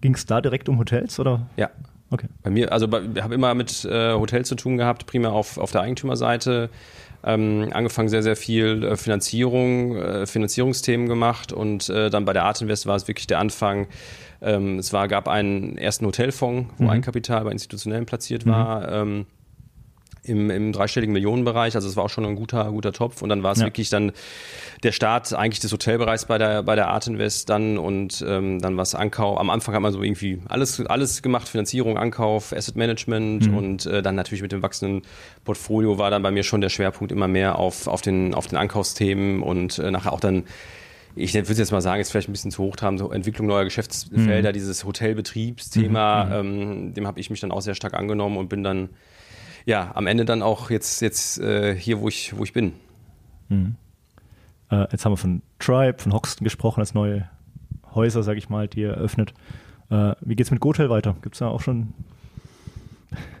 Ging 0.00 0.14
es 0.14 0.26
da 0.26 0.40
direkt 0.40 0.68
um 0.68 0.78
Hotels 0.78 1.18
oder? 1.18 1.46
Ja. 1.56 1.70
Okay. 2.08 2.28
Bei 2.44 2.50
mir, 2.50 2.70
also 2.70 2.86
ich 2.86 3.22
habe 3.22 3.34
immer 3.34 3.54
mit 3.54 3.84
äh, 3.84 4.12
Hotels 4.12 4.48
zu 4.48 4.54
tun 4.54 4.76
gehabt, 4.76 5.06
primär 5.06 5.32
auf, 5.32 5.58
auf 5.58 5.72
der 5.72 5.80
Eigentümerseite. 5.80 6.70
Ähm, 7.24 7.70
angefangen 7.72 8.08
sehr, 8.08 8.22
sehr 8.22 8.36
viel 8.36 8.84
äh, 8.84 8.96
Finanzierung, 8.96 9.96
äh, 9.96 10.26
Finanzierungsthemen 10.26 11.08
gemacht 11.08 11.52
und 11.52 11.88
äh, 11.88 12.08
dann 12.08 12.24
bei 12.24 12.32
der 12.32 12.44
Art 12.44 12.60
Invest 12.60 12.86
war 12.86 12.94
es 12.94 13.08
wirklich 13.08 13.26
der 13.26 13.40
Anfang. 13.40 13.88
Ähm, 14.40 14.78
es 14.78 14.92
war, 14.92 15.08
gab 15.08 15.26
einen 15.26 15.76
ersten 15.76 16.06
Hotelfonds, 16.06 16.70
wo 16.78 16.84
mhm. 16.84 16.90
Eigenkapital 16.90 17.42
bei 17.42 17.50
Institutionellen 17.50 18.06
platziert 18.06 18.46
war. 18.46 19.04
Mhm. 19.04 19.10
Ähm, 19.10 19.26
im, 20.26 20.50
im 20.50 20.72
dreistelligen 20.72 21.12
Millionenbereich. 21.12 21.74
Also 21.74 21.88
es 21.88 21.96
war 21.96 22.04
auch 22.04 22.10
schon 22.10 22.24
ein 22.24 22.36
guter, 22.36 22.70
guter 22.70 22.92
Topf. 22.92 23.22
Und 23.22 23.28
dann 23.28 23.42
war 23.42 23.52
es 23.52 23.60
ja. 23.60 23.66
wirklich 23.66 23.90
dann 23.90 24.12
der 24.82 24.92
Start 24.92 25.32
eigentlich 25.32 25.60
des 25.60 25.72
Hotelbereichs 25.72 26.26
bei 26.26 26.38
der, 26.38 26.62
bei 26.62 26.74
der 26.74 26.88
Art 26.88 27.06
Invest 27.06 27.48
dann 27.48 27.78
und 27.78 28.24
ähm, 28.26 28.60
dann 28.60 28.76
was 28.76 28.94
Ankauf. 28.94 29.38
Am 29.38 29.50
Anfang 29.50 29.74
hat 29.74 29.82
man 29.82 29.92
so 29.92 30.02
irgendwie 30.02 30.40
alles, 30.48 30.84
alles 30.86 31.22
gemacht, 31.22 31.48
Finanzierung, 31.48 31.96
Ankauf, 31.96 32.52
Asset 32.52 32.76
Management 32.76 33.48
mhm. 33.48 33.56
und 33.56 33.86
äh, 33.86 34.02
dann 34.02 34.14
natürlich 34.14 34.42
mit 34.42 34.52
dem 34.52 34.62
wachsenden 34.62 35.02
Portfolio 35.44 35.98
war 35.98 36.10
dann 36.10 36.22
bei 36.22 36.30
mir 36.30 36.42
schon 36.42 36.60
der 36.60 36.68
Schwerpunkt 36.68 37.12
immer 37.12 37.28
mehr 37.28 37.58
auf, 37.58 37.86
auf, 37.86 38.02
den, 38.02 38.34
auf 38.34 38.46
den 38.46 38.58
Ankaufsthemen 38.58 39.42
und 39.42 39.78
äh, 39.78 39.90
nachher 39.90 40.12
auch 40.12 40.20
dann 40.20 40.44
ich 41.18 41.32
würde 41.32 41.54
jetzt 41.54 41.72
mal 41.72 41.80
sagen, 41.80 42.02
ist 42.02 42.10
vielleicht 42.10 42.28
ein 42.28 42.32
bisschen 42.32 42.50
zu 42.50 42.62
hoch 42.62 42.76
haben, 42.82 42.98
so 42.98 43.10
Entwicklung 43.10 43.46
neuer 43.46 43.64
Geschäftsfelder, 43.64 44.50
mhm. 44.50 44.52
dieses 44.52 44.84
Hotelbetriebsthema, 44.84 46.24
mhm. 46.24 46.32
ähm, 46.32 46.94
dem 46.94 47.06
habe 47.06 47.18
ich 47.18 47.30
mich 47.30 47.40
dann 47.40 47.50
auch 47.50 47.62
sehr 47.62 47.74
stark 47.74 47.94
angenommen 47.94 48.36
und 48.36 48.48
bin 48.48 48.62
dann 48.62 48.90
ja, 49.66 49.90
am 49.94 50.06
Ende 50.06 50.24
dann 50.24 50.42
auch 50.42 50.70
jetzt, 50.70 51.02
jetzt 51.02 51.38
äh, 51.38 51.76
hier, 51.76 52.00
wo 52.00 52.08
ich, 52.08 52.36
wo 52.38 52.44
ich 52.44 52.52
bin. 52.52 52.72
Mhm. 53.48 53.74
Äh, 54.70 54.86
jetzt 54.92 55.04
haben 55.04 55.12
wir 55.12 55.16
von 55.16 55.42
Tribe, 55.58 55.98
von 55.98 56.12
Hoxton 56.12 56.44
gesprochen, 56.44 56.80
als 56.80 56.94
neue 56.94 57.28
Häuser, 57.94 58.22
sage 58.22 58.38
ich 58.38 58.48
mal, 58.48 58.68
die 58.68 58.80
ihr 58.80 58.92
eröffnet. 58.92 59.34
Äh, 59.90 60.14
wie 60.20 60.40
es 60.40 60.50
mit 60.50 60.60
Gotel 60.60 60.88
weiter? 60.88 61.16
Gibt 61.20 61.34
es 61.34 61.40
da 61.40 61.48
auch 61.48 61.60
schon 61.60 61.92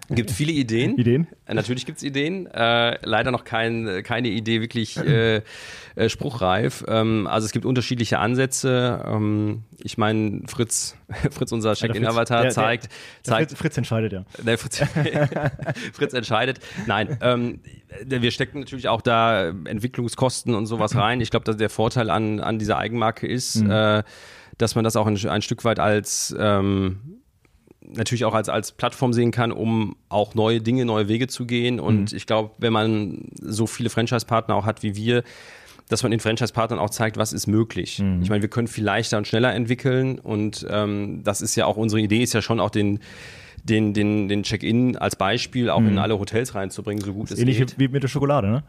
Gibt 0.08 0.30
viele 0.30 0.52
Ideen. 0.52 0.96
Ideen? 0.98 1.26
Äh, 1.46 1.54
natürlich 1.54 1.84
gibt 1.86 1.98
es 1.98 2.04
Ideen. 2.04 2.46
Äh, 2.46 2.98
leider 3.04 3.30
noch 3.30 3.44
kein, 3.44 4.02
keine 4.04 4.28
Idee 4.28 4.60
wirklich 4.60 4.96
äh, 4.98 5.42
äh, 5.96 6.08
spruchreif. 6.08 6.84
Ähm, 6.86 7.26
also 7.26 7.46
es 7.46 7.52
gibt 7.52 7.64
unterschiedliche 7.64 8.18
Ansätze. 8.18 9.04
Ähm, 9.06 9.64
ich 9.78 9.98
meine, 9.98 10.42
Fritz, 10.46 10.96
Fritz, 11.30 11.50
unser 11.52 11.74
Check-in-Avatar, 11.74 12.50
zeigt, 12.50 12.84
der, 12.84 12.90
der 12.90 13.22
zeigt. 13.22 13.50
Fritz, 13.50 13.58
Fritz, 13.58 13.76
entscheidet, 13.78 14.12
ja. 14.12 14.24
Der 14.44 14.58
Fritz, 14.58 14.78
Fritz 15.92 16.12
entscheidet. 16.12 16.60
Nein, 16.86 17.18
ähm, 17.20 17.60
wir 18.04 18.30
stecken 18.30 18.60
natürlich 18.60 18.88
auch 18.88 19.00
da 19.00 19.48
Entwicklungskosten 19.48 20.54
und 20.54 20.66
sowas 20.66 20.94
rein. 20.94 21.20
Ich 21.20 21.30
glaube, 21.30 21.44
dass 21.44 21.56
der 21.56 21.70
Vorteil 21.70 22.10
an, 22.10 22.40
an 22.40 22.58
dieser 22.58 22.78
Eigenmarke 22.78 23.26
ist, 23.26 23.56
mhm. 23.56 23.70
äh, 23.70 24.02
dass 24.58 24.74
man 24.74 24.84
das 24.84 24.96
auch 24.96 25.06
ein, 25.06 25.16
ein 25.26 25.42
Stück 25.42 25.64
weit 25.64 25.80
als 25.80 26.34
ähm, 26.38 27.15
natürlich 27.94 28.24
auch 28.24 28.34
als, 28.34 28.48
als 28.48 28.72
Plattform 28.72 29.12
sehen 29.12 29.30
kann, 29.30 29.52
um 29.52 29.96
auch 30.08 30.34
neue 30.34 30.60
Dinge, 30.60 30.84
neue 30.84 31.08
Wege 31.08 31.26
zu 31.28 31.46
gehen. 31.46 31.80
Und 31.80 32.12
mhm. 32.12 32.16
ich 32.16 32.26
glaube, 32.26 32.50
wenn 32.58 32.72
man 32.72 33.28
so 33.40 33.66
viele 33.66 33.90
Franchise-Partner 33.90 34.54
auch 34.54 34.66
hat 34.66 34.82
wie 34.82 34.96
wir, 34.96 35.22
dass 35.88 36.02
man 36.02 36.10
den 36.10 36.20
Franchise-Partnern 36.20 36.78
auch 36.78 36.90
zeigt, 36.90 37.16
was 37.16 37.32
ist 37.32 37.46
möglich. 37.46 38.00
Mhm. 38.00 38.22
Ich 38.22 38.28
meine, 38.28 38.42
wir 38.42 38.48
können 38.48 38.68
viel 38.68 38.84
leichter 38.84 39.18
und 39.18 39.26
schneller 39.26 39.54
entwickeln 39.54 40.18
und 40.18 40.66
ähm, 40.68 41.22
das 41.22 41.40
ist 41.40 41.54
ja 41.54 41.66
auch 41.66 41.76
unsere 41.76 42.00
Idee, 42.00 42.22
ist 42.22 42.32
ja 42.32 42.42
schon 42.42 42.60
auch 42.60 42.70
den 42.70 43.00
den, 43.62 43.94
den, 43.94 44.28
den 44.28 44.44
Check-in 44.44 44.96
als 44.96 45.16
Beispiel 45.16 45.70
auch 45.70 45.80
mhm. 45.80 45.88
in 45.88 45.98
alle 45.98 46.18
Hotels 46.18 46.54
reinzubringen, 46.54 47.02
so 47.04 47.12
gut 47.12 47.30
es 47.30 47.38
ähnlich 47.38 47.58
geht. 47.58 47.72
Ähnlich 47.72 47.78
wie 47.78 47.92
mit 47.92 48.02
der 48.02 48.08
Schokolade, 48.08 48.48
ne? 48.48 48.62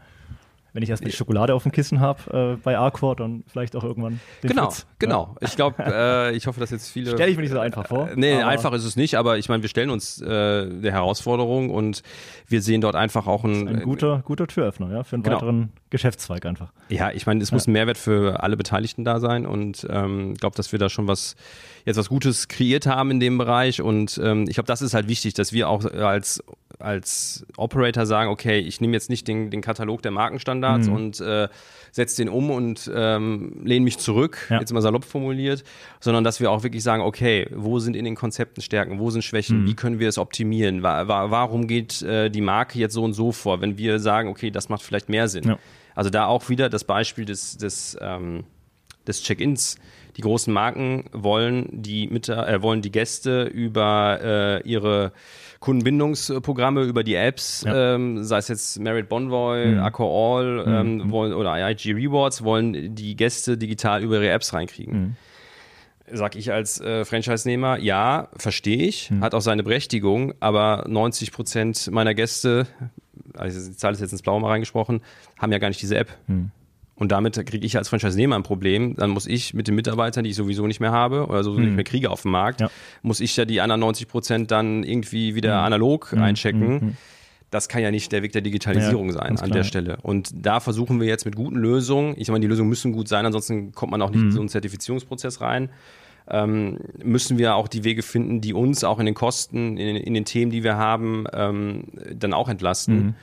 Wenn 0.72 0.82
ich 0.82 0.90
erst 0.90 1.04
die 1.04 1.12
Schokolade 1.12 1.54
auf 1.54 1.62
dem 1.62 1.72
Kissen 1.72 2.00
habe 2.00 2.56
äh, 2.56 2.62
bei 2.62 2.76
Arcor, 2.78 3.16
dann 3.16 3.44
vielleicht 3.46 3.74
auch 3.76 3.84
irgendwann 3.84 4.20
Genau, 4.42 4.70
Fritz. 4.70 4.86
genau. 4.98 5.36
Ja. 5.40 5.48
Ich 5.48 5.56
glaube, 5.56 5.82
äh, 5.86 6.36
ich 6.36 6.46
hoffe, 6.46 6.60
dass 6.60 6.70
jetzt 6.70 6.90
viele... 6.90 7.12
Stelle 7.12 7.30
ich 7.30 7.36
mir 7.36 7.42
nicht 7.42 7.52
so 7.52 7.58
einfach 7.58 7.86
vor. 7.86 8.10
Äh, 8.10 8.16
nee, 8.16 8.34
einfach 8.34 8.72
ist 8.72 8.84
es 8.84 8.96
nicht, 8.96 9.16
aber 9.16 9.38
ich 9.38 9.48
meine, 9.48 9.62
wir 9.62 9.68
stellen 9.68 9.90
uns 9.90 10.20
äh, 10.20 10.26
der 10.26 10.92
Herausforderung 10.92 11.70
und 11.70 12.02
wir 12.46 12.62
sehen 12.62 12.80
dort 12.80 12.96
einfach 12.96 13.26
auch 13.26 13.44
ein... 13.44 13.68
Ein 13.68 13.82
guter, 13.82 14.22
guter 14.24 14.46
Türöffner, 14.46 14.90
ja, 14.92 15.04
für 15.04 15.16
einen 15.16 15.22
genau. 15.22 15.36
weiteren 15.36 15.72
Geschäftszweig 15.90 16.44
einfach. 16.44 16.72
Ja, 16.88 17.10
ich 17.12 17.26
meine, 17.26 17.42
es 17.42 17.50
ja. 17.50 17.54
muss 17.54 17.66
ein 17.66 17.72
Mehrwert 17.72 17.98
für 17.98 18.42
alle 18.42 18.56
Beteiligten 18.56 19.04
da 19.04 19.20
sein 19.20 19.46
und 19.46 19.84
ich 19.84 19.90
ähm, 19.90 20.34
glaube, 20.34 20.56
dass 20.56 20.72
wir 20.72 20.78
da 20.78 20.88
schon 20.88 21.08
was 21.08 21.36
jetzt 21.84 21.96
was 21.96 22.08
Gutes 22.08 22.48
kreiert 22.48 22.86
haben 22.86 23.10
in 23.10 23.20
dem 23.20 23.38
Bereich 23.38 23.80
und 23.80 24.20
ähm, 24.22 24.44
ich 24.48 24.54
glaube, 24.54 24.66
das 24.66 24.82
ist 24.82 24.94
halt 24.94 25.08
wichtig, 25.08 25.34
dass 25.34 25.52
wir 25.52 25.68
auch 25.68 25.84
als 25.84 26.42
als 26.78 27.46
Operator 27.56 28.06
sagen, 28.06 28.30
okay, 28.30 28.58
ich 28.58 28.80
nehme 28.80 28.92
jetzt 28.92 29.10
nicht 29.10 29.26
den, 29.26 29.50
den 29.50 29.60
Katalog 29.60 30.02
der 30.02 30.12
Markenstandards 30.12 30.88
mhm. 30.88 30.94
und 30.94 31.20
äh, 31.20 31.48
setze 31.90 32.22
den 32.22 32.28
um 32.28 32.50
und 32.50 32.90
ähm, 32.94 33.60
lehne 33.64 33.84
mich 33.84 33.98
zurück, 33.98 34.46
ja. 34.50 34.60
jetzt 34.60 34.72
mal 34.72 34.80
salopp 34.80 35.04
formuliert, 35.04 35.64
sondern 36.00 36.24
dass 36.24 36.40
wir 36.40 36.50
auch 36.50 36.62
wirklich 36.62 36.82
sagen, 36.82 37.02
okay, 37.02 37.48
wo 37.52 37.78
sind 37.78 37.96
in 37.96 38.04
den 38.04 38.14
Konzepten 38.14 38.60
Stärken, 38.60 38.98
wo 38.98 39.10
sind 39.10 39.22
Schwächen, 39.22 39.62
mhm. 39.62 39.66
wie 39.66 39.74
können 39.74 39.98
wir 39.98 40.08
es 40.08 40.18
optimieren, 40.18 40.82
wa 40.82 41.08
wa 41.08 41.30
warum 41.30 41.66
geht 41.66 42.02
äh, 42.02 42.30
die 42.30 42.40
Marke 42.40 42.78
jetzt 42.78 42.94
so 42.94 43.02
und 43.02 43.14
so 43.14 43.32
vor, 43.32 43.60
wenn 43.60 43.78
wir 43.78 43.98
sagen, 43.98 44.28
okay, 44.28 44.50
das 44.50 44.68
macht 44.68 44.82
vielleicht 44.82 45.08
mehr 45.08 45.28
Sinn. 45.28 45.44
Ja. 45.44 45.58
Also 45.94 46.10
da 46.10 46.26
auch 46.26 46.48
wieder 46.48 46.68
das 46.68 46.84
Beispiel 46.84 47.24
des, 47.24 47.56
des, 47.56 47.98
ähm, 48.00 48.44
des 49.06 49.22
Check-ins. 49.22 49.78
Die 50.16 50.20
großen 50.20 50.52
Marken 50.52 51.06
wollen 51.12 51.68
die, 51.72 52.06
mit, 52.06 52.28
äh, 52.28 52.62
wollen 52.62 52.82
die 52.82 52.92
Gäste 52.92 53.44
über 53.44 54.20
äh, 54.22 54.68
ihre 54.68 55.12
Kundenbindungsprogramme 55.60 56.82
über 56.84 57.02
die 57.02 57.14
Apps, 57.14 57.64
ja. 57.66 57.94
ähm, 57.94 58.22
sei 58.22 58.38
es 58.38 58.48
jetzt 58.48 58.78
Merit 58.78 59.08
Bonvoy, 59.08 59.74
mhm. 59.74 59.80
Accor 59.80 60.38
All 60.38 60.64
ähm, 60.66 60.96
mhm. 60.98 61.10
wollen, 61.10 61.32
oder 61.32 61.70
IG 61.70 61.92
Rewards, 61.92 62.44
wollen 62.44 62.94
die 62.94 63.16
Gäste 63.16 63.58
digital 63.58 64.02
über 64.02 64.16
ihre 64.16 64.30
Apps 64.30 64.52
reinkriegen. 64.52 65.00
Mhm. 65.00 65.16
Sag 66.10 66.36
ich 66.36 66.52
als 66.52 66.80
äh, 66.80 67.04
Franchise-Nehmer, 67.04 67.78
ja, 67.78 68.28
verstehe 68.36 68.86
ich, 68.86 69.10
mhm. 69.10 69.22
hat 69.22 69.34
auch 69.34 69.40
seine 69.40 69.62
Berechtigung, 69.62 70.32
aber 70.40 70.84
90 70.88 71.32
Prozent 71.32 71.90
meiner 71.90 72.14
Gäste, 72.14 72.66
also 73.34 73.70
die 73.70 73.76
Zahl 73.76 73.92
ist 73.92 74.00
jetzt 74.00 74.12
ins 74.12 74.22
Blaue 74.22 74.40
mal 74.40 74.48
reingesprochen, 74.48 75.02
haben 75.38 75.52
ja 75.52 75.58
gar 75.58 75.68
nicht 75.68 75.82
diese 75.82 75.98
App. 75.98 76.08
Mhm. 76.98 77.02
Und 77.02 77.12
damit 77.12 77.34
kriege 77.46 77.64
ich 77.64 77.76
als 77.76 77.88
Franchise-Nehmer 77.88 78.36
ein 78.36 78.42
Problem. 78.42 78.96
Dann 78.96 79.10
muss 79.10 79.26
ich 79.26 79.54
mit 79.54 79.68
den 79.68 79.74
Mitarbeitern, 79.74 80.24
die 80.24 80.30
ich 80.30 80.36
sowieso 80.36 80.66
nicht 80.66 80.80
mehr 80.80 80.92
habe 80.92 81.26
oder 81.26 81.44
sowieso 81.44 81.60
mhm. 81.60 81.66
nicht 81.66 81.74
mehr 81.76 81.84
kriege 81.84 82.10
auf 82.10 82.22
dem 82.22 82.32
Markt, 82.32 82.60
ja. 82.60 82.70
muss 83.02 83.20
ich 83.20 83.36
ja 83.36 83.44
die 83.44 83.60
anderen 83.60 83.80
90 83.80 84.08
Prozent 84.08 84.50
dann 84.50 84.82
irgendwie 84.82 85.34
wieder 85.34 85.58
mhm. 85.58 85.64
analog 85.64 86.12
mhm. 86.12 86.22
einchecken. 86.22 86.68
Mhm. 86.68 86.96
Das 87.50 87.68
kann 87.68 87.80
ja 87.80 87.90
nicht 87.90 88.12
der 88.12 88.22
Weg 88.22 88.32
der 88.32 88.42
Digitalisierung 88.42 89.06
ja, 89.06 89.14
sein 89.14 89.38
an 89.38 89.50
der 89.50 89.64
Stelle. 89.64 89.96
Und 90.02 90.30
da 90.34 90.60
versuchen 90.60 91.00
wir 91.00 91.06
jetzt 91.06 91.24
mit 91.24 91.34
guten 91.34 91.56
Lösungen, 91.56 92.14
ich 92.18 92.28
meine, 92.28 92.40
die 92.40 92.46
Lösungen 92.46 92.68
müssen 92.68 92.92
gut 92.92 93.08
sein, 93.08 93.24
ansonsten 93.24 93.72
kommt 93.72 93.90
man 93.90 94.02
auch 94.02 94.10
nicht 94.10 94.20
in 94.20 94.26
mhm. 94.26 94.32
so 94.32 94.40
einen 94.40 94.48
Zertifizierungsprozess 94.50 95.40
rein. 95.40 95.70
Ähm, 96.30 96.78
müssen 97.02 97.38
wir 97.38 97.54
auch 97.54 97.68
die 97.68 97.84
Wege 97.84 98.02
finden, 98.02 98.42
die 98.42 98.52
uns 98.52 98.84
auch 98.84 98.98
in 98.98 99.06
den 99.06 99.14
Kosten, 99.14 99.78
in, 99.78 99.96
in 99.96 100.12
den 100.12 100.26
Themen, 100.26 100.52
die 100.52 100.62
wir 100.62 100.76
haben, 100.76 101.24
ähm, 101.32 101.84
dann 102.12 102.34
auch 102.34 102.50
entlasten. 102.50 102.96
Mhm. 102.96 103.14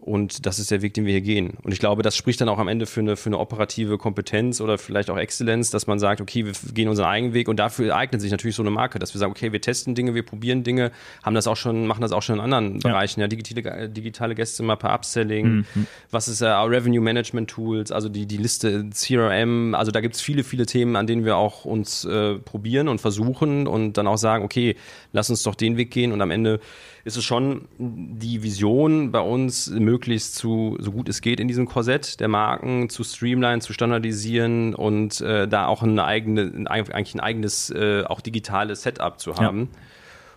Und 0.00 0.46
das 0.46 0.58
ist 0.58 0.70
der 0.70 0.80
Weg, 0.80 0.94
den 0.94 1.04
wir 1.04 1.12
hier 1.12 1.20
gehen. 1.20 1.58
Und 1.62 1.72
ich 1.72 1.78
glaube, 1.78 2.02
das 2.02 2.16
spricht 2.16 2.40
dann 2.40 2.48
auch 2.48 2.58
am 2.58 2.68
Ende 2.68 2.86
für 2.86 3.00
eine, 3.00 3.16
für 3.16 3.28
eine 3.28 3.38
operative 3.38 3.98
Kompetenz 3.98 4.60
oder 4.62 4.78
vielleicht 4.78 5.10
auch 5.10 5.18
Exzellenz, 5.18 5.70
dass 5.70 5.86
man 5.86 5.98
sagt, 5.98 6.22
okay, 6.22 6.46
wir 6.46 6.52
gehen 6.72 6.88
unseren 6.88 7.06
eigenen 7.06 7.34
Weg 7.34 7.48
und 7.48 7.58
dafür 7.58 7.94
eignet 7.94 8.22
sich 8.22 8.30
natürlich 8.30 8.56
so 8.56 8.62
eine 8.62 8.70
Marke, 8.70 8.98
dass 8.98 9.14
wir 9.14 9.18
sagen, 9.18 9.30
okay, 9.30 9.52
wir 9.52 9.60
testen 9.60 9.94
Dinge, 9.94 10.14
wir 10.14 10.24
probieren 10.24 10.64
Dinge, 10.64 10.90
haben 11.22 11.34
das 11.34 11.46
auch 11.46 11.56
schon, 11.56 11.86
machen 11.86 12.00
das 12.00 12.12
auch 12.12 12.22
schon 12.22 12.36
in 12.36 12.40
anderen 12.40 12.74
ja. 12.74 12.90
Bereichen, 12.90 13.20
ja, 13.20 13.28
digitale, 13.28 13.90
digitale 13.90 14.34
Gästezimmer 14.34 14.76
per 14.76 14.94
Upselling, 14.94 15.66
mhm. 15.74 15.86
was 16.10 16.28
ist 16.28 16.40
äh, 16.40 16.48
Revenue 16.48 17.02
Management 17.02 17.50
Tools, 17.50 17.92
also 17.92 18.08
die, 18.08 18.24
die 18.24 18.38
Liste 18.38 18.88
CRM, 18.90 19.74
also 19.74 19.90
da 19.90 20.00
gibt 20.00 20.14
es 20.14 20.22
viele, 20.22 20.44
viele 20.44 20.64
Themen, 20.64 20.96
an 20.96 21.06
denen 21.06 21.26
wir 21.26 21.36
auch 21.36 21.66
uns 21.66 22.06
äh, 22.06 22.36
probieren 22.36 22.88
und 22.88 23.02
versuchen 23.02 23.66
und 23.66 23.98
dann 23.98 24.06
auch 24.06 24.18
sagen, 24.18 24.44
okay, 24.44 24.76
lass 25.12 25.28
uns 25.28 25.42
doch 25.42 25.54
den 25.54 25.76
Weg 25.76 25.90
gehen 25.90 26.12
und 26.12 26.22
am 26.22 26.30
Ende 26.30 26.60
ist 27.04 27.16
es 27.16 27.24
schon 27.24 27.68
die 27.78 28.42
Vision 28.42 29.10
bei 29.10 29.20
uns, 29.20 29.70
möglichst 29.70 30.34
zu, 30.34 30.76
so 30.80 30.92
gut 30.92 31.08
es 31.08 31.20
geht 31.20 31.40
in 31.40 31.48
diesem 31.48 31.66
Korsett 31.66 32.20
der 32.20 32.28
Marken 32.28 32.88
zu 32.88 33.04
streamline, 33.04 33.60
zu 33.60 33.72
standardisieren 33.72 34.74
und 34.74 35.20
äh, 35.20 35.48
da 35.48 35.66
auch 35.66 35.82
eine 35.82 36.04
eigene, 36.04 36.66
eigentlich 36.68 37.14
ein 37.14 37.20
eigenes, 37.20 37.70
äh, 37.70 38.04
auch 38.04 38.20
digitales 38.20 38.82
Setup 38.82 39.18
zu 39.18 39.36
haben. 39.36 39.68
Ja. 39.72 39.78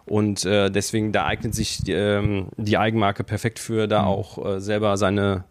Und 0.06 0.46
äh, 0.46 0.70
deswegen, 0.70 1.12
da 1.12 1.26
eignet 1.26 1.56
sich 1.56 1.78
die, 1.78 1.94
ähm, 1.94 2.48
die 2.58 2.78
Eigenmarke 2.78 3.24
perfekt 3.24 3.60
für, 3.60 3.88
da 3.88 4.02
mhm. 4.02 4.08
auch 4.08 4.46
äh, 4.46 4.60
selber 4.60 4.98
seine 4.98 5.46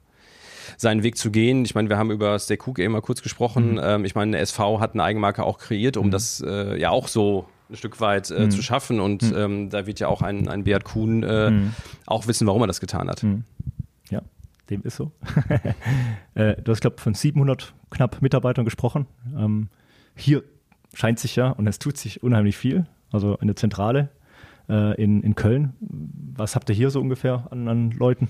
seinen 0.77 1.03
Weg 1.03 1.17
zu 1.17 1.31
gehen. 1.31 1.65
Ich 1.65 1.75
meine, 1.75 1.89
wir 1.89 1.99
haben 1.99 2.11
über 2.11 2.39
Stay 2.39 2.57
Cook 2.57 2.79
eben 2.79 2.93
mal 2.93 3.03
kurz 3.03 3.23
gesprochen. 3.23 3.73
Mhm. 3.73 3.81
Ähm, 3.83 4.05
ich 4.05 4.15
meine, 4.15 4.39
SV 4.39 4.81
hat 4.81 4.95
eine 4.95 5.05
Eigenmarke 5.05 5.45
auch 5.45 5.59
kreiert, 5.59 5.97
um 5.97 6.07
mhm. 6.07 6.11
das 6.11 6.43
äh, 6.47 6.79
ja 6.79 6.91
auch 6.91 7.09
so 7.09 7.47
ein 7.73 7.77
Stück 7.77 8.01
weit 8.01 8.31
äh, 8.31 8.45
mhm. 8.45 8.51
zu 8.51 8.63
schaffen. 8.63 9.01
Und 9.01 9.23
mhm. 9.23 9.37
ähm, 9.37 9.71
da 9.71 9.87
wird 9.87 10.01
ja 10.01 10.09
auch 10.09 10.23
ein, 10.23 10.49
ein 10.49 10.65
Beat 10.65 10.85
Kuhn 10.85 11.23
äh, 11.23 11.51
mhm. 11.51 11.75
auch 12.07 12.27
wissen, 12.27 12.47
warum 12.47 12.63
er 12.63 12.67
das 12.67 12.81
getan 12.81 13.09
hat. 13.09 13.23
Mhm. 13.23 13.45
Ja, 14.11 14.23
dem 14.71 14.83
ist 14.83 14.97
so. 14.97 15.13
äh, 16.35 16.57
du 16.63 16.71
hast, 16.71 16.81
glaube 16.81 16.97
ich, 16.99 17.03
von 17.03 17.15
700 17.15 17.75
knapp 17.91 18.23
Mitarbeitern 18.23 18.65
gesprochen. 18.65 19.07
Ähm, 19.37 19.69
hier 20.15 20.45
scheint 20.95 21.19
sich 21.19 21.37
ja, 21.37 21.51
und 21.51 21.67
es 21.67 21.79
tut 21.79 21.97
sich 21.97 22.23
unheimlich 22.23 22.57
viel, 22.57 22.87
also 23.11 23.37
in 23.37 23.49
der 23.49 23.57
Zentrale 23.57 24.11
äh, 24.69 25.03
in, 25.03 25.23
in 25.23 25.35
Köln. 25.35 25.75
Was 25.81 26.55
habt 26.55 26.69
ihr 26.69 26.75
hier 26.75 26.91
so 26.91 27.01
ungefähr 27.01 27.49
an, 27.51 27.69
an 27.69 27.91
Leuten? 27.93 28.29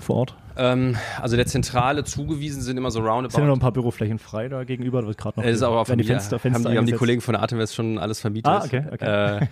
Vor 0.00 0.16
Ort? 0.16 0.34
Ähm, 0.58 0.96
also 1.20 1.36
der 1.36 1.46
Zentrale 1.46 2.04
zugewiesen 2.04 2.62
sind 2.62 2.76
immer 2.78 2.90
so 2.90 3.00
roundabout. 3.00 3.32
Sind 3.32 3.42
ja 3.42 3.48
noch 3.48 3.56
ein 3.56 3.60
paar 3.60 3.72
Büroflächen 3.72 4.18
frei 4.18 4.48
da 4.48 4.64
gegenüber? 4.64 5.02
Da 5.02 5.08
wird 5.08 5.24
noch 5.36 5.44
es 5.44 5.56
ist 5.56 5.62
aber 5.62 5.80
auch 5.80 5.86
die 5.86 6.04
Fenster, 6.04 6.38
Fenster 6.38 6.64
haben, 6.64 6.72
die, 6.72 6.78
haben 6.78 6.86
die 6.86 6.92
Kollegen 6.92 7.20
von 7.20 7.34
der 7.34 7.42
Artemis 7.42 7.74
schon 7.74 7.98
alles 7.98 8.20
vermietet. 8.20 8.50
Ah, 8.50 8.64
okay, 8.64 8.84
okay. 8.90 9.48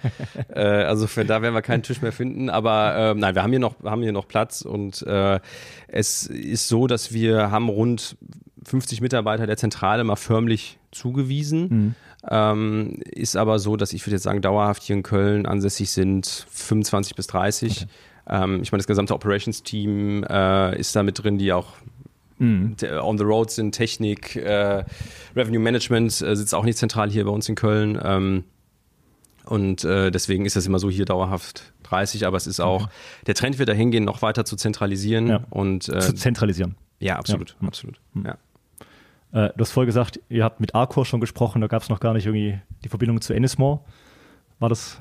Äh, 0.48 0.80
äh, 0.80 0.84
also 0.84 1.06
für, 1.06 1.24
da 1.24 1.42
werden 1.42 1.54
wir 1.54 1.62
keinen 1.62 1.82
Tisch 1.82 2.00
mehr 2.00 2.12
finden. 2.12 2.48
Aber 2.48 2.96
äh, 2.96 3.14
nein, 3.14 3.34
wir 3.34 3.42
haben 3.42 3.50
hier 3.50 3.60
noch, 3.60 3.74
haben 3.84 4.02
hier 4.02 4.12
noch 4.12 4.26
Platz 4.26 4.62
und 4.62 5.02
äh, 5.02 5.40
es 5.88 6.26
ist 6.26 6.68
so, 6.68 6.86
dass 6.86 7.12
wir 7.12 7.50
haben 7.50 7.68
rund 7.68 8.16
50 8.64 9.02
Mitarbeiter 9.02 9.46
der 9.46 9.58
Zentrale 9.58 10.04
mal 10.04 10.16
förmlich 10.16 10.78
zugewiesen. 10.90 11.68
Mhm. 11.68 11.94
Ähm, 12.30 13.00
ist 13.04 13.36
aber 13.36 13.58
so, 13.58 13.76
dass 13.76 13.92
ich 13.92 14.06
würde 14.06 14.14
jetzt 14.14 14.22
sagen, 14.22 14.40
dauerhaft 14.40 14.82
hier 14.82 14.96
in 14.96 15.02
Köln 15.02 15.44
ansässig 15.44 15.90
sind 15.90 16.46
25 16.50 17.14
bis 17.14 17.26
30. 17.26 17.82
Okay. 17.82 17.90
Ähm, 18.28 18.62
ich 18.62 18.72
meine, 18.72 18.80
das 18.80 18.86
gesamte 18.86 19.14
Operations-Team 19.14 20.24
äh, 20.24 20.78
ist 20.78 20.94
da 20.96 21.02
mit 21.02 21.22
drin, 21.22 21.38
die 21.38 21.52
auch 21.52 21.74
mhm. 22.38 22.76
on 23.00 23.18
the 23.18 23.24
road 23.24 23.50
sind, 23.50 23.72
Technik, 23.72 24.36
äh, 24.36 24.84
Revenue 25.36 25.60
Management 25.60 26.20
äh, 26.22 26.36
sitzt 26.36 26.54
auch 26.54 26.64
nicht 26.64 26.78
zentral 26.78 27.10
hier 27.10 27.24
bei 27.24 27.30
uns 27.30 27.48
in 27.48 27.54
Köln. 27.54 27.98
Ähm, 28.02 28.44
und 29.46 29.84
äh, 29.84 30.10
deswegen 30.10 30.46
ist 30.46 30.56
das 30.56 30.66
immer 30.66 30.78
so 30.78 30.88
hier 30.88 31.04
dauerhaft 31.04 31.72
30, 31.82 32.26
aber 32.26 32.36
es 32.36 32.46
ist 32.46 32.60
auch, 32.60 32.84
okay. 32.84 32.92
der 33.26 33.34
Trend 33.34 33.58
wird 33.58 33.68
dahin 33.68 33.90
gehen, 33.90 34.04
noch 34.04 34.22
weiter 34.22 34.44
zu 34.44 34.56
zentralisieren. 34.56 35.28
Ja. 35.28 35.40
Und, 35.50 35.88
äh, 35.88 36.00
zu 36.00 36.14
zentralisieren. 36.14 36.76
Ja, 36.98 37.16
absolut, 37.16 37.56
ja. 37.60 37.68
absolut. 37.68 38.00
Mhm. 38.14 38.26
Ja. 38.26 39.46
Äh, 39.46 39.52
du 39.54 39.60
hast 39.60 39.72
vorher 39.72 39.86
gesagt, 39.86 40.20
ihr 40.30 40.44
habt 40.44 40.60
mit 40.60 40.74
Arcor 40.74 41.04
schon 41.04 41.20
gesprochen, 41.20 41.60
da 41.60 41.66
gab 41.66 41.82
es 41.82 41.90
noch 41.90 42.00
gar 42.00 42.14
nicht 42.14 42.24
irgendwie 42.24 42.58
die 42.84 42.88
Verbindung 42.88 43.20
zu 43.20 43.34
Ennismore. 43.34 43.80
War 44.60 44.70
das 44.70 45.00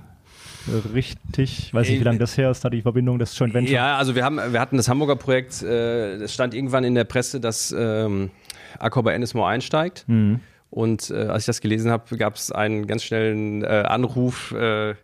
richtig? 0.94 1.60
Ich 1.60 1.74
weiß 1.74 1.90
nicht, 1.90 2.00
wie 2.00 2.04
lange 2.04 2.20
das 2.20 2.38
her 2.38 2.52
ist, 2.52 2.64
da 2.64 2.70
die 2.70 2.82
Verbindung, 2.82 3.20
das 3.20 3.38
Joint 3.38 3.54
Venture? 3.54 3.74
Ja, 3.74 3.98
also 3.98 4.16
wir, 4.16 4.24
haben, 4.24 4.38
wir 4.52 4.60
hatten 4.60 4.78
das 4.78 4.88
Hamburger 4.88 5.16
Projekt, 5.16 5.62
äh, 5.62 6.16
es 6.16 6.34
stand 6.34 6.54
irgendwann 6.54 6.84
in 6.84 6.96
der 6.96 7.04
Presse, 7.04 7.40
dass 7.40 7.74
ähm, 7.78 8.32
Accor 8.80 9.04
bei 9.04 9.14
Ennismore 9.14 9.50
einsteigt. 9.50 10.06
Mhm. 10.08 10.40
Und 10.70 11.12
äh, 11.12 11.26
als 11.26 11.44
ich 11.44 11.48
das 11.48 11.62
gelesen 11.62 11.92
habe, 11.92 12.18
gab 12.18 12.36
es 12.36 12.52
einen 12.52 12.88
ganz 12.88 13.04
schnellen 13.04 13.64
äh, 13.64 13.68
Anruf 13.68 14.52
äh, 14.54 14.96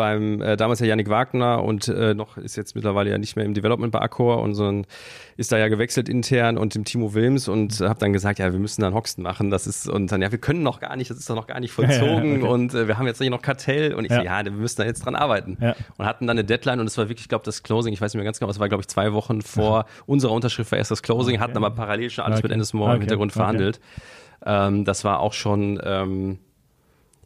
beim 0.00 0.40
äh, 0.40 0.56
damals 0.56 0.80
ja 0.80 0.86
Yannick 0.86 1.10
Wagner 1.10 1.62
und 1.62 1.86
äh, 1.88 2.14
noch 2.14 2.38
ist 2.38 2.56
jetzt 2.56 2.74
mittlerweile 2.74 3.10
ja 3.10 3.18
nicht 3.18 3.36
mehr 3.36 3.44
im 3.44 3.52
Development 3.52 3.92
bei 3.92 4.00
Accor 4.00 4.40
und 4.40 4.54
sondern 4.54 4.86
ist 5.36 5.52
da 5.52 5.58
ja 5.58 5.68
gewechselt 5.68 6.08
intern 6.08 6.56
und 6.56 6.74
dem 6.74 6.86
Timo 6.86 7.12
Wilms 7.12 7.48
und 7.48 7.82
habe 7.82 7.98
dann 7.98 8.14
gesagt, 8.14 8.38
ja, 8.38 8.50
wir 8.50 8.58
müssen 8.58 8.80
dann 8.80 8.94
Hoxton 8.94 9.22
machen, 9.22 9.50
das 9.50 9.66
ist 9.66 9.86
und 9.86 10.10
dann 10.10 10.22
ja, 10.22 10.32
wir 10.32 10.38
können 10.38 10.62
noch 10.62 10.80
gar 10.80 10.96
nicht, 10.96 11.10
das 11.10 11.18
ist 11.18 11.28
doch 11.28 11.34
noch 11.34 11.46
gar 11.46 11.60
nicht 11.60 11.72
vollzogen 11.74 12.30
ja, 12.30 12.38
okay. 12.38 12.48
und 12.48 12.72
äh, 12.72 12.88
wir 12.88 12.96
haben 12.96 13.06
jetzt 13.06 13.20
nicht 13.20 13.28
noch 13.28 13.42
Kartell 13.42 13.92
und 13.92 14.06
ich 14.06 14.10
ja. 14.10 14.20
so, 14.20 14.24
ja, 14.24 14.42
wir 14.42 14.52
müssen 14.52 14.80
da 14.80 14.86
jetzt 14.86 15.04
dran 15.04 15.14
arbeiten 15.14 15.58
ja. 15.60 15.76
und 15.98 16.06
hatten 16.06 16.26
dann 16.26 16.38
eine 16.38 16.46
Deadline 16.46 16.80
und 16.80 16.86
es 16.86 16.96
war 16.96 17.10
wirklich, 17.10 17.26
ich 17.26 17.28
glaube, 17.28 17.44
das 17.44 17.62
Closing, 17.62 17.92
ich 17.92 18.00
weiß 18.00 18.14
nicht 18.14 18.18
mehr 18.18 18.24
ganz 18.24 18.38
genau, 18.38 18.50
es 18.50 18.58
war 18.58 18.70
glaube 18.70 18.80
ich 18.80 18.88
zwei 18.88 19.12
Wochen 19.12 19.42
vor 19.42 19.84
unserer 20.06 20.32
Unterschrift 20.32 20.72
war 20.72 20.78
erst 20.78 20.90
das 20.90 21.02
Closing, 21.02 21.34
okay. 21.34 21.44
hatten 21.44 21.58
aber 21.58 21.72
parallel 21.72 22.08
schon 22.08 22.24
alles 22.24 22.38
okay. 22.38 22.46
mit 22.46 22.52
Endless 22.52 22.72
More 22.72 22.94
im 22.94 23.00
Hintergrund 23.00 23.32
verhandelt. 23.32 23.80
Ähm, 24.46 24.86
das 24.86 25.04
war 25.04 25.20
auch 25.20 25.34
schon 25.34 25.78
ähm, 25.84 26.38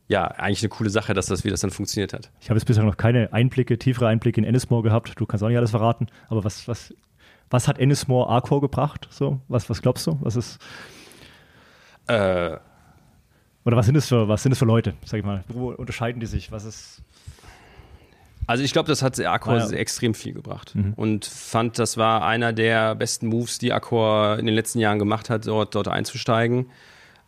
ja, 0.07 0.27
eigentlich 0.27 0.63
eine 0.63 0.69
coole 0.69 0.91
Sache, 0.91 1.15
dass 1.15 1.27
das, 1.27 1.45
wie 1.45 1.51
das 1.51 1.61
dann 1.61 1.71
funktioniert 1.71 2.13
hat. 2.13 2.31
Ich 2.41 2.51
habe 2.51 2.59
jetzt 2.59 2.67
bisher 2.67 2.85
noch 2.85 2.97
keine 2.97 3.33
Einblicke, 3.33 3.79
tiefere 3.79 4.09
Einblicke 4.09 4.41
in 4.41 4.45
Ennismore 4.45 4.83
gehabt. 4.83 5.13
Du 5.17 5.27
kannst 5.27 5.43
auch 5.43 5.49
nicht 5.49 5.57
alles 5.57 5.71
verraten. 5.71 6.09
Aber 6.29 6.45
was, 6.45 6.69
was, 6.69 6.95
was 7.51 7.69
hat 7.69 7.79
Ennismore 7.79 8.29
Arcor 8.29 8.61
gebracht? 8.61 9.09
So, 9.11 9.41
was, 9.49 9.71
was 9.71 9.81
glaubst 9.81 10.07
du? 10.07 10.19
Was 10.21 10.37
ist. 10.37 10.59
Äh, 12.07 12.59
Oder 13.65 13.77
was 13.77 13.87
sind 13.87 13.97
es 13.97 14.09
für, 14.09 14.29
was 14.29 14.43
sind 14.43 14.53
es 14.53 14.59
für 14.59 14.67
Leute, 14.67 14.95
sag 15.07 15.21
ich 15.21 15.25
mal? 15.25 15.43
Wo 15.49 15.71
unterscheiden 15.71 16.21
die 16.21 16.27
sich? 16.27 16.53
Was 16.53 16.65
ist. 16.65 17.03
Also 18.47 18.63
ich 18.63 18.75
glaube, 18.75 18.89
das 18.89 19.01
hat 19.01 19.19
Accor 19.19 19.55
ah, 19.55 19.71
ja. 19.71 19.71
extrem 19.71 20.13
viel 20.13 20.35
gebracht 20.35 20.75
mhm. 20.75 20.93
und 20.97 21.25
fand, 21.25 21.79
das 21.79 21.97
war 21.97 22.27
einer 22.27 22.53
der 22.53 22.95
besten 22.95 23.29
Moves, 23.29 23.59
die 23.59 23.73
Accor 23.73 24.39
in 24.39 24.45
den 24.45 24.55
letzten 24.55 24.81
Jahren 24.81 24.99
gemacht 24.99 25.31
hat, 25.31 25.47
dort, 25.47 25.75
dort 25.75 25.89
einzusteigen. 25.89 26.67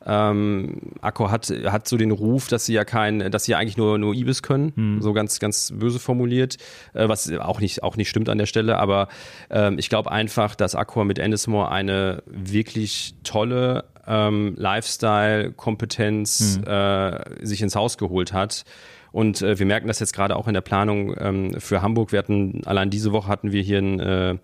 Ähm, 0.07 0.79
Accor 1.01 1.31
hat, 1.31 1.53
hat 1.67 1.89
so 1.89 1.97
den 1.97 2.13
Ruf, 2.13 2.49
dass 2.49 2.67
sie 2.67 2.75
ja 2.75 2.85
kein, 2.85 3.31
dass 3.31 3.45
sie 3.45 3.53
ja 3.53 3.59
eigentlich 3.59 3.77
nur, 3.77 3.99
nur 3.99 4.15
Ibis 4.15 4.43
können, 4.43 4.73
hm. 4.75 5.03
so 5.03 5.13
ganz, 5.13 5.41
ganz 5.41 5.73
böse 5.75 5.99
formuliert, 5.99 6.57
äh, 6.95 7.09
was 7.09 7.31
auch 7.33 7.61
nicht, 7.61 7.83
auch 7.83 7.97
nicht 7.97 8.09
stimmt 8.09 8.29
an 8.29 8.39
der 8.39 8.47
Stelle, 8.47 8.79
aber 8.79 9.09
ähm, 9.51 9.79
ich 9.79 9.89
glaube 9.89 10.13
einfach, 10.13 10.55
dass 10.55 10.75
Accor 10.75 11.05
mit 11.05 11.19
Endesmore 11.19 11.71
eine 11.71 12.23
wirklich 12.27 13.15
tolle 13.25 13.85
ähm, 14.07 14.55
Lifestyle-Kompetenz 14.57 16.61
hm. 16.65 16.73
äh, 16.73 17.45
sich 17.45 17.63
ins 17.63 17.75
Haus 17.75 17.99
geholt 17.99 18.33
hat. 18.33 18.65
Und 19.13 19.41
äh, 19.41 19.59
wir 19.59 19.65
merken 19.65 19.89
das 19.89 19.99
jetzt 19.99 20.13
gerade 20.13 20.37
auch 20.37 20.47
in 20.47 20.53
der 20.53 20.61
Planung 20.61 21.17
ähm, 21.19 21.59
für 21.59 21.81
Hamburg. 21.81 22.13
Wir 22.13 22.19
hatten, 22.19 22.61
allein 22.67 22.91
diese 22.91 23.13
Woche 23.13 23.29
hatten 23.29 23.51
wir 23.51 23.63
hier 23.63 23.79
ein 23.79 23.99
äh, 23.99 24.37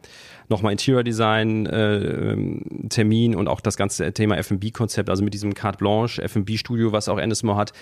nochmal 0.53 0.73
Interior 0.73 1.03
Design 1.03 1.67
äh, 1.67 2.37
Termin 2.89 3.35
und 3.35 3.49
auch 3.49 3.61
das 3.61 3.77
ganze 3.77 4.13
Thema 4.13 4.37
F&B-Konzept, 4.37 5.11
also 5.11 5.25
mit 5.25 5.35
diesem 5.35 5.55
Carte 5.55 5.79
Blanche 5.79 6.23
F&B-Studio, 6.23 6.93
was 6.93 7.09
auch 7.09 7.19
Endesmore 7.19 7.57
hat, 7.57 7.73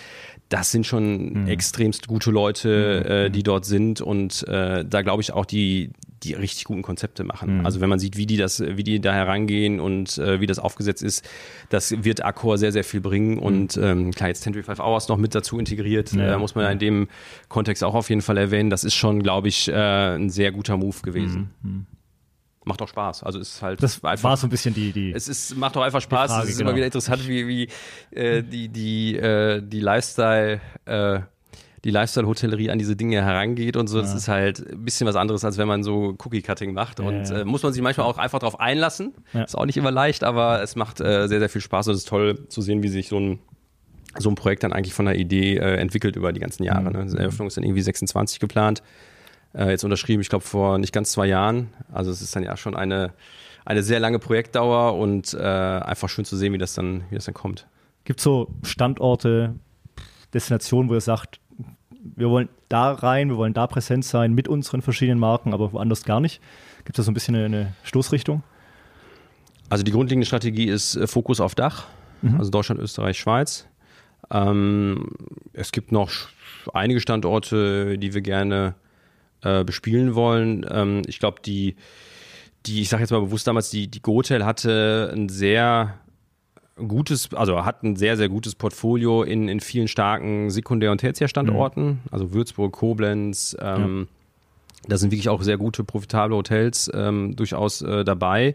das 0.48 0.70
sind 0.70 0.86
schon 0.86 1.42
mhm. 1.42 1.48
extremst 1.48 2.06
gute 2.06 2.30
Leute, 2.30 3.02
mhm. 3.04 3.10
äh, 3.10 3.30
die 3.30 3.42
dort 3.42 3.64
sind 3.64 4.00
und 4.00 4.46
äh, 4.48 4.84
da 4.84 5.02
glaube 5.02 5.22
ich 5.22 5.32
auch 5.32 5.44
die 5.44 5.90
die 6.22 6.34
richtig 6.34 6.64
guten 6.64 6.82
Konzepte 6.82 7.24
machen. 7.24 7.58
Mhm. 7.58 7.66
Also 7.66 7.80
wenn 7.80 7.88
man 7.88 7.98
sieht, 7.98 8.16
wie 8.16 8.26
die 8.26 8.36
das, 8.36 8.60
wie 8.60 8.84
die 8.84 9.00
da 9.00 9.12
herangehen 9.12 9.80
und 9.80 10.18
äh, 10.18 10.40
wie 10.40 10.46
das 10.46 10.58
aufgesetzt 10.58 11.02
ist, 11.02 11.26
das 11.70 12.04
wird 12.04 12.24
Accor 12.24 12.58
sehr, 12.58 12.72
sehr 12.72 12.84
viel 12.84 13.00
bringen. 13.00 13.36
Mhm. 13.36 13.38
Und 13.38 13.76
ähm, 13.78 14.10
klar, 14.12 14.28
jetzt 14.28 14.42
10 14.42 14.54
Hours 14.78 15.08
noch 15.08 15.16
mit 15.16 15.34
dazu 15.34 15.58
integriert, 15.58 16.12
ja. 16.12 16.34
äh, 16.34 16.38
muss 16.38 16.54
man 16.54 16.64
ja 16.64 16.70
in 16.70 16.78
dem 16.78 17.08
Kontext 17.48 17.82
auch 17.82 17.94
auf 17.94 18.10
jeden 18.10 18.22
Fall 18.22 18.36
erwähnen. 18.36 18.70
Das 18.70 18.84
ist 18.84 18.94
schon, 18.94 19.22
glaube 19.22 19.48
ich, 19.48 19.68
äh, 19.68 19.72
ein 19.72 20.30
sehr 20.30 20.52
guter 20.52 20.76
Move 20.76 21.00
gewesen. 21.02 21.50
Mhm. 21.62 21.86
Macht 22.64 22.82
auch 22.82 22.88
Spaß. 22.88 23.22
Also 23.22 23.38
es 23.38 23.54
ist 23.54 23.62
halt 23.62 23.82
das 23.82 24.04
einfach, 24.04 24.30
war 24.30 24.36
so 24.36 24.46
ein 24.46 24.50
bisschen 24.50 24.74
die 24.74 24.92
die 24.92 25.12
es 25.12 25.28
ist 25.28 25.56
macht 25.56 25.76
auch 25.76 25.82
einfach 25.82 26.00
Spaß. 26.00 26.30
Frage, 26.30 26.44
es 26.44 26.50
ist 26.50 26.58
genau. 26.58 26.70
immer 26.70 26.76
wieder 26.76 26.86
interessant, 26.86 27.26
wie 27.26 27.46
wie 27.46 27.68
äh, 28.10 28.42
die 28.42 28.68
die 28.68 29.16
äh, 29.16 29.62
die 29.62 29.80
Lifestyle 29.80 30.60
äh, 30.84 31.20
die 31.84 31.90
Lifestyle-Hotellerie 31.90 32.70
an 32.70 32.78
diese 32.78 32.94
Dinge 32.94 33.24
herangeht 33.24 33.76
und 33.76 33.86
so. 33.86 33.96
Ja. 33.96 34.02
Das 34.02 34.14
ist 34.14 34.28
halt 34.28 34.70
ein 34.70 34.84
bisschen 34.84 35.06
was 35.06 35.16
anderes, 35.16 35.44
als 35.44 35.56
wenn 35.56 35.66
man 35.66 35.82
so 35.82 36.14
Cookie-Cutting 36.18 36.74
macht. 36.74 36.98
Ja, 36.98 37.06
und 37.06 37.30
äh, 37.30 37.44
muss 37.46 37.62
man 37.62 37.72
sich 37.72 37.80
manchmal 37.80 38.06
auch 38.06 38.18
einfach 38.18 38.38
darauf 38.38 38.60
einlassen. 38.60 39.14
Ist 39.32 39.56
auch 39.56 39.64
nicht 39.64 39.78
immer 39.78 39.90
leicht, 39.90 40.22
aber 40.22 40.62
es 40.62 40.76
macht 40.76 41.00
äh, 41.00 41.26
sehr, 41.26 41.38
sehr 41.38 41.48
viel 41.48 41.62
Spaß 41.62 41.88
und 41.88 41.94
es 41.94 42.00
ist 42.00 42.08
toll 42.08 42.46
zu 42.48 42.60
sehen, 42.60 42.82
wie 42.82 42.88
sich 42.88 43.08
so 43.08 43.18
ein 43.18 43.38
so 44.18 44.28
ein 44.28 44.34
Projekt 44.34 44.64
dann 44.64 44.72
eigentlich 44.72 44.92
von 44.92 45.06
der 45.06 45.14
Idee 45.14 45.56
äh, 45.56 45.76
entwickelt 45.76 46.16
über 46.16 46.32
die 46.32 46.40
ganzen 46.40 46.64
Jahre. 46.64 46.90
Mhm. 46.90 46.92
Ne? 46.92 47.06
Die 47.06 47.16
Eröffnung 47.16 47.46
ist 47.46 47.56
dann 47.56 47.62
irgendwie 47.62 47.80
26 47.80 48.40
geplant 48.40 48.82
äh, 49.54 49.70
jetzt 49.70 49.84
unterschrieben, 49.84 50.20
ich 50.20 50.28
glaube 50.28 50.44
vor 50.44 50.78
nicht 50.78 50.92
ganz 50.92 51.12
zwei 51.12 51.26
Jahren. 51.26 51.68
Also 51.92 52.10
es 52.10 52.22
ist 52.22 52.34
dann 52.34 52.42
ja 52.42 52.56
schon 52.56 52.76
eine, 52.76 53.12
eine 53.64 53.82
sehr 53.82 54.00
lange 54.00 54.18
Projektdauer 54.18 54.96
und 54.96 55.34
äh, 55.34 55.38
einfach 55.38 56.08
schön 56.08 56.24
zu 56.24 56.36
sehen, 56.36 56.52
wie 56.52 56.58
das 56.58 56.74
dann, 56.74 57.04
wie 57.10 57.14
das 57.16 57.24
dann 57.24 57.34
kommt. 57.34 57.66
Gibt 58.04 58.20
es 58.20 58.24
so 58.24 58.48
Standorte, 58.62 59.54
Destinationen, 60.32 60.90
wo 60.90 60.94
ihr 60.94 61.00
sagt, 61.00 61.40
wir 62.02 62.30
wollen 62.30 62.48
da 62.68 62.92
rein, 62.92 63.28
wir 63.28 63.36
wollen 63.36 63.52
da 63.52 63.66
präsent 63.66 64.04
sein 64.04 64.32
mit 64.32 64.48
unseren 64.48 64.82
verschiedenen 64.82 65.18
Marken, 65.18 65.52
aber 65.52 65.72
woanders 65.72 66.04
gar 66.04 66.20
nicht? 66.20 66.40
Gibt 66.84 66.98
es 66.98 67.02
da 67.02 67.02
so 67.02 67.10
ein 67.10 67.14
bisschen 67.14 67.34
eine, 67.34 67.44
eine 67.44 67.74
Stoßrichtung? 67.82 68.42
Also 69.68 69.84
die 69.84 69.92
grundlegende 69.92 70.26
Strategie 70.26 70.66
ist 70.66 70.96
äh, 70.96 71.06
Fokus 71.06 71.40
auf 71.40 71.54
Dach, 71.54 71.86
mhm. 72.22 72.38
also 72.38 72.50
Deutschland, 72.50 72.80
Österreich, 72.80 73.18
Schweiz. 73.18 73.66
Ähm, 74.30 75.10
es 75.52 75.72
gibt 75.72 75.92
noch 75.92 76.10
einige 76.72 77.00
Standorte, 77.00 77.98
die 77.98 78.14
wir 78.14 78.20
gerne 78.20 78.74
äh, 79.42 79.64
bespielen 79.64 80.14
wollen. 80.14 80.66
Ähm, 80.70 81.02
ich 81.06 81.18
glaube, 81.18 81.40
die, 81.44 81.76
die, 82.66 82.82
ich 82.82 82.88
sage 82.88 83.02
jetzt 83.02 83.10
mal 83.10 83.20
bewusst 83.20 83.46
damals, 83.46 83.70
die, 83.70 83.88
die 83.88 84.02
Gotel 84.02 84.44
hatte 84.44 85.12
ein 85.14 85.28
sehr 85.28 85.94
gutes, 86.76 87.32
also 87.34 87.64
hat 87.64 87.82
ein 87.82 87.96
sehr, 87.96 88.16
sehr 88.16 88.28
gutes 88.28 88.54
Portfolio 88.54 89.22
in, 89.22 89.48
in 89.48 89.60
vielen 89.60 89.88
starken 89.88 90.50
Sekundär- 90.50 90.92
und 90.92 90.98
Tertiärstandorten, 90.98 91.84
mhm. 91.84 91.98
also 92.10 92.32
Würzburg, 92.32 92.72
Koblenz, 92.72 93.56
ähm, 93.60 94.08
ja. 94.82 94.88
da 94.88 94.98
sind 94.98 95.10
wirklich 95.10 95.28
auch 95.28 95.42
sehr 95.42 95.58
gute, 95.58 95.84
profitable 95.84 96.36
Hotels 96.36 96.90
ähm, 96.94 97.36
durchaus 97.36 97.82
äh, 97.82 98.04
dabei. 98.04 98.54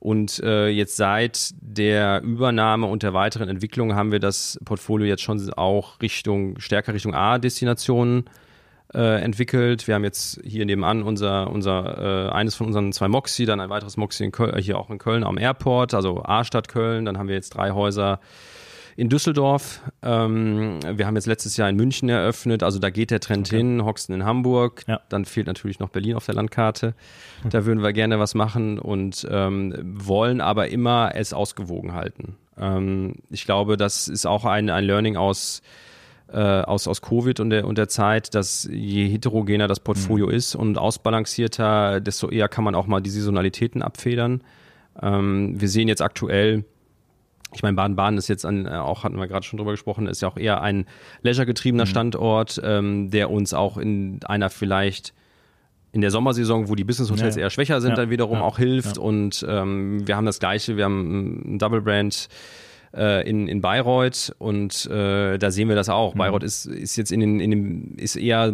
Und 0.00 0.38
äh, 0.40 0.68
jetzt 0.68 0.96
seit 0.96 1.54
der 1.62 2.20
Übernahme 2.22 2.86
und 2.86 3.02
der 3.02 3.14
weiteren 3.14 3.48
Entwicklung 3.48 3.94
haben 3.94 4.12
wir 4.12 4.20
das 4.20 4.60
Portfolio 4.62 5.06
jetzt 5.06 5.22
schon 5.22 5.50
auch 5.54 6.02
Richtung, 6.02 6.60
stärker 6.60 6.92
Richtung 6.92 7.14
A-Destinationen 7.14 8.24
äh, 8.92 9.20
entwickelt. 9.22 9.86
Wir 9.86 9.94
haben 9.94 10.04
jetzt 10.04 10.40
hier 10.44 10.64
nebenan 10.64 11.02
unser, 11.02 11.50
unser 11.50 12.28
äh, 12.28 12.30
eines 12.30 12.54
von 12.54 12.66
unseren 12.66 12.92
zwei 12.92 13.08
Moxie, 13.08 13.46
dann 13.46 13.60
ein 13.60 13.70
weiteres 13.70 13.96
Moxie 13.96 14.24
in 14.24 14.32
Köln, 14.32 14.54
äh, 14.54 14.62
hier 14.62 14.78
auch 14.78 14.90
in 14.90 14.98
Köln 14.98 15.24
am 15.24 15.38
Airport, 15.38 15.94
also 15.94 16.22
A-Stadt 16.24 16.68
Köln. 16.68 17.04
Dann 17.04 17.18
haben 17.18 17.28
wir 17.28 17.34
jetzt 17.34 17.50
drei 17.50 17.72
Häuser 17.72 18.20
in 18.96 19.08
Düsseldorf. 19.08 19.80
Ähm, 20.02 20.78
wir 20.92 21.06
haben 21.06 21.16
jetzt 21.16 21.26
letztes 21.26 21.56
Jahr 21.56 21.68
in 21.68 21.76
München 21.76 22.08
eröffnet, 22.08 22.62
also 22.62 22.78
da 22.78 22.90
geht 22.90 23.10
der 23.10 23.20
Trend 23.20 23.48
okay. 23.48 23.56
hin, 23.56 23.84
Hoxton 23.84 24.14
in 24.14 24.24
Hamburg. 24.24 24.84
Ja. 24.86 25.00
Dann 25.08 25.24
fehlt 25.24 25.46
natürlich 25.46 25.80
noch 25.80 25.88
Berlin 25.88 26.14
auf 26.14 26.26
der 26.26 26.34
Landkarte. 26.34 26.94
Da 27.48 27.66
würden 27.66 27.82
wir 27.82 27.92
gerne 27.92 28.18
was 28.18 28.34
machen 28.34 28.78
und 28.78 29.26
ähm, 29.30 29.74
wollen 29.82 30.40
aber 30.40 30.68
immer 30.68 31.12
es 31.14 31.32
ausgewogen 31.32 31.92
halten. 31.94 32.36
Ähm, 32.56 33.16
ich 33.30 33.44
glaube, 33.44 33.76
das 33.76 34.08
ist 34.08 34.26
auch 34.26 34.44
ein, 34.44 34.70
ein 34.70 34.84
Learning 34.84 35.16
aus 35.16 35.62
aus, 36.32 36.88
aus 36.88 37.00
Covid 37.02 37.38
und 37.40 37.50
der, 37.50 37.66
und 37.66 37.78
der 37.78 37.88
Zeit, 37.88 38.34
dass 38.34 38.68
je 38.70 39.08
heterogener 39.08 39.68
das 39.68 39.78
Portfolio 39.78 40.26
mhm. 40.26 40.32
ist 40.32 40.54
und 40.54 40.78
ausbalancierter, 40.78 42.00
desto 42.00 42.28
eher 42.28 42.48
kann 42.48 42.64
man 42.64 42.74
auch 42.74 42.86
mal 42.86 43.00
die 43.00 43.10
Saisonalitäten 43.10 43.82
abfedern. 43.82 44.42
Ähm, 45.00 45.60
wir 45.60 45.68
sehen 45.68 45.88
jetzt 45.88 46.02
aktuell, 46.02 46.64
ich 47.52 47.62
meine, 47.62 47.76
Baden-Baden 47.76 48.18
ist 48.18 48.28
jetzt 48.28 48.44
an, 48.44 48.66
äh, 48.66 48.70
auch 48.70 49.04
hatten 49.04 49.16
wir 49.16 49.28
gerade 49.28 49.44
schon 49.44 49.58
drüber 49.58 49.72
gesprochen, 49.72 50.06
ist 50.06 50.22
ja 50.22 50.28
auch 50.28 50.36
eher 50.36 50.60
ein 50.62 50.86
leisuregetriebener 51.22 51.84
mhm. 51.84 51.88
Standort, 51.88 52.60
ähm, 52.64 53.10
der 53.10 53.30
uns 53.30 53.54
auch 53.54 53.76
in 53.76 54.20
einer 54.24 54.50
vielleicht 54.50 55.14
in 55.92 56.00
der 56.00 56.10
Sommersaison, 56.10 56.68
wo 56.68 56.74
die 56.74 56.82
Business-Hotels 56.82 57.36
ja, 57.36 57.42
eher 57.42 57.50
schwächer 57.50 57.80
sind, 57.80 57.90
ja, 57.90 57.96
dann 57.96 58.10
wiederum 58.10 58.38
ja, 58.38 58.42
auch 58.42 58.58
hilft. 58.58 58.98
Und 58.98 59.46
ähm, 59.48 60.04
wir 60.08 60.16
haben 60.16 60.26
das 60.26 60.40
Gleiche, 60.40 60.76
wir 60.76 60.84
haben 60.86 61.54
ein 61.54 61.58
Double 61.60 61.80
Brand 61.80 62.28
äh, 62.94 63.28
in, 63.28 63.48
in 63.48 63.60
Bayreuth 63.60 64.34
und 64.38 64.86
äh, 64.86 65.38
da 65.38 65.50
sehen 65.50 65.68
wir 65.68 65.76
das 65.76 65.88
auch. 65.88 66.14
Mhm. 66.14 66.18
Bayreuth 66.18 66.42
ist, 66.42 66.66
ist 66.66 66.96
jetzt 66.96 67.12
in, 67.12 67.20
den, 67.20 67.40
in 67.40 67.50
dem, 67.50 67.94
ist 67.96 68.16
eher, 68.16 68.52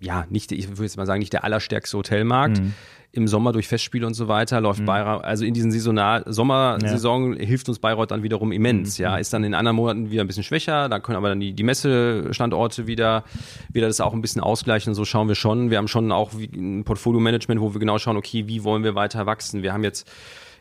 ja, 0.00 0.26
nicht, 0.30 0.52
ich 0.52 0.68
würde 0.68 0.82
jetzt 0.82 0.96
mal 0.96 1.06
sagen, 1.06 1.20
nicht 1.20 1.32
der 1.32 1.44
allerstärkste 1.44 1.98
Hotelmarkt. 1.98 2.60
Mhm 2.60 2.74
im 3.16 3.28
Sommer 3.28 3.52
durch 3.52 3.66
Festspiele 3.66 4.06
und 4.06 4.14
so 4.14 4.28
weiter 4.28 4.60
läuft 4.60 4.80
mhm. 4.80 4.86
Bayreuth, 4.86 5.24
also 5.24 5.44
in 5.44 5.54
diesen 5.54 5.70
Saisonal 5.72 6.22
Sommersaison 6.26 7.34
ja. 7.34 7.46
hilft 7.46 7.68
uns 7.68 7.78
Bayreuth 7.78 8.10
dann 8.10 8.22
wiederum 8.22 8.52
immens, 8.52 8.98
mhm. 8.98 9.02
ja, 9.02 9.16
ist 9.16 9.32
dann 9.32 9.44
in 9.44 9.54
anderen 9.54 9.76
Monaten 9.76 10.10
wieder 10.10 10.22
ein 10.22 10.26
bisschen 10.26 10.42
schwächer, 10.42 10.88
da 10.88 11.00
können 11.00 11.16
aber 11.16 11.30
dann 11.30 11.40
die, 11.40 11.52
die 11.52 11.62
Messestandorte 11.62 12.86
wieder, 12.86 13.24
wieder 13.72 13.86
das 13.86 14.00
auch 14.00 14.12
ein 14.12 14.20
bisschen 14.20 14.42
ausgleichen, 14.42 14.94
so 14.94 15.04
schauen 15.04 15.28
wir 15.28 15.34
schon, 15.34 15.70
wir 15.70 15.78
haben 15.78 15.88
schon 15.88 16.12
auch 16.12 16.32
ein 16.34 16.84
Portfolio-Management, 16.84 17.60
wo 17.60 17.74
wir 17.74 17.80
genau 17.80 17.98
schauen, 17.98 18.16
okay, 18.16 18.46
wie 18.46 18.64
wollen 18.64 18.84
wir 18.84 18.94
weiter 18.94 19.26
wachsen, 19.26 19.62
wir 19.62 19.72
haben 19.72 19.84
jetzt 19.84 20.10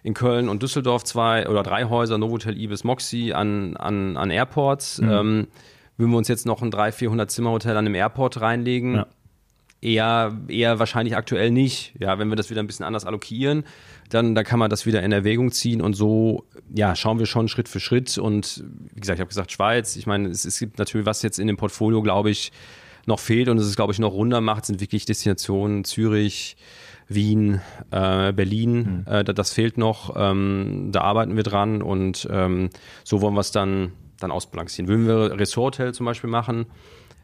in 0.06 0.14
Köln 0.14 0.49
und 0.49 0.62
Düsseldorf 0.62 1.03
zwei 1.03 1.47
oder 1.49 1.64
drei 1.64 1.86
Häuser, 1.86 2.18
Novotel, 2.18 2.58
Ibis, 2.58 2.84
Moxie 2.84 3.34
an, 3.34 3.76
an, 3.76 4.18
an 4.18 4.30
Airports, 4.30 5.01
mhm. 5.01 5.10
ähm, 5.10 5.47
würden 5.97 6.12
wir 6.12 6.18
uns 6.18 6.28
jetzt 6.28 6.45
noch 6.45 6.62
ein 6.62 6.72
300, 6.72 6.95
400 6.95 7.32
Zimmerhotel 7.32 7.72
an 7.72 7.86
einem 7.86 7.95
Airport 7.95 8.39
reinlegen, 8.39 8.95
ja 8.95 9.08
eher, 9.86 10.36
eher 10.47 10.80
wahrscheinlich 10.80 11.16
aktuell 11.16 11.51
nicht. 11.51 11.93
Ja, 11.99 12.18
wenn 12.18 12.30
wir 12.30 12.36
das 12.36 12.49
wieder 12.49 12.62
ein 12.62 12.68
bisschen 12.68 12.86
anders 12.86 13.06
allokieren, 13.06 13.64
dann, 14.10 14.36
dann 14.36 14.43
kann 14.43 14.60
man 14.60 14.70
das 14.70 14.86
wieder 14.86 15.03
in 15.03 15.12
Erwägung 15.12 15.51
ziehen 15.51 15.82
und 15.82 15.93
so, 15.93 16.45
ja, 16.74 16.95
schauen 16.95 17.20
wir 17.20 17.26
schon 17.26 17.47
Schritt 17.47 17.70
für 17.70 17.80
Schritt 17.80 18.18
und 18.18 18.64
wie 18.93 18.99
gesagt, 18.99 19.18
ich 19.18 19.22
habe 19.22 19.30
gesagt 19.30 19.51
Schweiz, 19.51 19.95
ich 19.95 20.08
meine, 20.08 20.30
es, 20.30 20.45
es 20.45 20.60
gibt 20.60 20.80
natürlich 20.80 21.06
was 21.06 21.22
jetzt 21.22 21.39
in 21.39 21.47
dem 21.47 21.58
Portfolio, 21.58 22.01
glaube 22.01 22.32
ich, 22.32 22.51
noch 23.06 23.20
fehlt 23.20 23.49
und 23.49 23.60
es 23.60 23.68
ist, 23.68 23.76
glaube 23.76 23.93
ich, 23.93 23.99
noch 23.99 24.14
runder 24.14 24.41
macht, 24.41 24.66
sind 24.66 24.82
wirklich 24.82 25.06
Destinationen 25.06 25.84
Zürich, 25.84 26.58
Wien, 27.08 27.62
äh, 27.91 28.34
Berlin, 28.34 29.06
mhm. 29.06 29.14
äh, 29.14 29.24
das 29.24 29.51
fehlt 29.51 29.78
noch, 29.78 30.16
ähm, 30.18 30.89
da 30.91 31.01
arbeiten 31.01 31.36
wir 31.36 31.43
dran 31.43 31.82
und 31.82 32.28
ähm, 32.32 32.70
so 33.03 33.22
wollen 33.22 33.36
wir 33.36 33.41
es 33.41 33.51
dann, 33.51 33.91
dann 34.20 34.32
ausbalancieren. 34.32 34.88
Würden 34.88 35.08
wir 35.08 35.39
Resort-Hotel 35.39 35.93
zum 35.93 36.06
Beispiel 36.06 36.30
machen, 36.30 36.66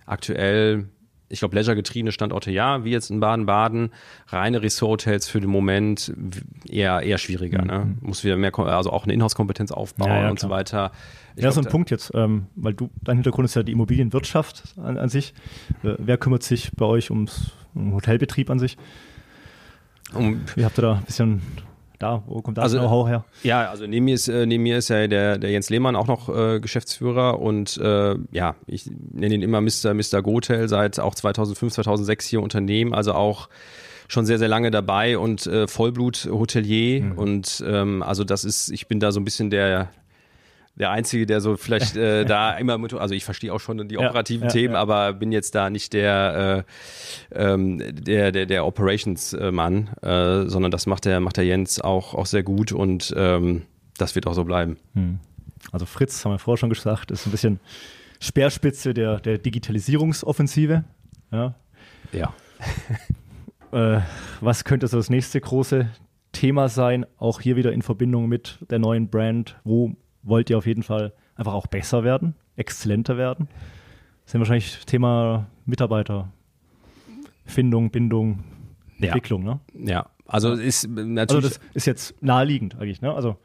aktuell 0.05 0.87
ich 1.31 1.39
glaube, 1.39 1.55
leisure-getriebene 1.55 2.11
Standorte 2.11 2.51
ja, 2.51 2.83
wie 2.83 2.91
jetzt 2.91 3.09
in 3.09 3.19
Baden-Baden. 3.19 3.91
Reine 4.27 4.61
Resort-Hotels 4.61 5.27
für 5.27 5.39
den 5.39 5.49
Moment 5.49 6.13
eher, 6.67 7.01
eher 7.01 7.17
schwieriger. 7.17 7.61
Ne? 7.61 7.79
Mhm. 7.79 7.91
Ne? 7.91 7.97
Muss 8.01 8.23
wieder 8.23 8.37
mehr, 8.37 8.57
also 8.59 8.91
auch 8.91 9.05
eine 9.05 9.13
Inhouse-Kompetenz 9.13 9.71
aufbauen 9.71 10.09
ja, 10.09 10.23
ja, 10.23 10.29
und 10.29 10.39
so 10.39 10.49
weiter. 10.49 10.91
Ich 11.35 11.43
ja, 11.43 11.49
glaub, 11.49 11.53
so 11.53 11.61
ein 11.61 11.71
Punkt 11.71 11.89
jetzt, 11.89 12.11
ähm, 12.13 12.47
weil 12.55 12.73
du, 12.73 12.89
dein 13.01 13.15
Hintergrund 13.15 13.45
ist 13.45 13.55
ja 13.55 13.63
die 13.63 13.71
Immobilienwirtschaft 13.71 14.75
an, 14.77 14.97
an 14.97 15.09
sich. 15.09 15.33
Äh, 15.83 15.95
wer 15.97 16.17
kümmert 16.17 16.43
sich 16.43 16.71
bei 16.75 16.85
euch 16.85 17.09
ums 17.09 17.51
um 17.73 17.93
Hotelbetrieb 17.93 18.49
an 18.49 18.59
sich? 18.59 18.77
Um, 20.13 20.41
Wie 20.55 20.65
habt 20.65 20.77
ihr 20.77 20.81
da 20.81 20.93
ein 20.95 21.03
bisschen 21.03 21.41
da? 21.99 22.23
Wo 22.25 22.41
kommt 22.41 22.57
das 22.57 22.63
also, 22.63 22.79
Know-how 22.79 23.07
her? 23.07 23.25
Ja, 23.43 23.69
also 23.69 23.85
neben 23.85 24.05
mir 24.05 24.15
ist, 24.15 24.27
äh, 24.27 24.45
neben 24.45 24.63
mir 24.63 24.77
ist 24.77 24.89
ja 24.89 25.07
der, 25.07 25.37
der 25.37 25.51
Jens 25.51 25.69
Lehmann 25.69 25.95
auch 25.95 26.07
noch 26.07 26.29
äh, 26.29 26.59
Geschäftsführer 26.59 27.39
und 27.39 27.77
äh, 27.77 28.15
ja, 28.31 28.55
ich 28.67 28.89
nenne 29.11 29.35
ihn 29.35 29.41
immer 29.41 29.61
Mr. 29.61 29.93
Mr. 29.93 30.21
Gotel, 30.21 30.67
seit 30.67 30.99
auch 30.99 31.15
2005, 31.15 31.73
2006 31.73 32.27
hier 32.27 32.41
Unternehmen, 32.41 32.93
also 32.93 33.13
auch 33.13 33.49
schon 34.07 34.25
sehr, 34.25 34.39
sehr 34.39 34.49
lange 34.49 34.71
dabei 34.71 35.17
und 35.17 35.47
äh, 35.47 35.67
Vollblut-Hotelier 35.67 37.03
mhm. 37.03 37.11
und 37.17 37.63
ähm, 37.65 38.03
also 38.03 38.23
das 38.23 38.43
ist, 38.43 38.69
ich 38.69 38.87
bin 38.87 38.99
da 38.99 39.11
so 39.11 39.19
ein 39.21 39.25
bisschen 39.25 39.49
der, 39.49 39.89
der 40.75 40.91
Einzige, 40.91 41.25
der 41.25 41.41
so 41.41 41.57
vielleicht 41.57 41.95
äh, 41.95 42.25
da 42.25 42.53
immer 42.57 42.77
mit, 42.77 42.93
also 42.93 43.13
ich 43.13 43.25
verstehe 43.25 43.53
auch 43.53 43.59
schon 43.59 43.87
die 43.87 43.97
operativen 43.97 44.47
ja, 44.47 44.53
Themen, 44.53 44.73
ja. 44.73 44.79
aber 44.79 45.13
bin 45.13 45.31
jetzt 45.31 45.55
da 45.55 45.69
nicht 45.69 45.93
der, 45.93 46.65
äh, 47.31 47.43
ähm, 47.53 47.81
der, 47.93 48.31
der, 48.31 48.45
der 48.45 48.65
Operations-Mann, 48.65 49.89
äh, 50.01 50.47
sondern 50.47 50.71
das 50.71 50.85
macht 50.85 51.05
der, 51.05 51.19
macht 51.19 51.37
der 51.37 51.45
Jens 51.45 51.81
auch, 51.81 52.13
auch 52.13 52.25
sehr 52.25 52.43
gut 52.43 52.71
und 52.71 53.13
ähm, 53.15 53.63
das 53.97 54.15
wird 54.15 54.27
auch 54.27 54.33
so 54.33 54.43
bleiben. 54.43 54.77
Hm. 54.93 55.19
Also 55.71 55.85
Fritz, 55.85 56.25
haben 56.25 56.31
wir 56.31 56.39
vorher 56.39 56.57
schon 56.57 56.69
gesagt, 56.69 57.11
ist 57.11 57.27
ein 57.27 57.31
bisschen 57.31 57.59
Speerspitze 58.19 58.93
der, 58.93 59.19
der 59.19 59.37
Digitalisierungsoffensive. 59.37 60.83
Ja. 61.31 61.55
ja. 62.11 62.33
äh, 63.71 64.01
was 64.39 64.63
könnte 64.63 64.87
so 64.87 64.97
das 64.97 65.09
nächste 65.09 65.39
große 65.39 65.89
Thema 66.31 66.69
sein? 66.69 67.05
Auch 67.17 67.41
hier 67.41 67.55
wieder 67.55 67.71
in 67.71 67.81
Verbindung 67.81 68.27
mit 68.27 68.59
der 68.69 68.79
neuen 68.79 69.09
Brand. 69.09 69.59
Wo 69.63 69.95
wollt 70.23 70.49
ihr 70.49 70.57
auf 70.57 70.65
jeden 70.65 70.83
Fall 70.83 71.13
einfach 71.35 71.53
auch 71.53 71.67
besser 71.67 72.03
werden, 72.03 72.35
exzellenter 72.55 73.17
werden. 73.17 73.47
Das 74.23 74.33
sind 74.33 74.41
wahrscheinlich 74.41 74.85
Thema 74.85 75.47
Mitarbeiterfindung, 75.65 77.91
Bindung, 77.91 78.43
ja. 78.99 79.07
Entwicklung, 79.07 79.43
ne? 79.43 79.59
Ja, 79.73 80.09
also 80.27 80.53
ist 80.53 80.87
natürlich. 80.87 81.29
Also 81.29 81.41
das 81.41 81.59
ist 81.73 81.85
jetzt 81.85 82.21
naheliegend 82.21 82.75
eigentlich, 82.75 83.01
ne? 83.01 83.13
Also 83.13 83.37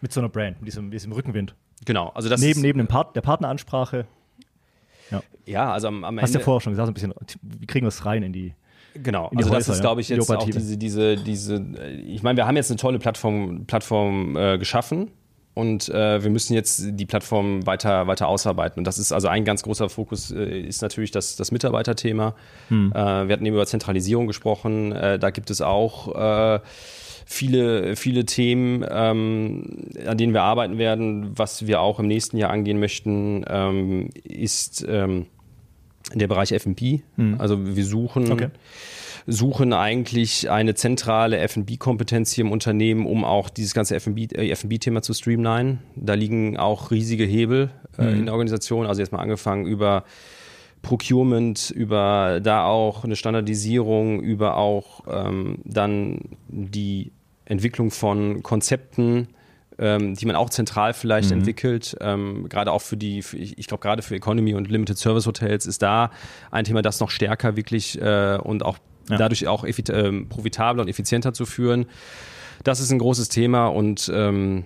mit 0.00 0.12
so 0.12 0.20
einer 0.20 0.28
Brand, 0.28 0.60
mit 0.60 0.68
diesem, 0.68 0.90
diesem 0.90 1.12
Rückenwind. 1.12 1.54
Genau, 1.84 2.08
also 2.10 2.28
das 2.28 2.40
neben, 2.40 2.60
neben 2.60 2.78
dem 2.78 2.88
Part, 2.88 3.16
der 3.16 3.22
Partneransprache. 3.22 4.06
Ja, 5.10 5.22
ja 5.46 5.72
also 5.72 5.88
am, 5.88 6.04
am 6.04 6.18
Ende. 6.18 6.22
Hast 6.22 6.34
du 6.34 6.38
ja 6.38 6.44
vorher 6.44 6.60
schon 6.60 6.72
gesagt, 6.72 6.88
ein 6.88 6.94
bisschen, 6.94 7.14
wie 7.42 7.66
kriegen 7.66 7.84
wir 7.84 7.88
es 7.88 8.04
rein 8.04 8.22
in 8.22 8.32
die, 8.32 8.54
Genau, 9.02 9.30
also 9.34 9.50
Häuser, 9.50 9.58
das 9.58 9.68
ist, 9.68 9.80
glaube 9.80 10.00
ich, 10.00 10.08
jetzt 10.08 10.30
auch 10.30 10.44
diese, 10.44 10.76
diese, 10.76 11.16
diese, 11.16 11.76
ich 12.06 12.22
meine, 12.22 12.36
wir 12.36 12.46
haben 12.46 12.56
jetzt 12.56 12.70
eine 12.70 12.78
tolle 12.78 12.98
Plattform, 12.98 13.64
Plattform 13.66 14.36
äh, 14.36 14.58
geschaffen, 14.58 15.10
und 15.58 15.88
äh, 15.88 16.22
wir 16.22 16.30
müssen 16.30 16.54
jetzt 16.54 16.84
die 16.88 17.04
Plattform 17.04 17.66
weiter, 17.66 18.06
weiter 18.06 18.28
ausarbeiten. 18.28 18.78
Und 18.78 18.84
das 18.84 18.96
ist 18.96 19.10
also 19.10 19.26
ein 19.26 19.44
ganz 19.44 19.64
großer 19.64 19.88
Fokus, 19.88 20.30
äh, 20.30 20.60
ist 20.60 20.82
natürlich 20.82 21.10
das, 21.10 21.34
das 21.34 21.50
Mitarbeiterthema. 21.50 22.36
Hm. 22.68 22.92
Äh, 22.94 22.94
wir 22.94 23.32
hatten 23.32 23.44
eben 23.44 23.56
über 23.56 23.66
Zentralisierung 23.66 24.28
gesprochen. 24.28 24.92
Äh, 24.92 25.18
da 25.18 25.30
gibt 25.30 25.50
es 25.50 25.60
auch 25.60 26.14
äh, 26.14 26.60
viele, 27.26 27.96
viele 27.96 28.24
Themen, 28.24 28.86
ähm, 28.88 29.90
an 30.06 30.16
denen 30.16 30.32
wir 30.32 30.44
arbeiten 30.44 30.78
werden. 30.78 31.36
Was 31.36 31.66
wir 31.66 31.80
auch 31.80 31.98
im 31.98 32.06
nächsten 32.06 32.36
Jahr 32.36 32.50
angehen 32.50 32.78
möchten, 32.78 33.44
ähm, 33.48 34.10
ist 34.22 34.86
ähm, 34.88 35.26
der 36.14 36.28
Bereich 36.28 36.52
FP. 36.52 37.02
Hm. 37.16 37.36
Also 37.38 37.76
wir 37.76 37.84
suchen. 37.84 38.32
Okay 38.32 38.48
suchen 39.30 39.74
eigentlich 39.74 40.48
eine 40.48 40.74
zentrale 40.74 41.36
F&B-Kompetenz 41.36 42.32
hier 42.32 42.46
im 42.46 42.50
Unternehmen, 42.50 43.04
um 43.04 43.24
auch 43.24 43.50
dieses 43.50 43.74
ganze 43.74 43.94
F&B-Thema 43.94 44.98
äh, 44.98 45.02
zu 45.02 45.12
streamlinen. 45.12 45.80
Da 45.96 46.14
liegen 46.14 46.56
auch 46.56 46.90
riesige 46.90 47.24
Hebel 47.24 47.70
äh, 47.98 48.04
mhm. 48.04 48.18
in 48.20 48.24
der 48.24 48.32
Organisation. 48.32 48.86
Also 48.86 49.02
jetzt 49.02 49.12
mal 49.12 49.18
angefangen 49.18 49.66
über 49.66 50.04
Procurement, 50.80 51.70
über 51.70 52.40
da 52.42 52.64
auch 52.64 53.04
eine 53.04 53.16
Standardisierung, 53.16 54.22
über 54.22 54.56
auch 54.56 55.02
ähm, 55.10 55.58
dann 55.64 56.20
die 56.48 57.12
Entwicklung 57.44 57.90
von 57.90 58.42
Konzepten, 58.42 59.28
ähm, 59.78 60.14
die 60.14 60.26
man 60.26 60.36
auch 60.36 60.50
zentral 60.50 60.92
vielleicht 60.92 61.30
mhm. 61.30 61.38
entwickelt. 61.38 61.96
Ähm, 62.00 62.48
gerade 62.48 62.72
auch 62.72 62.82
für 62.82 62.96
die, 62.96 63.22
für, 63.22 63.36
ich 63.36 63.66
glaube 63.66 63.82
gerade 63.82 64.02
für 64.02 64.14
Economy 64.14 64.54
und 64.54 64.70
Limited 64.70 64.98
Service 64.98 65.26
Hotels 65.26 65.66
ist 65.66 65.82
da 65.82 66.10
ein 66.50 66.64
Thema, 66.64 66.82
das 66.82 67.00
noch 67.00 67.10
stärker 67.10 67.56
wirklich 67.56 68.00
äh, 68.00 68.38
und 68.42 68.64
auch 68.64 68.78
ja. 69.08 69.16
dadurch 69.16 69.46
auch 69.46 69.64
äh, 69.64 69.72
profitabler 70.28 70.82
und 70.82 70.88
effizienter 70.88 71.32
zu 71.32 71.46
führen. 71.46 71.86
Das 72.64 72.80
ist 72.80 72.90
ein 72.90 72.98
großes 72.98 73.28
Thema 73.28 73.66
und 73.66 74.10
ähm, 74.12 74.64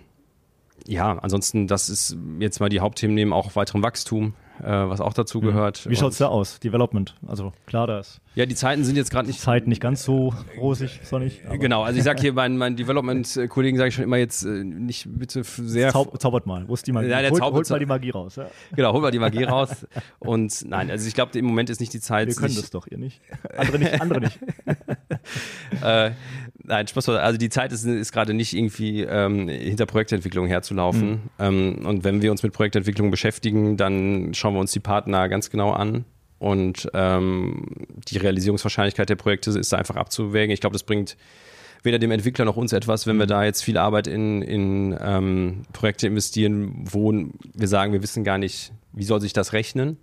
ja, 0.86 1.18
ansonsten, 1.18 1.66
das 1.66 1.88
ist 1.88 2.16
jetzt 2.38 2.60
mal 2.60 2.68
die 2.68 2.80
Hauptthemen 2.80 3.14
neben 3.14 3.32
auch 3.32 3.54
weiterem 3.56 3.82
Wachstum 3.82 4.34
äh, 4.62 4.66
was 4.66 5.00
auch 5.00 5.12
dazu 5.12 5.40
mhm. 5.40 5.46
gehört. 5.46 5.88
Wie 5.88 5.96
schaut 5.96 6.12
es 6.12 6.18
da 6.18 6.28
aus? 6.28 6.60
Development. 6.60 7.14
Also 7.26 7.52
klar, 7.66 7.86
da 7.86 7.98
ist. 7.98 8.20
Ja, 8.34 8.46
die 8.46 8.54
Zeiten 8.54 8.84
sind 8.84 8.96
jetzt 8.96 9.10
gerade 9.10 9.26
nicht. 9.26 9.40
Zeiten 9.40 9.68
nicht 9.68 9.82
ganz 9.82 10.04
so 10.04 10.32
rosig, 10.58 11.00
sonnig. 11.04 11.42
Genau, 11.58 11.82
also 11.82 11.98
ich 11.98 12.04
sage 12.04 12.20
hier 12.20 12.32
meinen, 12.32 12.56
meinen 12.56 12.76
Development-Kollegen 12.76 13.76
sage 13.76 13.88
ich 13.88 13.94
schon 13.94 14.04
immer 14.04 14.16
jetzt 14.16 14.44
äh, 14.44 14.64
nicht 14.64 15.06
bitte 15.06 15.42
sehr. 15.44 15.90
Zau 15.90 16.04
zaubert 16.16 16.46
mal. 16.46 16.66
Wo 16.68 16.74
ist 16.74 16.86
die 16.86 16.92
Magie? 16.92 17.08
Ja, 17.08 17.20
der 17.20 17.30
holt, 17.30 17.42
holt 17.42 17.70
mal 17.70 17.78
die 17.78 17.86
Magie 17.86 18.10
raus. 18.10 18.36
Ja. 18.36 18.46
Genau, 18.74 18.92
hol 18.92 19.00
mal 19.00 19.10
die 19.10 19.18
Magie 19.18 19.44
raus. 19.44 19.86
Und 20.18 20.64
nein, 20.66 20.90
also 20.90 21.06
ich 21.06 21.14
glaube, 21.14 21.38
im 21.38 21.44
Moment 21.44 21.68
ist 21.68 21.80
nicht 21.80 21.92
die 21.92 22.00
Zeit. 22.00 22.28
Wir 22.28 22.34
können 22.34 22.54
das 22.54 22.70
doch, 22.70 22.86
ihr 22.86 22.98
nicht. 22.98 23.20
Andere 23.56 23.78
nicht, 23.78 24.00
andere 24.00 24.20
nicht. 24.20 24.38
äh, 25.82 26.12
nein, 26.64 26.86
Spaß. 26.86 27.08
Also 27.10 27.38
die 27.38 27.48
Zeit 27.48 27.72
ist, 27.72 27.84
ist 27.84 28.12
gerade 28.12 28.34
nicht 28.34 28.54
irgendwie 28.54 29.02
ähm, 29.02 29.48
hinter 29.48 29.86
Projektentwicklung 29.86 30.46
herzulaufen. 30.46 31.10
Mhm. 31.10 31.20
Ähm, 31.38 31.86
und 31.86 32.04
wenn 32.04 32.22
wir 32.22 32.30
uns 32.30 32.42
mit 32.42 32.52
Projektentwicklung 32.52 33.10
beschäftigen, 33.10 33.76
dann 33.76 34.34
schauen 34.34 34.54
wir 34.54 34.60
uns 34.60 34.72
die 34.72 34.80
Partner 34.80 35.28
ganz 35.28 35.50
genau 35.50 35.72
an. 35.72 36.04
Und 36.38 36.90
ähm, 36.92 37.66
die 38.08 38.18
Realisierungswahrscheinlichkeit 38.18 39.08
der 39.08 39.16
Projekte 39.16 39.50
ist 39.50 39.72
da 39.72 39.76
einfach 39.76 39.96
abzuwägen. 39.96 40.52
Ich 40.52 40.60
glaube, 40.60 40.74
das 40.74 40.82
bringt 40.82 41.16
weder 41.84 41.98
dem 41.98 42.10
Entwickler 42.10 42.44
noch 42.44 42.56
uns 42.56 42.72
etwas, 42.72 43.06
wenn 43.06 43.16
wir 43.16 43.26
da 43.26 43.44
jetzt 43.44 43.62
viel 43.62 43.78
Arbeit 43.78 44.06
in, 44.06 44.42
in 44.42 44.96
ähm, 45.00 45.62
Projekte 45.72 46.06
investieren, 46.06 46.72
wo 46.90 47.12
wir 47.12 47.68
sagen, 47.68 47.92
wir 47.92 48.02
wissen 48.02 48.24
gar 48.24 48.38
nicht, 48.38 48.72
wie 48.92 49.04
soll 49.04 49.20
sich 49.20 49.32
das 49.32 49.52
rechnen. 49.52 49.98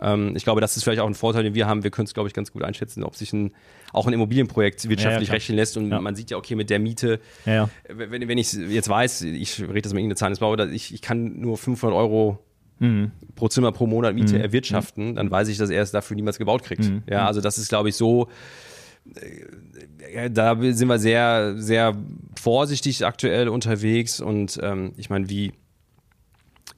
Ähm, 0.00 0.34
ich 0.36 0.44
glaube, 0.44 0.60
das 0.60 0.76
ist 0.76 0.84
vielleicht 0.84 1.00
auch 1.00 1.06
ein 1.06 1.14
Vorteil, 1.14 1.42
den 1.42 1.54
wir 1.54 1.66
haben. 1.66 1.84
Wir 1.84 1.90
können 1.90 2.06
es, 2.06 2.14
glaube 2.14 2.28
ich, 2.28 2.34
ganz 2.34 2.52
gut 2.52 2.62
einschätzen, 2.62 3.04
ob 3.04 3.16
sich 3.16 3.32
ein, 3.32 3.52
auch 3.92 4.06
ein 4.06 4.12
Immobilienprojekt 4.12 4.88
wirtschaftlich 4.88 5.28
ja, 5.28 5.34
ja, 5.34 5.36
rechnen 5.36 5.56
lässt. 5.56 5.76
Und 5.76 5.88
man 5.88 6.14
sieht 6.14 6.30
ja, 6.30 6.36
okay, 6.36 6.54
mit 6.54 6.70
der 6.70 6.78
Miete, 6.78 7.20
wenn, 7.44 8.28
wenn 8.28 8.38
ich 8.38 8.52
jetzt 8.52 8.88
weiß, 8.88 9.22
ich 9.22 9.60
rede 9.60 9.82
das 9.82 9.92
mal 9.92 9.98
irgendeine 9.98 10.16
Zahl 10.16 10.30
ins 10.30 10.40
Bau, 10.40 10.56
ich, 10.56 10.94
ich 10.94 11.02
kann 11.02 11.40
nur 11.40 11.58
500 11.58 11.96
Euro 11.96 12.38
mhm. 12.78 13.12
pro 13.36 13.48
Zimmer 13.48 13.72
pro 13.72 13.86
Monat 13.86 14.14
Miete 14.14 14.36
mhm. 14.36 14.42
erwirtschaften, 14.42 15.14
dann 15.14 15.30
weiß 15.30 15.48
ich, 15.48 15.58
dass 15.58 15.70
er 15.70 15.82
es 15.82 15.90
dafür 15.90 16.16
niemals 16.16 16.38
gebaut 16.38 16.62
kriegt. 16.62 16.84
Mhm. 16.84 17.02
Ja, 17.08 17.26
also 17.26 17.40
das 17.40 17.58
ist, 17.58 17.68
glaube 17.68 17.88
ich, 17.88 17.96
so 17.96 18.28
äh, 19.14 20.30
da 20.30 20.56
sind 20.60 20.88
wir 20.88 20.98
sehr, 20.98 21.54
sehr 21.56 21.96
vorsichtig 22.38 23.04
aktuell 23.04 23.48
unterwegs 23.48 24.20
und 24.20 24.58
ähm, 24.62 24.92
ich 24.96 25.10
meine, 25.10 25.28
wie 25.28 25.52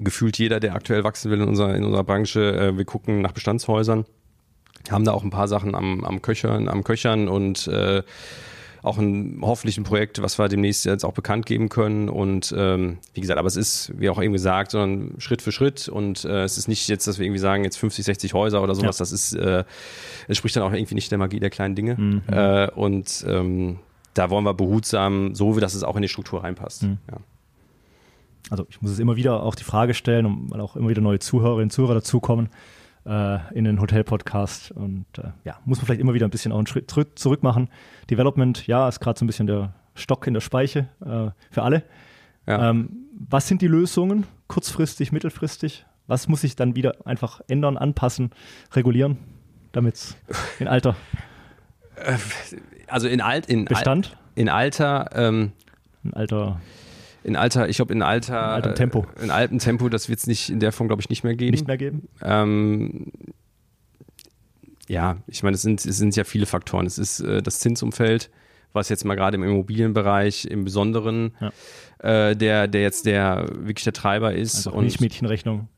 gefühlt 0.05 0.39
jeder, 0.39 0.61
der 0.61 0.75
aktuell 0.75 1.05
wachsen 1.05 1.31
will 1.31 1.41
in 1.41 1.49
unserer, 1.49 1.75
in 1.75 1.85
unserer 1.85 2.05
Branche, 2.05 2.41
äh, 2.41 2.77
wir 2.77 2.85
gucken 2.85 3.21
nach 3.21 3.33
Bestandshäusern, 3.33 4.05
haben 4.91 5.05
da 5.05 5.13
auch 5.13 5.25
ein 5.25 5.31
paar 5.31 5.49
Sachen 5.49 5.75
am, 5.75 6.05
am 6.05 6.23
Köchern, 6.23 6.69
am 6.69 6.85
Köchern 6.85 7.29
und 7.29 7.69
äh, 7.69 8.03
auch 8.83 8.99
ein 8.99 9.39
hoffentlich 9.43 9.79
ein 9.79 9.85
Projekt, 9.85 10.23
was 10.23 10.39
wir 10.39 10.49
demnächst 10.49 10.85
jetzt 10.85 11.05
auch 11.05 11.13
bekannt 11.13 11.47
geben 11.47 11.69
können. 11.69 12.09
Und 12.09 12.53
ähm, 12.57 12.99
wie 13.15 13.21
gesagt, 13.21 13.39
aber 13.39 13.47
es 13.47 13.57
ist, 13.57 13.93
wie 13.97 14.11
auch 14.11 14.21
eben 14.21 14.33
gesagt, 14.33 14.73
sondern 14.73 15.21
Schritt 15.21 15.41
für 15.41 15.53
Schritt. 15.53 15.89
Und 15.89 16.25
äh, 16.25 16.43
es 16.43 16.59
ist 16.59 16.67
nicht 16.67 16.89
jetzt, 16.89 17.07
dass 17.07 17.19
wir 17.19 17.27
irgendwie 17.27 17.39
sagen, 17.39 17.63
jetzt 17.63 17.79
50, 17.79 18.05
60 18.05 18.35
Häuser 18.35 18.61
oder 18.61 18.75
sowas. 18.75 18.99
Ja. 18.99 19.03
Das 19.03 19.13
ist, 19.13 19.35
äh, 19.35 19.63
es 20.27 20.37
spricht 20.37 20.57
dann 20.57 20.65
auch 20.65 20.73
irgendwie 20.73 20.97
nicht 20.97 21.13
der 21.13 21.19
Magie 21.19 21.39
der 21.39 21.51
kleinen 21.51 21.77
Dinge. 21.77 21.95
Mhm. 21.95 22.23
Äh, 22.27 22.71
und 22.71 23.25
ähm, 23.29 23.79
da 24.15 24.31
wollen 24.31 24.45
wir 24.45 24.55
behutsam, 24.55 25.37
so 25.37 25.57
wie 25.57 25.61
das 25.61 25.75
es 25.75 25.85
auch 25.85 25.95
in 25.95 26.03
die 26.03 26.09
Struktur 26.09 26.43
reinpasst. 26.43 26.83
Mhm. 26.83 26.99
Ja. 27.09 27.19
Also 28.51 28.67
ich 28.69 28.83
muss 28.83 28.91
es 28.91 28.99
immer 28.99 29.17
wieder 29.17 29.43
auch 29.43 29.55
die 29.55 29.65
Frage 29.65 29.95
stellen, 29.95 30.51
weil 30.51 30.61
auch 30.61 30.77
immer 30.77 30.89
wieder 30.89 31.01
neue 31.01 31.19
Zuhörerinnen 31.19 31.65
und 31.65 31.71
Zuhörer 31.71 31.95
dazukommen 31.95 32.49
äh, 33.07 33.39
in 33.55 33.65
den 33.65 33.81
Hotel-Podcast. 33.81 34.73
Und 34.73 35.07
äh, 35.19 35.31
ja, 35.45 35.59
muss 35.65 35.79
man 35.79 35.87
vielleicht 35.87 36.01
immer 36.01 36.15
wieder 36.15 36.27
ein 36.27 36.31
bisschen 36.31 36.53
auch 36.53 36.59
einen 36.59 36.67
Schritt 36.67 36.91
zurück 36.91 37.43
machen. 37.43 37.69
Development, 38.11 38.67
ja, 38.67 38.89
ist 38.89 39.01
gerade 39.01 39.19
so 39.19 39.25
ein 39.25 39.29
bisschen 39.29 39.47
der 39.47 39.75
Stock 39.95 40.27
in 40.27 40.35
der 40.35 40.41
Speiche 40.41 40.89
äh, 41.05 41.31
für 41.51 41.63
alle. 41.63 41.85
Ja. 42.47 42.71
Ähm, 42.71 42.91
was 43.29 43.47
sind 43.47 43.63
die 43.63 43.69
Lösungen, 43.69 44.27
kurzfristig, 44.49 45.13
mittelfristig? 45.13 45.87
Was 46.07 46.29
muss 46.29 46.41
sich 46.41 46.57
dann 46.57 46.75
wieder 46.75 47.07
einfach 47.07 47.41
ändern, 47.49 47.77
anpassen, 47.77 48.31
regulieren, 48.73 49.19
damit 49.71 49.95
es 49.95 50.17
in 50.59 50.69
Alter. 50.69 50.97
Also 52.89 53.07
in 53.07 53.21
Alt, 53.21 53.47
in 53.47 53.65
Bestand? 53.65 54.09
Al 54.09 54.19
in 54.35 54.49
Alter, 54.49 55.11
ähm, 55.15 55.53
in 56.03 56.13
Alter 56.13 56.61
in 57.25 57.37
alter, 57.37 57.69
ich 57.69 57.77
glaube 57.77 57.93
in 57.93 58.03
alter, 58.03 58.35
in 58.35 58.51
altem 58.51 58.75
Tempo. 58.75 59.07
In 59.23 59.31
altem 59.31 59.59
Tempo, 59.59 59.89
das 59.89 60.09
wird 60.09 60.19
es 60.19 60.27
nicht 60.27 60.51
in 60.51 60.61
der 60.61 60.73
Form, 60.73 60.89
glaube 60.89 61.03
ich, 61.03 61.09
nicht 61.09 61.25
mehr 61.25 61.35
geben. 61.35 61.53
Nicht 61.53 61.67
mehr 61.67 61.77
geben. 61.77 62.09
Ähm, 62.23 63.13
ja, 64.89 65.19
ich 65.27 65.43
meine, 65.43 65.55
es 65.55 65.63
sind, 65.63 65.85
es 65.85 65.97
sind 65.97 66.17
ja 66.17 66.25
viele 66.25 66.47
Faktoren. 66.47 66.87
Es 66.87 66.99
ist 66.99 67.21
äh, 67.21 67.43
das 67.43 67.61
Zinsumfeld, 67.61 68.31
was 68.73 68.89
jetzt 68.89 69.05
mal 69.05 69.15
gerade 69.15 69.37
im 69.37 69.45
Immobilienbereich 69.45 70.47
im 70.47 70.65
Besonderen, 70.65 71.35
ja. 71.41 72.29
äh, 72.31 72.37
der, 72.37 72.69
der 72.69 72.83
jetzt 72.83 73.07
der 73.07 73.47
wirklich 73.53 73.85
der 73.85 73.93
Treiber 73.93 74.35
ist. 74.35 74.67
Einfach 74.67 74.79
und 74.79 74.85
Milchmädchenrechnung 74.85 75.69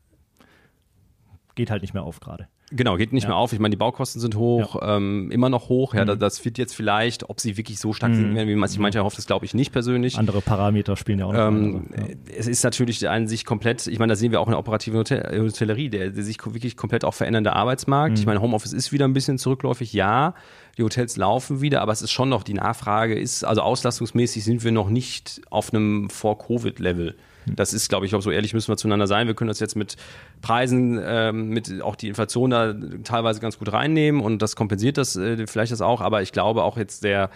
geht 1.55 1.71
halt 1.71 1.81
nicht 1.81 1.93
mehr 1.93 2.03
auf 2.03 2.19
gerade. 2.19 2.47
Genau, 2.71 2.97
geht 2.97 3.13
nicht 3.13 3.23
ja. 3.23 3.29
mehr 3.29 3.37
auf. 3.37 3.53
Ich 3.53 3.59
meine, 3.59 3.71
die 3.71 3.77
Baukosten 3.77 4.19
sind 4.19 4.35
hoch, 4.35 4.81
ja. 4.81 4.97
ähm, 4.97 5.29
immer 5.29 5.49
noch 5.49 5.69
hoch. 5.69 5.93
Ja, 5.93 6.03
mhm. 6.03 6.17
das 6.17 6.43
wird 6.43 6.57
jetzt 6.57 6.75
vielleicht, 6.75 7.29
ob 7.29 7.39
sie 7.39 7.57
wirklich 7.57 7.79
so 7.79 7.93
stark 7.93 8.11
mhm. 8.11 8.15
sinken 8.15 8.35
werden, 8.35 8.49
wie 8.49 8.55
man 8.55 8.67
sich 8.67 8.79
mancher 8.79 9.03
hofft, 9.03 9.19
das 9.19 9.27
glaube 9.27 9.45
ich 9.45 9.53
nicht 9.53 9.71
persönlich. 9.71 10.17
Andere 10.17 10.41
Parameter 10.41 10.97
spielen 10.97 11.19
ja 11.19 11.25
auch 11.25 11.33
noch. 11.33 11.47
Ähm, 11.47 11.85
also, 11.91 12.09
ja. 12.09 12.15
Es 12.35 12.47
ist 12.47 12.63
natürlich 12.63 13.07
an 13.07 13.27
sich 13.27 13.45
komplett, 13.45 13.85
ich 13.85 13.99
meine, 13.99 14.13
da 14.13 14.15
sehen 14.15 14.31
wir 14.31 14.41
auch 14.41 14.47
in 14.47 14.51
der 14.51 14.59
operativen 14.59 14.97
Hotel 14.97 15.39
Hotellerie, 15.39 15.89
der, 15.89 16.09
der, 16.09 16.23
sich 16.23 16.43
wirklich 16.43 16.75
komplett 16.75 17.05
auch 17.05 17.13
verändernde 17.13 17.53
Arbeitsmarkt. 17.53 18.13
Mhm. 18.13 18.19
Ich 18.19 18.25
meine, 18.25 18.41
Homeoffice 18.41 18.73
ist 18.73 18.91
wieder 18.91 19.05
ein 19.05 19.13
bisschen 19.13 19.37
zurückläufig, 19.37 19.93
ja. 19.93 20.33
Die 20.79 20.83
Hotels 20.83 21.17
laufen 21.17 21.61
wieder, 21.61 21.81
aber 21.81 21.91
es 21.91 22.01
ist 22.01 22.11
schon 22.11 22.29
noch, 22.29 22.43
die 22.43 22.55
Nachfrage 22.55 23.17
ist, 23.17 23.43
also 23.43 23.61
auslastungsmäßig 23.61 24.43
sind 24.43 24.63
wir 24.63 24.71
noch 24.71 24.89
nicht 24.89 25.41
auf 25.51 25.71
einem 25.71 26.09
Vor-Covid-Level. 26.09 27.15
Das 27.47 27.73
ist, 27.73 27.89
glaube 27.89 28.05
ich, 28.05 28.15
auch 28.15 28.21
so 28.21 28.31
ehrlich 28.31 28.53
müssen 28.53 28.69
wir 28.69 28.77
zueinander 28.77 29.07
sein. 29.07 29.27
Wir 29.27 29.35
können 29.35 29.49
das 29.49 29.59
jetzt 29.59 29.75
mit 29.75 29.95
Preisen, 30.41 30.99
ähm, 31.03 31.49
mit 31.49 31.81
auch 31.81 31.95
die 31.95 32.07
Inflation 32.07 32.49
da 32.49 32.73
teilweise 33.03 33.39
ganz 33.39 33.57
gut 33.59 33.71
reinnehmen 33.71 34.21
und 34.21 34.41
das 34.41 34.55
kompensiert 34.55 34.97
das 34.97 35.15
äh, 35.15 35.45
vielleicht 35.47 35.71
das 35.71 35.81
auch. 35.81 36.01
Aber 36.01 36.21
ich 36.21 36.31
glaube 36.31 36.63
auch 36.63 36.77
jetzt 36.77 37.03
der 37.03 37.29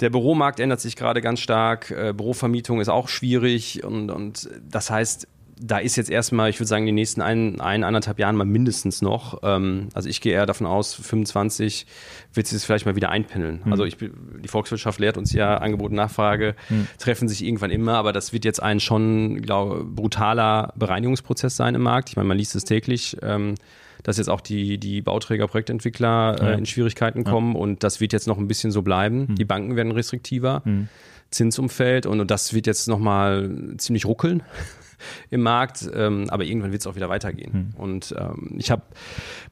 der 0.00 0.10
Büromarkt 0.10 0.58
ändert 0.58 0.80
sich 0.80 0.96
gerade 0.96 1.20
ganz 1.20 1.40
stark, 1.40 1.90
äh, 1.90 2.12
Bürovermietung 2.12 2.80
ist 2.80 2.88
auch 2.88 3.08
schwierig 3.08 3.84
und, 3.84 4.10
und 4.10 4.50
das 4.68 4.90
heißt, 4.90 5.28
da 5.64 5.78
ist 5.78 5.96
jetzt 5.96 6.10
erstmal, 6.10 6.50
ich 6.50 6.58
würde 6.58 6.68
sagen, 6.68 6.86
die 6.86 6.92
nächsten 6.92 7.22
ein, 7.22 7.60
ein, 7.60 7.84
anderthalb 7.84 8.18
Jahren 8.18 8.36
mal 8.36 8.44
mindestens 8.44 9.00
noch. 9.02 9.40
Ähm, 9.42 9.88
also 9.94 10.08
ich 10.08 10.20
gehe 10.20 10.32
eher 10.32 10.46
davon 10.46 10.66
aus, 10.66 10.94
25 10.94 11.86
wird 12.34 12.46
sich 12.46 12.62
vielleicht 12.62 12.86
mal 12.86 12.96
wieder 12.96 13.10
einpendeln. 13.10 13.60
Mhm. 13.64 13.72
Also 13.72 13.84
ich, 13.84 13.96
die 13.98 14.48
Volkswirtschaft 14.48 14.98
lehrt 14.98 15.16
uns 15.16 15.32
ja, 15.32 15.56
Angebot 15.56 15.90
und 15.90 15.96
Nachfrage 15.96 16.54
mhm. 16.68 16.88
treffen 16.98 17.28
sich 17.28 17.44
irgendwann 17.44 17.70
immer, 17.70 17.94
aber 17.94 18.12
das 18.12 18.32
wird 18.32 18.44
jetzt 18.44 18.62
ein 18.62 18.80
schon, 18.80 19.40
glaube 19.42 19.84
brutaler 19.84 20.72
Bereinigungsprozess 20.76 21.56
sein 21.56 21.74
im 21.74 21.82
Markt. 21.82 22.10
Ich 22.10 22.16
meine, 22.16 22.28
man 22.28 22.38
liest 22.38 22.54
es 22.54 22.64
täglich. 22.64 23.16
Ähm, 23.22 23.54
dass 24.02 24.18
jetzt 24.18 24.28
auch 24.28 24.40
die, 24.40 24.78
die 24.78 25.00
Bauträger, 25.00 25.46
Projektentwickler 25.46 26.36
äh, 26.40 26.44
ja. 26.44 26.52
in 26.54 26.66
Schwierigkeiten 26.66 27.22
kommen 27.22 27.54
ja. 27.54 27.60
und 27.60 27.84
das 27.84 28.00
wird 28.00 28.12
jetzt 28.12 28.26
noch 28.26 28.36
ein 28.36 28.48
bisschen 28.48 28.72
so 28.72 28.82
bleiben. 28.82 29.26
Mhm. 29.28 29.34
Die 29.36 29.44
Banken 29.44 29.76
werden 29.76 29.92
restriktiver. 29.92 30.62
Mhm. 30.64 30.88
Zinsumfeld 31.32 32.06
und, 32.06 32.20
und 32.20 32.30
das 32.30 32.54
wird 32.54 32.66
jetzt 32.66 32.88
nochmal 32.88 33.74
ziemlich 33.78 34.06
ruckeln 34.06 34.42
im 35.30 35.42
Markt, 35.42 35.90
ähm, 35.92 36.26
aber 36.30 36.44
irgendwann 36.44 36.70
wird 36.70 36.82
es 36.82 36.86
auch 36.86 36.94
wieder 36.94 37.08
weitergehen. 37.08 37.52
Hm. 37.52 37.70
Und 37.76 38.14
ähm, 38.18 38.54
ich 38.58 38.70
hab, 38.70 38.94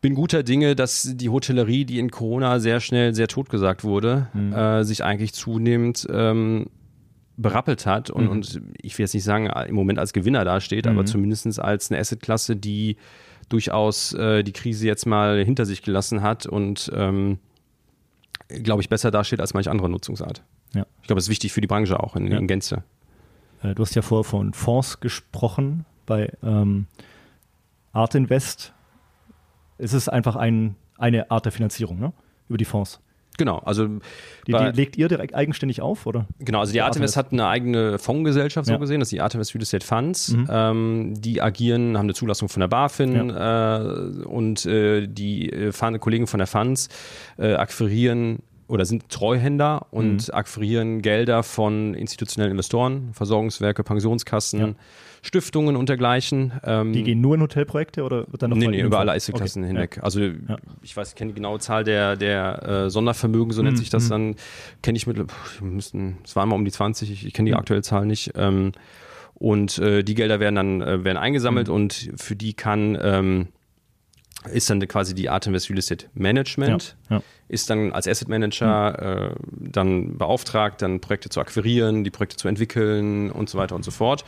bin 0.01 0.15
guter 0.15 0.43
Dinge, 0.43 0.77
dass 0.77 1.11
die 1.15 1.29
Hotellerie, 1.29 1.85
die 1.85 1.99
in 1.99 2.11
Corona 2.11 2.61
sehr 2.61 2.81
schnell 2.81 3.15
sehr 3.15 3.29
totgesagt 3.29 3.83
wurde, 3.85 4.29
hm. 4.33 4.53
äh, 4.53 4.85
sich 4.85 5.03
eigentlich 5.05 5.33
zunehmend 5.33 6.07
ähm, 6.11 6.67
berappelt 7.41 7.87
hat 7.87 8.11
und, 8.11 8.25
mhm. 8.25 8.31
und 8.31 8.61
ich 8.83 8.99
will 8.99 9.05
jetzt 9.05 9.15
nicht 9.15 9.25
sagen, 9.25 9.47
im 9.47 9.75
Moment 9.75 9.99
als 9.99 10.13
Gewinner 10.13 10.45
dasteht, 10.45 10.85
mhm. 10.85 10.93
aber 10.93 11.07
zumindest 11.07 11.59
als 11.59 11.91
eine 11.91 11.99
Assetklasse, 11.99 12.55
die 12.55 12.97
durchaus 13.49 14.13
äh, 14.13 14.43
die 14.43 14.53
Krise 14.53 14.87
jetzt 14.87 15.07
mal 15.07 15.43
hinter 15.43 15.65
sich 15.65 15.83
gelassen 15.83 16.21
hat 16.21 16.45
und 16.45 16.91
ähm, 16.95 17.39
glaube 18.49 18.83
ich, 18.83 18.89
besser 18.89 19.11
dasteht 19.11 19.41
als 19.41 19.55
manche 19.55 19.71
andere 19.71 19.89
Nutzungsart. 19.89 20.43
Ja. 20.75 20.87
Ich 21.01 21.07
glaube, 21.07 21.19
das 21.19 21.25
ist 21.25 21.31
wichtig 21.31 21.53
für 21.53 21.61
die 21.61 21.67
Branche 21.67 21.99
auch 22.01 22.17
in, 22.17 22.31
ja. 22.31 22.39
in 22.39 22.47
Gänze. 22.47 22.85
Äh, 23.63 23.75
du 23.75 23.83
hast 23.83 23.95
ja 23.95 24.03
vorher 24.03 24.25
von 24.25 24.53
Fonds 24.53 25.01
gesprochen. 25.01 25.85
Bei 26.07 26.33
ähm, 26.43 26.87
Art 27.93 28.15
Invest 28.15 28.73
ist 29.79 29.93
es 29.93 30.09
einfach 30.09 30.37
ein, 30.37 30.77
eine 30.99 31.31
Art 31.31 31.45
der 31.45 31.53
Finanzierung, 31.53 31.99
ne? 31.99 32.13
Über 32.49 32.59
die 32.59 32.65
Fonds. 32.65 33.01
Genau, 33.41 33.57
also 33.59 33.87
die, 33.87 34.53
die 34.53 34.71
legt 34.75 34.99
ihr 34.99 35.09
direkt 35.09 35.35
eigenständig 35.35 35.81
auf, 35.81 36.05
oder? 36.05 36.27
Genau, 36.41 36.61
also 36.61 36.75
die 36.75 36.83
Artemis 36.83 37.17
hat 37.17 37.33
eine 37.33 37.47
eigene 37.47 37.99
Fondsgesellschaft 37.99 38.67
so 38.67 38.73
ja. 38.73 38.79
gesehen, 38.79 39.01
das 39.01 39.07
ist 39.07 39.13
die 39.13 39.23
Artemis 39.23 39.55
Real 39.55 39.63
Estate 39.63 39.87
Funds. 39.87 40.33
Mhm. 40.33 40.47
Ähm, 40.51 41.15
die 41.17 41.41
agieren, 41.41 41.97
haben 41.97 42.05
eine 42.05 42.13
Zulassung 42.13 42.51
von 42.51 42.61
der 42.61 42.69
BaFin 42.69 43.31
ja. 43.31 43.79
äh, 43.79 44.25
und 44.25 44.67
äh, 44.67 45.07
die 45.07 45.49
äh, 45.49 45.99
Kollegen 45.99 46.27
von 46.27 46.37
der 46.37 46.49
Funds 46.49 46.91
äh, 47.39 47.55
akquirieren 47.55 48.41
oder 48.71 48.85
sind 48.85 49.09
Treuhänder 49.09 49.87
und 49.91 50.29
mhm. 50.29 50.35
akquirieren 50.35 51.03
Gelder 51.03 51.43
von 51.43 51.95
institutionellen 51.95 52.53
Investoren, 52.53 53.11
Versorgungswerke, 53.13 53.83
Pensionskassen, 53.83 54.61
ja. 54.61 54.75
Stiftungen 55.23 55.77
und 55.77 55.89
dergleichen. 55.89 56.53
Ähm, 56.65 56.93
die 56.93 57.03
gehen 57.03 57.21
nur 57.21 57.35
in 57.35 57.43
Hotelprojekte 57.43 58.03
oder 58.05 58.27
wird 58.31 58.43
dann 58.43 58.51
noch 58.51 58.57
Nee, 58.57 58.69
nee, 58.69 58.81
über 58.81 59.01
alle 59.01 59.13
Assetklassen 59.13 59.63
okay. 59.63 59.73
hinweg. 59.73 59.97
Ja. 59.97 60.03
Also 60.05 60.21
ja. 60.21 60.57
ich 60.83 60.97
weiß, 60.97 61.11
ich 61.11 61.15
kenne 61.15 61.33
die 61.33 61.35
genaue 61.35 61.59
Zahl 61.59 61.85
der, 61.85 62.17
der 62.17 62.63
äh, 62.87 62.91
Sondervermögen, 62.91 63.53
so 63.53 63.63
nennt 63.63 63.77
mhm. 63.77 63.81
sich 63.81 63.91
das 63.91 64.05
mhm. 64.05 64.11
dann, 64.11 64.35
kenne 64.83 64.97
ich 64.97 65.07
mit, 65.07 65.19
müssten, 65.61 66.19
es 66.25 66.37
waren 66.37 66.49
mal 66.49 66.55
um 66.55 66.65
die 66.65 66.71
20, 66.71 67.11
ich, 67.11 67.27
ich 67.27 67.35
kenne 67.35 67.47
die 67.47 67.53
mhm. 67.53 67.59
aktuelle 67.59 67.83
Zahl 67.83 68.07
nicht. 68.07 68.33
Ähm, 68.37 68.73
und 69.35 69.79
äh, 69.79 70.03
die 70.03 70.15
Gelder 70.15 70.39
werden 70.39 70.55
dann 70.55 70.81
äh, 70.83 71.05
werden 71.05 71.17
eingesammelt 71.19 71.69
mhm. 71.69 71.75
und 71.75 72.11
für 72.17 72.37
die 72.37 72.55
kann 72.55 72.97
ähm, 73.03 73.49
ist 74.49 74.71
dann 74.71 74.81
quasi 74.89 75.15
die 75.15 75.29
Artemis 75.29 75.69
Real 75.69 75.79
Estate 75.79 76.07
Management, 76.15 76.97
ja, 77.11 77.17
ja. 77.17 77.23
ist 77.49 77.69
dann 77.69 77.93
als 77.93 78.09
Asset 78.09 78.29
Manager 78.29 78.97
mhm. 78.99 79.67
äh, 79.67 79.71
dann 79.71 80.17
beauftragt, 80.17 80.81
dann 80.81 81.01
Projekte 81.01 81.29
zu 81.29 81.41
akquirieren, 81.41 82.05
die 82.05 82.11
Projekte 82.11 82.37
zu 82.37 82.49
entwickeln 82.49 83.31
und 83.31 83.51
so 83.51 83.59
weiter 83.59 83.75
und 83.75 83.85
so 83.85 83.91
fort. 83.91 84.25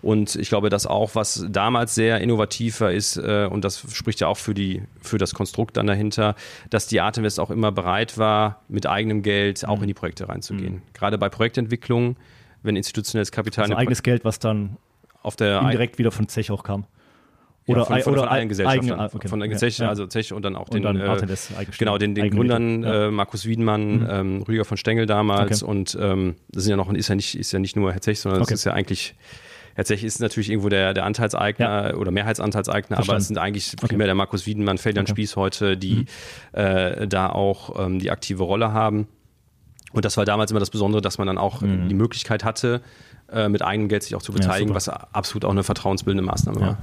Und 0.00 0.34
ich 0.34 0.48
glaube, 0.48 0.68
dass 0.68 0.86
auch 0.86 1.14
was 1.14 1.46
damals 1.48 1.94
sehr 1.94 2.20
innovativer 2.20 2.92
ist, 2.92 3.16
äh, 3.16 3.48
und 3.50 3.64
das 3.64 3.84
spricht 3.94 4.20
ja 4.20 4.26
auch 4.26 4.36
für, 4.36 4.54
die, 4.54 4.82
für 5.00 5.18
das 5.18 5.32
Konstrukt 5.32 5.76
dann 5.76 5.86
dahinter, 5.86 6.34
dass 6.70 6.88
die 6.88 7.00
Artemis 7.00 7.38
auch 7.38 7.50
immer 7.50 7.70
bereit 7.70 8.18
war, 8.18 8.62
mit 8.68 8.86
eigenem 8.86 9.22
Geld 9.22 9.66
auch 9.66 9.76
mhm. 9.76 9.84
in 9.84 9.88
die 9.88 9.94
Projekte 9.94 10.28
reinzugehen. 10.28 10.74
Mhm. 10.74 10.82
Gerade 10.92 11.18
bei 11.18 11.28
Projektentwicklung, 11.28 12.16
wenn 12.64 12.74
institutionelles 12.74 13.30
Kapital... 13.30 13.64
Also 13.64 13.76
eigenes 13.76 14.02
Geld, 14.02 14.24
was 14.24 14.40
dann 14.40 14.76
auf 15.22 15.36
der 15.36 15.60
indirekt 15.60 15.98
wieder 15.98 16.10
von 16.10 16.26
Zech 16.26 16.50
auch 16.50 16.64
kam. 16.64 16.84
Oder, 17.66 17.80
ja, 17.80 17.84
von, 17.84 18.00
von, 18.00 18.12
oder 18.14 18.22
von 18.22 18.30
allen 18.30 18.48
Gesellschaften. 18.48 18.90
Eigene, 18.90 19.10
okay. 19.14 19.28
Von 19.28 19.38
der 19.38 19.48
Gesellschaft, 19.48 19.82
ja, 19.82 19.88
also 19.88 20.06
Zech 20.06 20.32
und 20.32 20.42
dann 20.42 20.56
auch 20.56 20.68
und 20.68 20.74
den, 20.74 20.82
dann 20.82 20.96
äh, 20.96 21.26
genau, 21.78 21.96
den, 21.96 22.14
den 22.14 22.30
Gründern, 22.30 22.82
äh, 22.82 23.10
Markus 23.10 23.46
Wiedmann, 23.46 24.00
mhm. 24.00 24.08
ähm, 24.10 24.42
Rüdiger 24.42 24.64
von 24.64 24.76
Stengel 24.76 25.06
damals 25.06 25.62
okay. 25.62 25.70
und 25.70 25.96
ähm, 26.00 26.34
das 26.50 26.64
sind 26.64 26.70
ja 26.70 26.76
noch, 26.76 26.92
ist 26.92 27.08
ja 27.08 27.14
nicht, 27.14 27.38
ist 27.38 27.52
ja 27.52 27.60
nicht 27.60 27.76
nur 27.76 27.92
Herr 27.92 28.00
Zech, 28.00 28.18
sondern 28.18 28.42
okay. 28.42 28.52
das 28.52 28.60
ist 28.60 28.64
ja 28.64 28.72
eigentlich 28.72 29.14
Tatsächlich 29.76 30.06
ist 30.06 30.20
natürlich 30.20 30.50
irgendwo 30.50 30.68
der, 30.68 30.92
der 30.92 31.04
Anteilseigner 31.04 31.90
ja. 31.90 31.94
oder 31.94 32.10
Mehrheitsanteilseigner, 32.10 32.96
Verstanden. 32.96 33.10
aber 33.10 33.18
es 33.18 33.28
sind 33.28 33.38
eigentlich 33.38 33.74
primär 33.76 33.96
okay. 33.96 34.06
der 34.06 34.14
Markus 34.14 34.46
Wiedenmann, 34.46 34.78
Feldern 34.78 35.04
okay. 35.04 35.12
Spieß 35.12 35.36
heute, 35.36 35.76
die 35.76 35.94
mhm. 35.94 36.06
äh, 36.52 37.08
da 37.08 37.30
auch 37.30 37.82
ähm, 37.82 37.98
die 37.98 38.10
aktive 38.10 38.42
Rolle 38.42 38.72
haben. 38.72 39.08
Und 39.92 40.04
das 40.04 40.16
war 40.16 40.24
damals 40.24 40.50
immer 40.50 40.60
das 40.60 40.70
Besondere, 40.70 41.00
dass 41.00 41.18
man 41.18 41.26
dann 41.26 41.38
auch 41.38 41.62
mhm. 41.62 41.88
die 41.88 41.94
Möglichkeit 41.94 42.44
hatte, 42.44 42.82
äh, 43.30 43.48
mit 43.48 43.62
eigenem 43.62 43.88
Geld 43.88 44.02
sich 44.02 44.14
auch 44.14 44.22
zu 44.22 44.32
beteiligen, 44.32 44.70
ja, 44.70 44.74
was 44.74 44.88
absolut 44.88 45.44
auch 45.44 45.50
eine 45.50 45.62
vertrauensbildende 45.62 46.24
Maßnahme 46.24 46.60
war. 46.60 46.78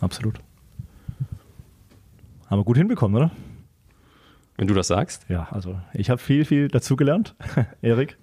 Absolut. 0.00 0.40
Haben 2.48 2.60
wir 2.60 2.64
gut 2.64 2.76
hinbekommen, 2.76 3.16
oder? 3.16 3.30
Wenn 4.56 4.66
du 4.66 4.74
das 4.74 4.88
sagst. 4.88 5.24
Ja, 5.28 5.48
also 5.50 5.80
ich 5.94 6.10
habe 6.10 6.20
viel, 6.20 6.44
viel 6.44 6.68
dazugelernt, 6.68 7.34
Erik. 7.82 8.18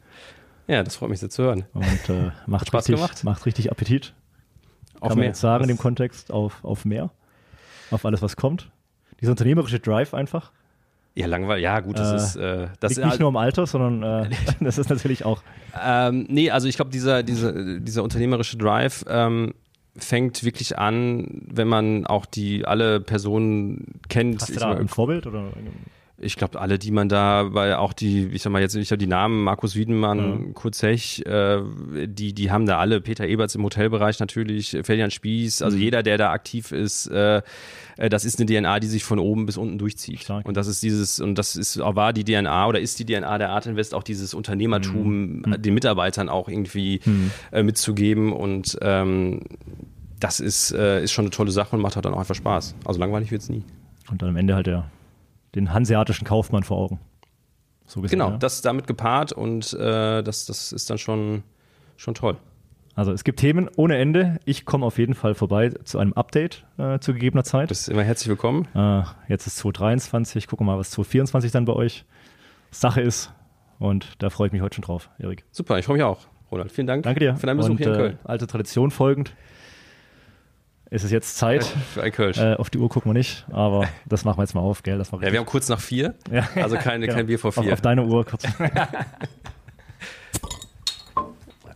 Ja, 0.68 0.84
das 0.84 0.98
freut 0.98 1.10
mich 1.10 1.20
sehr 1.20 1.30
zu 1.30 1.44
hören. 1.44 1.66
Und 1.74 2.10
äh, 2.10 2.32
macht, 2.46 2.68
Spaß 2.68 2.90
richtig, 2.90 2.96
gemacht. 2.96 3.24
macht 3.24 3.46
richtig 3.46 3.72
Appetit. 3.72 4.14
Auf 5.00 5.10
Kann 5.10 5.18
man 5.20 5.28
jetzt 5.28 5.40
sagen, 5.40 5.64
in 5.64 5.68
dem 5.70 5.78
Kontext 5.78 6.32
auf, 6.32 6.64
auf 6.64 6.84
mehr, 6.84 7.12
auf 7.92 8.06
alles, 8.06 8.22
was 8.22 8.36
kommt. 8.36 8.70
Dieser 9.22 9.32
unternehmerische 9.32 9.80
Drive 9.80 10.14
einfach. 10.14 10.52
Ja, 11.16 11.26
langweilig. 11.26 11.64
Ja, 11.64 11.80
gut, 11.80 11.98
das 11.98 12.12
äh, 12.12 12.16
ist. 12.16 12.36
Äh, 12.36 12.68
das 12.80 12.96
liegt 12.96 13.08
nicht 13.08 13.20
nur 13.20 13.30
im 13.30 13.38
Alter, 13.38 13.66
sondern 13.66 14.26
äh, 14.26 14.30
das 14.60 14.78
ist 14.78 14.90
natürlich 14.90 15.26
auch. 15.26 15.42
Ähm, 15.82 16.28
nee, 16.30 16.52
also 16.52 16.68
ich 16.68 16.76
glaube, 16.76 16.92
dieser, 16.92 17.24
dieser, 17.24 17.80
dieser 17.80 18.04
unternehmerische 18.04 18.58
Drive 18.58 19.04
ähm, 19.08 19.54
fängt 20.00 20.44
wirklich 20.44 20.78
an, 20.78 21.42
wenn 21.48 21.68
man 21.68 22.06
auch 22.06 22.26
die 22.26 22.66
alle 22.66 23.00
Personen 23.00 24.00
kennt. 24.10 24.42
Hast 24.42 24.56
du 24.56 24.60
da 24.60 24.72
ein 24.74 24.88
Vorbild 24.88 25.28
oder? 25.28 25.52
Ich 26.20 26.36
glaube, 26.36 26.60
alle, 26.60 26.80
die 26.80 26.90
man 26.90 27.10
da, 27.10 27.54
weil 27.54 27.76
auch 27.76 27.94
die, 27.94 28.28
ich 28.28 28.42
sag 28.42 28.52
mal 28.52 28.62
jetzt, 28.62 28.76
ich 28.76 28.90
habe 28.90 28.98
die 28.98 29.08
Namen, 29.08 29.44
Markus 29.44 29.76
Wiedenmann, 29.76 30.48
mhm. 30.48 30.54
Kurt 30.56 30.74
Zech, 30.74 31.24
äh, 31.28 31.62
die, 32.08 32.34
die 32.34 32.50
haben 32.50 32.66
da 32.66 32.80
alle, 32.80 33.02
Peter 33.02 33.28
Eberts 33.28 33.54
im 33.54 33.64
Hotelbereich 33.64 34.20
natürlich, 34.20 34.72
Ferdinand 34.82 35.14
Spieß, 35.14 35.62
also 35.62 35.78
mhm. 35.78 35.84
jeder, 35.84 36.02
der 36.02 36.18
da 36.18 36.32
aktiv 36.32 36.72
ist, 36.72 37.06
äh, 37.08 37.44
äh 37.98 38.10
das 38.10 38.26
ist 38.26 38.40
eine 38.40 38.48
DNA, 38.48 38.80
die 38.80 38.88
sich 38.88 39.04
von 39.04 39.20
oben 39.20 39.46
bis 39.46 39.58
unten 39.58 39.78
durchzieht. 39.78 40.24
Stark. 40.24 40.48
Und 40.48 40.58
das 40.58 40.66
ist 40.66 40.82
dieses, 40.82 41.20
und 41.20 41.36
das 41.36 41.56
ist, 41.56 41.78
war 41.78 42.14
die 42.14 42.24
DNA 42.24 42.68
oder 42.68 42.80
ist 42.80 42.98
die 42.98 43.06
DNA 43.06 43.38
der 43.38 43.52
Art 43.52 43.68
Invest 43.68 43.94
auch 43.94 44.04
dieses 44.04 44.34
Unternehmertum 44.34 45.42
mhm. 45.42 45.62
den 45.62 45.74
Mitarbeitern 45.76 46.30
auch 46.30 46.50
irgendwie 46.50 47.00
mhm. 47.06 47.32
äh, 47.52 47.62
mitzugeben 47.62 48.34
und 48.34 48.76
ähm, 48.82 49.42
das 50.20 50.40
ist, 50.40 50.72
äh, 50.72 51.04
ist 51.04 51.12
schon 51.12 51.26
eine 51.26 51.30
tolle 51.30 51.52
Sache 51.52 51.76
und 51.76 51.84
macht 51.84 51.96
halt 51.96 52.06
dann 52.06 52.16
auch 52.16 52.20
einfach 52.20 52.34
Spaß. 52.34 52.74
Also 52.86 53.00
langweilig 53.00 53.30
wird 53.30 53.44
es 53.44 53.50
nie. 53.50 53.64
Und 54.10 54.24
dann 54.24 54.30
am 54.30 54.38
Ende 54.38 54.56
halt 54.56 54.66
der 54.66 54.90
den 55.56 55.74
hanseatischen 55.74 56.26
Kaufmann 56.26 56.64
vor 56.64 56.78
Augen. 56.78 57.00
So 57.86 58.02
gesehen, 58.02 58.20
genau, 58.20 58.32
ja. 58.32 58.38
das 58.38 58.56
ist 58.56 58.66
damit 58.66 58.86
gepaart 58.86 59.32
und 59.32 59.74
äh, 59.74 60.22
das, 60.22 60.46
das 60.46 60.74
ist 60.74 60.90
dann 60.90 60.98
schon, 60.98 61.44
schon 61.96 62.16
toll. 62.16 62.38
Also 62.96 63.12
es 63.12 63.24
gibt 63.24 63.40
Themen 63.40 63.70
ohne 63.76 63.98
Ende. 63.98 64.40
Ich 64.44 64.66
komme 64.66 64.86
auf 64.86 64.98
jeden 64.98 65.14
Fall 65.14 65.36
vorbei 65.36 65.70
zu 65.70 66.00
einem 66.00 66.14
Update 66.14 66.66
äh, 66.78 67.00
zu 67.00 67.14
gegebener 67.14 67.44
Zeit. 67.44 67.70
Bist 67.70 67.88
immer 67.90 68.04
herzlich 68.04 68.28
willkommen. 68.28 68.68
Äh, 68.74 69.04
jetzt 69.30 69.46
ist 69.46 69.58
2023, 69.58 70.48
gucken 70.48 70.66
wir 70.66 70.74
mal, 70.74 70.80
was 70.80 70.90
2024 70.92 71.52
dann 71.52 71.66
bei 71.66 71.74
euch 71.74 72.06
Sache 72.72 73.02
ist. 73.02 73.32
Und 73.80 74.14
da 74.18 74.32
freue 74.32 74.48
ich 74.48 74.54
mich 74.54 74.64
heute 74.64 74.76
schon 74.76 74.82
drauf, 74.82 75.10
Erik. 75.20 75.46
Super, 75.52 75.78
ich 75.78 75.86
freue 75.86 75.98
mich 75.98 76.04
auch. 76.04 76.26
Ronald, 76.52 76.72
vielen 76.72 76.88
Dank 76.88 77.04
Danke 77.04 77.20
dir. 77.20 77.36
für 77.36 77.46
deinen 77.46 77.58
Besuch 77.58 77.72
und, 77.72 77.78
hier 77.78 77.88
in 77.88 77.94
äh, 77.94 77.98
Köln. 77.98 78.20
alte 78.24 78.48
Tradition 78.48 78.90
folgend 78.90 79.34
ist 80.90 81.04
es 81.04 81.12
jetzt 81.12 81.38
Zeit. 81.38 81.66
Für 81.66 82.04
ein 82.04 82.12
Kölsch. 82.12 82.38
Äh, 82.38 82.56
auf 82.56 82.70
die 82.70 82.78
Uhr 82.78 82.90
gucken 82.90 83.10
wir 83.10 83.18
nicht, 83.18 83.46
aber 83.52 83.88
das 84.06 84.24
machen 84.26 84.38
wir 84.38 84.44
jetzt 84.44 84.54
mal 84.54 84.62
auf, 84.62 84.84
gell? 84.84 84.98
Das 84.98 85.12
ja, 85.12 85.22
wir 85.32 85.40
haben 85.40 85.46
kurz 85.46 85.70
nach 85.70 85.80
vier, 85.80 86.16
also 86.56 86.78
kein, 86.78 87.02
genau. 87.02 87.14
kein 87.14 87.28
Bier 87.28 87.40
vor 87.40 87.52
vier. 87.52 87.64
Auf, 87.64 87.74
auf 87.74 87.82
deine 87.82 88.04
Uhr 88.04 88.26
kurz. 88.26 88.44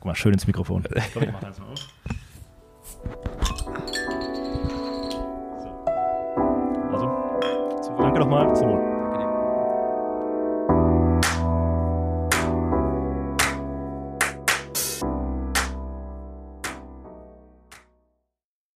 Guck 0.01 0.05
mal, 0.05 0.15
schön 0.15 0.33
ins 0.33 0.47
Mikrofon. 0.47 0.81
Glaube, 1.11 1.27
ich 1.27 1.31
mache 1.31 1.45
eins 1.47 1.59
mal 1.59 1.67
auf. 1.67 1.79
So. 5.59 5.77
Also, 6.91 7.05
danke 7.99 8.19
nochmal 8.19 8.55
zum. 8.55 8.70